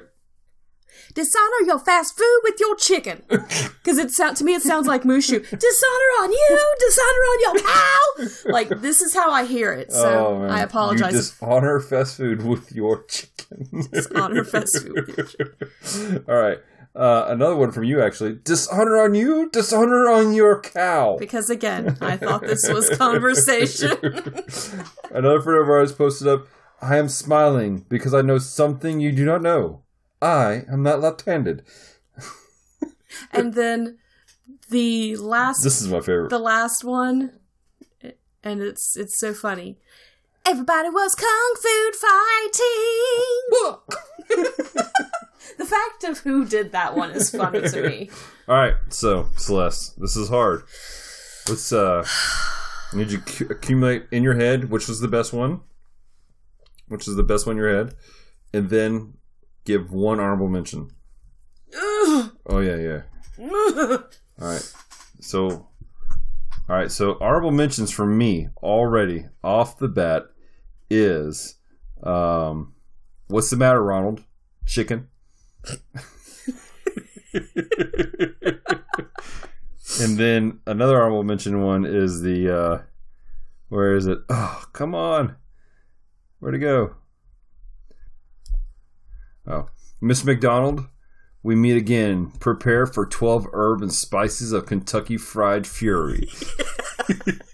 Dishonor 1.16 1.66
your 1.66 1.80
fast 1.80 2.16
food 2.16 2.40
with 2.44 2.60
your 2.60 2.76
chicken, 2.76 3.24
because 3.28 3.98
it 3.98 4.12
sound 4.12 4.38
to 4.38 4.44
me 4.44 4.54
it 4.54 4.62
sounds 4.62 4.88
like 4.88 5.04
Mushu. 5.04 5.40
Dishonor 5.42 6.12
on 6.22 6.32
you, 6.32 6.76
dishonor 6.80 7.06
on 7.06 7.40
your 7.42 7.64
cow. 7.64 8.52
Like 8.52 8.70
this 8.82 9.02
is 9.02 9.14
how 9.14 9.32
I 9.32 9.44
hear 9.46 9.74
it. 9.74 9.92
So 9.92 10.44
oh. 10.44 10.48
I 10.48 10.62
apologize. 10.62 11.14
You 11.14 11.18
dishonor 11.18 11.80
fast 11.80 12.18
food 12.18 12.46
with 12.46 12.72
your 12.72 13.04
chicken. 13.06 13.88
Dishonor 13.92 14.44
fast 14.44 14.84
food 14.84 15.08
with 15.08 15.18
your 15.18 15.26
chicken. 15.26 16.26
All 16.30 16.36
right. 16.36 16.60
Uh, 16.96 17.26
another 17.28 17.56
one 17.56 17.72
from 17.72 17.86
you, 17.86 18.02
actually. 18.02 18.34
Dishonor 18.44 18.98
on 19.02 19.16
you, 19.16 19.50
dishonor 19.50 20.10
on 20.10 20.34
your 20.34 20.62
cow. 20.62 21.18
Because 21.18 21.50
again, 21.50 21.98
I 22.02 22.18
thought 22.18 22.42
this 22.48 22.70
was 22.70 22.90
conversation. 22.92 23.98
Another 25.12 25.42
friend 25.42 25.62
of 25.62 25.70
ours 25.70 25.92
posted 25.92 26.28
up, 26.28 26.48
I 26.82 26.98
am 26.98 27.10
smiling 27.10 27.86
because 27.90 28.14
I 28.14 28.22
know 28.22 28.38
something 28.38 29.00
you 29.00 29.12
do 29.12 29.26
not 29.26 29.42
know. 29.42 29.82
I 30.22 30.66
am 30.72 30.84
not 30.84 31.02
left 31.02 31.26
handed. 31.26 31.64
and 33.32 33.54
then 33.56 33.98
the 34.70 35.16
last 35.18 35.64
This 35.64 35.82
is 35.82 35.88
my 35.88 36.00
favorite. 36.00 36.30
the 36.30 36.40
last 36.40 36.84
one 36.84 37.40
and 38.44 38.62
it's 38.62 38.98
it's 38.98 39.18
so 39.18 39.34
funny. 39.34 39.78
Everybody 40.46 40.90
was 40.90 41.16
kung 41.16 41.56
fu 41.56 41.92
fighting. 41.94 43.78
the 45.58 45.66
fact 45.66 46.04
of 46.04 46.20
who 46.20 46.46
did 46.46 46.74
that 46.74 46.96
one 46.98 47.12
is 47.12 47.30
funny 47.30 47.62
to 47.62 47.88
me. 47.88 48.10
All 48.50 48.56
right, 48.56 48.76
so 48.90 49.30
Celeste, 49.38 50.00
this 50.02 50.18
is 50.18 50.28
hard. 50.28 50.64
Let's 51.48 51.72
uh, 51.72 52.06
need 52.94 53.12
you 53.12 53.20
cu- 53.20 53.48
accumulate 53.52 54.08
in 54.12 54.22
your 54.22 54.36
head 54.36 54.70
which 54.70 54.90
was 54.90 55.00
the 55.00 55.08
best 55.08 55.32
one, 55.32 55.62
which 56.90 57.08
is 57.08 57.16
the 57.16 57.24
best 57.24 57.48
one 57.48 57.56
in 57.56 57.62
your 57.64 57.74
head, 57.74 57.96
and 58.54 58.70
then 58.70 59.14
give 59.64 59.94
one 59.94 60.20
honorable 60.20 60.50
mention. 60.50 60.90
Oh 61.74 62.60
yeah, 62.60 62.76
yeah. 62.76 63.02
All 64.42 64.48
right, 64.48 64.74
so 65.22 65.70
all 66.70 66.78
right, 66.78 66.92
so 66.92 67.18
honorable 67.20 67.52
mentions 67.52 67.92
from 67.92 68.18
me 68.18 68.48
already 68.62 69.26
off 69.44 69.78
the 69.78 69.90
bat 69.90 70.28
is 70.90 71.56
um, 72.04 72.74
what's 73.28 73.50
the 73.50 73.58
matter, 73.58 73.84
Ronald? 73.84 74.24
Chicken. 74.66 75.08
and 80.02 80.18
then 80.18 80.60
another 80.66 81.02
honorable 81.02 81.24
mention 81.24 81.62
one 81.62 81.86
is 81.86 82.22
the 82.22 82.56
uh 82.56 82.82
where 83.70 83.96
is 83.96 84.06
it? 84.06 84.20
Oh, 84.30 84.66
come 84.72 84.94
on. 84.94 85.36
Where'd 86.40 86.56
it 86.56 86.60
go? 86.60 86.96
Oh. 89.48 89.70
Miss 90.00 90.24
McDonald, 90.24 90.86
we 91.42 91.56
meet 91.56 91.78
again. 91.78 92.32
Prepare 92.40 92.86
for 92.86 93.06
12 93.06 93.48
herb 93.54 93.82
and 93.82 93.92
spices 93.92 94.52
of 94.52 94.66
Kentucky 94.66 95.18
Fried 95.18 95.66
Fury. 95.66 96.30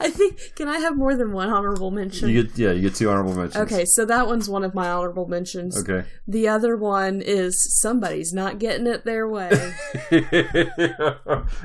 I 0.00 0.10
think. 0.10 0.38
Can 0.56 0.68
I 0.68 0.78
have 0.78 0.96
more 0.96 1.14
than 1.16 1.32
one 1.32 1.48
honorable 1.50 1.90
mention? 1.90 2.28
You 2.28 2.42
get 2.44 2.58
yeah, 2.58 2.72
you 2.72 2.82
get 2.82 2.94
two 2.94 3.08
honorable 3.10 3.34
mentions. 3.34 3.56
Okay, 3.70 3.84
so 3.84 4.04
that 4.06 4.26
one's 4.26 4.48
one 4.48 4.64
of 4.64 4.74
my 4.74 4.88
honorable 4.88 5.26
mentions. 5.26 5.78
Okay. 5.78 6.06
The 6.26 6.48
other 6.48 6.76
one 6.76 7.20
is 7.22 7.80
somebody's 7.80 8.32
not 8.32 8.58
getting 8.58 8.86
it 8.86 9.04
their 9.04 9.28
way. 9.28 9.50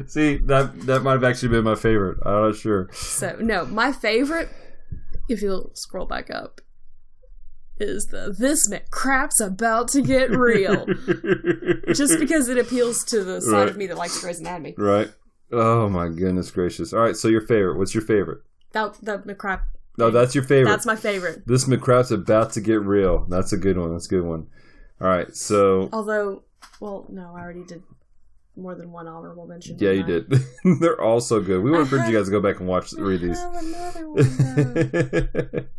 See, 0.07 0.37
that 0.37 0.71
that 0.85 1.01
might 1.03 1.13
have 1.13 1.23
actually 1.23 1.49
been 1.49 1.63
my 1.63 1.75
favorite. 1.75 2.19
I'm 2.25 2.49
not 2.49 2.55
sure. 2.55 2.89
so 2.93 3.37
no, 3.39 3.65
my 3.65 3.91
favorite, 3.91 4.49
if 5.29 5.41
you'll 5.41 5.71
scroll 5.73 6.05
back 6.05 6.29
up, 6.29 6.61
is 7.77 8.05
the 8.07 8.33
this 8.37 8.67
crap's 8.91 9.39
about 9.39 9.87
to 9.89 10.01
get 10.01 10.31
real. 10.31 10.85
Just 11.93 12.19
because 12.19 12.47
it 12.49 12.57
appeals 12.57 13.03
to 13.05 13.23
the 13.23 13.41
side 13.41 13.51
Right. 13.51 13.69
of 13.69 13.77
me 13.77 13.87
that 13.87 13.97
likes 13.97 14.19
Grey's 14.21 14.39
Anatomy. 14.39 14.75
Right. 14.77 15.09
Oh 15.51 15.87
my 15.89 16.07
goodness 16.09 16.49
gracious. 16.51 16.93
All 16.93 16.99
right, 17.01 17.15
so 17.15 17.27
your 17.27 17.41
favorite. 17.41 17.77
What's 17.77 17.93
your 17.93 18.03
favorite? 18.03 18.39
That 18.71 18.95
the 19.01 19.19
McCrap. 19.19 19.61
No, 19.97 20.09
that's 20.11 20.35
your 20.35 20.43
favorite. 20.43 20.69
That's 20.71 20.85
my 20.85 20.95
favorite. 20.97 21.47
This 21.47 21.65
McCrap's 21.65 22.11
about 22.11 22.51
to 22.53 22.61
get 22.61 22.81
real. 22.81 23.25
That's 23.29 23.53
a 23.53 23.57
good 23.57 23.77
one. 23.77 23.93
That's 23.93 24.07
a 24.07 24.09
good 24.09 24.25
one. 24.25 24.47
All 24.99 25.07
right, 25.07 25.33
so 25.35 25.89
Although, 25.93 26.43
well, 26.79 27.05
no, 27.09 27.33
I 27.35 27.41
already 27.41 27.63
did 27.63 27.83
more 28.57 28.73
than 28.75 28.89
one 28.91 29.07
honorable 29.07 29.45
mention. 29.45 29.77
yeah, 29.79 29.91
you 29.91 30.03
I? 30.03 30.07
did. 30.07 30.33
They're 30.79 30.99
all 31.01 31.19
so 31.19 31.41
good. 31.41 31.61
We 31.61 31.69
want 31.71 31.89
to 31.89 31.95
encourage 31.95 32.09
you 32.11 32.17
guys 32.17 32.27
to 32.27 32.31
go 32.31 32.39
back 32.41 32.59
and 32.59 32.67
watch 32.69 32.93
read 32.93 33.19
these. 33.21 33.37
I 33.37 33.53
have 33.53 33.63
another 33.63 34.09
one. 35.29 35.69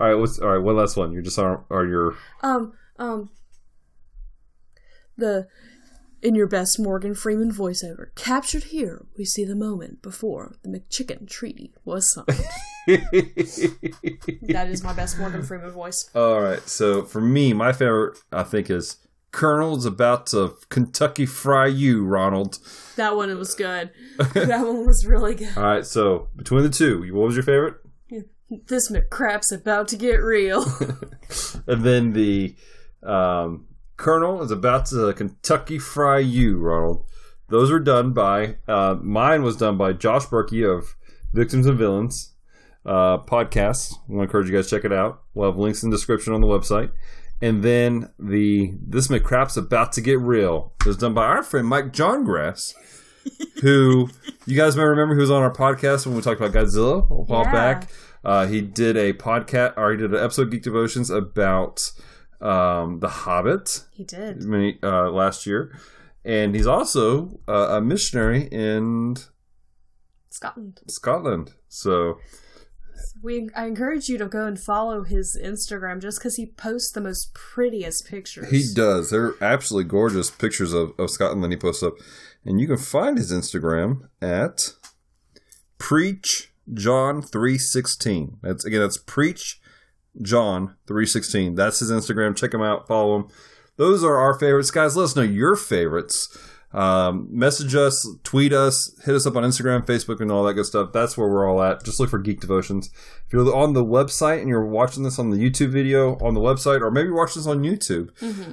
all 0.00 0.06
right, 0.08 0.14
what's 0.14 0.38
all 0.40 0.48
right? 0.48 0.58
One 0.58 0.76
last 0.76 0.96
one. 0.96 1.12
You're 1.12 1.22
just 1.22 1.38
on 1.38 1.64
are 1.70 1.86
your 1.86 2.16
um, 2.42 2.72
um, 2.98 3.30
the 5.16 5.46
in 6.22 6.34
your 6.34 6.46
best 6.46 6.78
Morgan 6.78 7.14
Freeman 7.14 7.52
voiceover 7.52 8.14
captured 8.14 8.64
here. 8.64 9.06
We 9.16 9.24
see 9.24 9.44
the 9.44 9.56
moment 9.56 10.02
before 10.02 10.54
the 10.62 10.68
McChicken 10.68 11.28
Treaty 11.28 11.72
was 11.84 12.12
signed. 12.12 12.26
that 12.86 14.68
is 14.68 14.82
my 14.82 14.92
best 14.92 15.18
Morgan 15.18 15.42
Freeman 15.42 15.70
voice. 15.70 16.10
All 16.14 16.40
right. 16.40 16.66
So 16.68 17.04
for 17.04 17.20
me, 17.20 17.52
my 17.52 17.72
favorite 17.72 18.18
I 18.32 18.42
think 18.42 18.70
is 18.70 18.98
Colonel's 19.32 19.86
about 19.86 20.26
to 20.28 20.56
Kentucky 20.68 21.26
fry 21.26 21.66
you, 21.66 22.04
Ronald. 22.04 22.58
That 22.96 23.16
one 23.16 23.36
was 23.38 23.54
good. 23.54 23.90
that 24.34 24.66
one 24.66 24.86
was 24.86 25.06
really 25.06 25.34
good. 25.34 25.56
All 25.56 25.62
right. 25.62 25.86
So 25.86 26.28
between 26.36 26.62
the 26.62 26.70
two, 26.70 27.00
what 27.14 27.26
was 27.26 27.36
your 27.36 27.44
favorite? 27.44 27.76
This 28.66 28.90
McCrap's 28.90 29.52
about 29.52 29.86
to 29.88 29.96
get 29.96 30.16
real. 30.16 30.64
And 31.68 31.84
then 31.84 32.12
the 32.12 32.56
um, 33.04 33.66
Colonel 34.00 34.42
is 34.42 34.50
about 34.50 34.86
to 34.86 35.12
Kentucky 35.12 35.78
fry 35.78 36.18
you, 36.20 36.56
Ronald. 36.58 37.04
Those 37.48 37.70
were 37.70 37.78
done 37.80 38.12
by 38.14 38.56
uh, 38.66 38.96
mine 39.02 39.42
was 39.42 39.56
done 39.56 39.76
by 39.76 39.92
Josh 39.92 40.24
Berkey 40.26 40.64
of 40.66 40.96
Victims 41.34 41.66
and 41.66 41.76
Villains 41.76 42.32
uh, 42.86 43.18
podcast. 43.18 43.92
I 43.92 43.96
want 44.08 44.18
to 44.20 44.22
encourage 44.22 44.48
you 44.48 44.54
guys 44.56 44.68
to 44.70 44.76
check 44.76 44.84
it 44.86 44.92
out. 44.92 45.22
We'll 45.34 45.50
have 45.50 45.58
links 45.58 45.82
in 45.82 45.90
the 45.90 45.96
description 45.96 46.32
on 46.32 46.40
the 46.40 46.46
website. 46.46 46.90
And 47.42 47.62
then 47.62 48.08
the 48.18 48.72
This 48.80 49.08
McCrap's 49.08 49.58
about 49.58 49.92
to 49.92 50.00
get 50.00 50.18
real 50.18 50.72
was 50.86 50.96
done 50.96 51.12
by 51.12 51.26
our 51.26 51.42
friend 51.42 51.66
Mike 51.66 51.92
John 51.92 52.24
Grass, 52.24 52.74
who 53.60 54.08
you 54.46 54.56
guys 54.56 54.76
may 54.76 54.82
remember 54.84 55.14
who 55.14 55.20
was 55.20 55.30
on 55.30 55.42
our 55.42 55.52
podcast 55.52 56.06
when 56.06 56.16
we 56.16 56.22
talked 56.22 56.40
about 56.40 56.52
Godzilla 56.52 57.08
a 57.10 57.14
while 57.14 57.44
Yeah. 57.44 57.52
back. 57.52 57.90
Uh, 58.24 58.46
he 58.46 58.60
did 58.62 58.96
a 58.96 59.12
podcast, 59.12 59.74
or 59.76 59.90
he 59.92 59.98
did 59.98 60.14
an 60.14 60.22
episode 60.24 60.42
of 60.42 60.50
Geek 60.52 60.62
Devotions 60.62 61.10
about 61.10 61.90
um, 62.40 63.00
The 63.00 63.08
Hobbit 63.08 63.84
he 63.92 64.04
did. 64.04 64.42
many, 64.42 64.78
uh, 64.82 65.10
last 65.10 65.46
year. 65.46 65.78
And 66.24 66.54
he's 66.54 66.66
also 66.66 67.40
uh, 67.48 67.68
a 67.70 67.80
missionary 67.80 68.42
in 68.52 69.16
Scotland. 70.30 70.80
Scotland. 70.86 71.52
So, 71.68 72.18
We 73.22 73.48
I 73.56 73.66
encourage 73.66 74.08
you 74.08 74.18
to 74.18 74.26
go 74.26 74.46
and 74.46 74.58
follow 74.60 75.02
his 75.02 75.38
Instagram 75.42 76.00
just 76.00 76.18
because 76.18 76.36
he 76.36 76.46
posts 76.46 76.92
the 76.92 77.00
most 77.00 77.32
prettiest 77.34 78.06
pictures. 78.06 78.50
He 78.50 78.64
does. 78.74 79.10
They're 79.10 79.34
absolutely 79.42 79.88
gorgeous 79.88 80.30
pictures 80.30 80.72
of, 80.72 80.92
of 80.98 81.10
Scotland 81.10 81.42
that 81.44 81.50
he 81.50 81.56
posts 81.56 81.82
up. 81.82 81.94
And 82.44 82.60
you 82.60 82.66
can 82.66 82.76
find 82.78 83.18
his 83.18 83.32
Instagram 83.32 84.08
at 84.22 84.74
Preach 85.78 86.52
John 86.72 87.22
316. 87.22 88.38
That's 88.42 88.64
again 88.64 88.80
that's 88.80 88.98
Preach 88.98 89.59
John 90.22 90.76
316. 90.86 91.54
That's 91.54 91.80
his 91.80 91.90
Instagram. 91.90 92.36
Check 92.36 92.54
him 92.54 92.62
out, 92.62 92.86
follow 92.86 93.16
him. 93.16 93.28
Those 93.76 94.04
are 94.04 94.16
our 94.16 94.38
favorites. 94.38 94.70
Guys, 94.70 94.96
let 94.96 95.04
us 95.04 95.16
know 95.16 95.22
your 95.22 95.56
favorites. 95.56 96.36
Um, 96.72 97.26
message 97.30 97.74
us, 97.74 98.06
tweet 98.22 98.52
us, 98.52 98.94
hit 99.04 99.14
us 99.14 99.26
up 99.26 99.34
on 99.34 99.42
Instagram, 99.42 99.84
Facebook, 99.84 100.20
and 100.20 100.30
all 100.30 100.44
that 100.44 100.54
good 100.54 100.66
stuff. 100.66 100.92
That's 100.92 101.18
where 101.18 101.28
we're 101.28 101.50
all 101.50 101.60
at. 101.62 101.82
Just 101.84 101.98
look 101.98 102.10
for 102.10 102.18
Geek 102.18 102.40
Devotions. 102.40 102.90
If 103.26 103.32
you're 103.32 103.52
on 103.54 103.72
the 103.72 103.84
website 103.84 104.40
and 104.40 104.48
you're 104.48 104.64
watching 104.64 105.02
this 105.02 105.18
on 105.18 105.30
the 105.30 105.36
YouTube 105.36 105.70
video 105.70 106.16
on 106.18 106.34
the 106.34 106.40
website, 106.40 106.80
or 106.80 106.90
maybe 106.90 107.08
you're 107.08 107.16
watching 107.16 107.42
this 107.42 107.48
on 107.48 107.62
YouTube, 107.62 108.10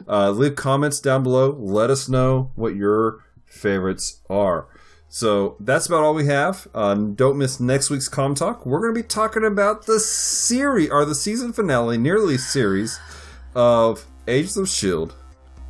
uh, 0.08 0.32
leave 0.32 0.56
comments 0.56 1.00
down 1.00 1.22
below. 1.22 1.56
Let 1.60 1.92
us 1.92 2.10
know 2.10 2.52
what 2.56 2.76
your 2.76 3.24
favorites 3.46 4.22
are. 4.30 4.68
So 5.10 5.56
that's 5.60 5.88
about 5.88 6.04
all 6.04 6.14
we 6.14 6.26
have. 6.26 6.68
Um, 6.76 7.14
don't 7.16 7.38
miss 7.38 7.60
next 7.60 7.90
week's 7.90 8.10
Com 8.10 8.36
Talk. 8.36 8.66
We're 8.66 8.82
going 8.82 8.94
to 8.94 9.02
be 9.02 9.08
talking 9.08 9.46
about 9.46 9.86
the 9.86 10.00
series, 10.00 10.90
or 10.90 11.06
the 11.06 11.16
season 11.16 11.54
finale, 11.54 11.98
nearly 11.98 12.38
series 12.38 13.00
of 13.56 14.06
Agents 14.28 14.58
of 14.58 14.68
Shield. 14.70 15.16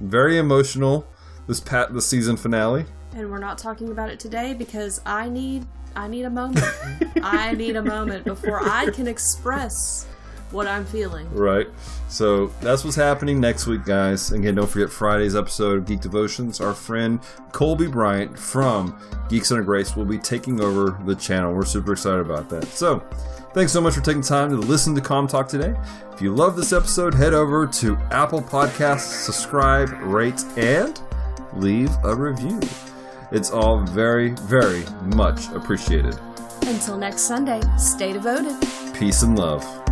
Very 0.01 0.37
emotional. 0.37 1.07
This 1.47 1.59
pat 1.59 1.93
the 1.93 2.01
season 2.01 2.35
finale. 2.35 2.85
and 3.13 3.31
we're 3.31 3.37
not 3.37 3.57
talking 3.57 3.89
about 3.89 4.09
it 4.09 4.19
today 4.19 4.53
because 4.53 4.99
I 5.05 5.29
need 5.29 5.65
I 5.95 6.07
need 6.07 6.23
a 6.25 6.29
moment. 6.29 6.65
I 7.23 7.53
need 7.53 7.75
a 7.77 7.81
moment 7.81 8.25
before 8.25 8.59
I 8.61 8.89
can 8.91 9.07
express 9.07 10.07
what 10.51 10.67
I'm 10.67 10.85
feeling. 10.85 11.29
Right. 11.33 11.67
So 12.09 12.47
that's 12.61 12.83
what's 12.83 12.95
happening 12.95 13.39
next 13.39 13.67
week, 13.67 13.83
guys. 13.83 14.31
Again, 14.31 14.55
don't 14.55 14.69
forget 14.69 14.89
Friday's 14.89 15.35
episode 15.35 15.79
of 15.79 15.85
Geek 15.85 15.99
Devotions. 15.99 16.61
Our 16.61 16.73
friend 16.73 17.19
Colby 17.51 17.87
Bryant 17.87 18.37
from 18.37 18.97
Geeks 19.29 19.51
Under 19.51 19.63
Grace 19.63 19.95
will 19.95 20.05
be 20.05 20.17
taking 20.17 20.61
over 20.61 20.97
the 21.05 21.15
channel. 21.15 21.53
We're 21.53 21.65
super 21.65 21.93
excited 21.93 22.21
about 22.21 22.49
that. 22.49 22.65
So, 22.65 22.99
thanks 23.53 23.71
so 23.71 23.81
much 23.81 23.95
for 23.95 24.01
taking 24.01 24.21
time 24.21 24.49
to 24.51 24.57
listen 24.57 24.95
to 24.95 25.01
Com 25.01 25.27
Talk 25.27 25.49
today. 25.49 25.75
If 26.13 26.21
you 26.21 26.33
love 26.33 26.55
this 26.55 26.73
episode, 26.73 27.13
head 27.13 27.33
over 27.33 27.67
to 27.67 27.95
Apple 28.11 28.41
Podcasts, 28.41 29.23
subscribe, 29.23 29.91
rate, 30.01 30.43
and 30.55 30.99
leave 31.53 31.91
a 32.03 32.15
review. 32.15 32.59
It's 33.31 33.51
all 33.51 33.81
very, 33.81 34.29
very 34.31 34.85
much 35.15 35.49
appreciated. 35.49 36.17
Until 36.63 36.97
next 36.97 37.21
Sunday, 37.21 37.61
stay 37.77 38.13
devoted. 38.13 38.55
Peace 38.93 39.21
and 39.21 39.37
love. 39.37 39.86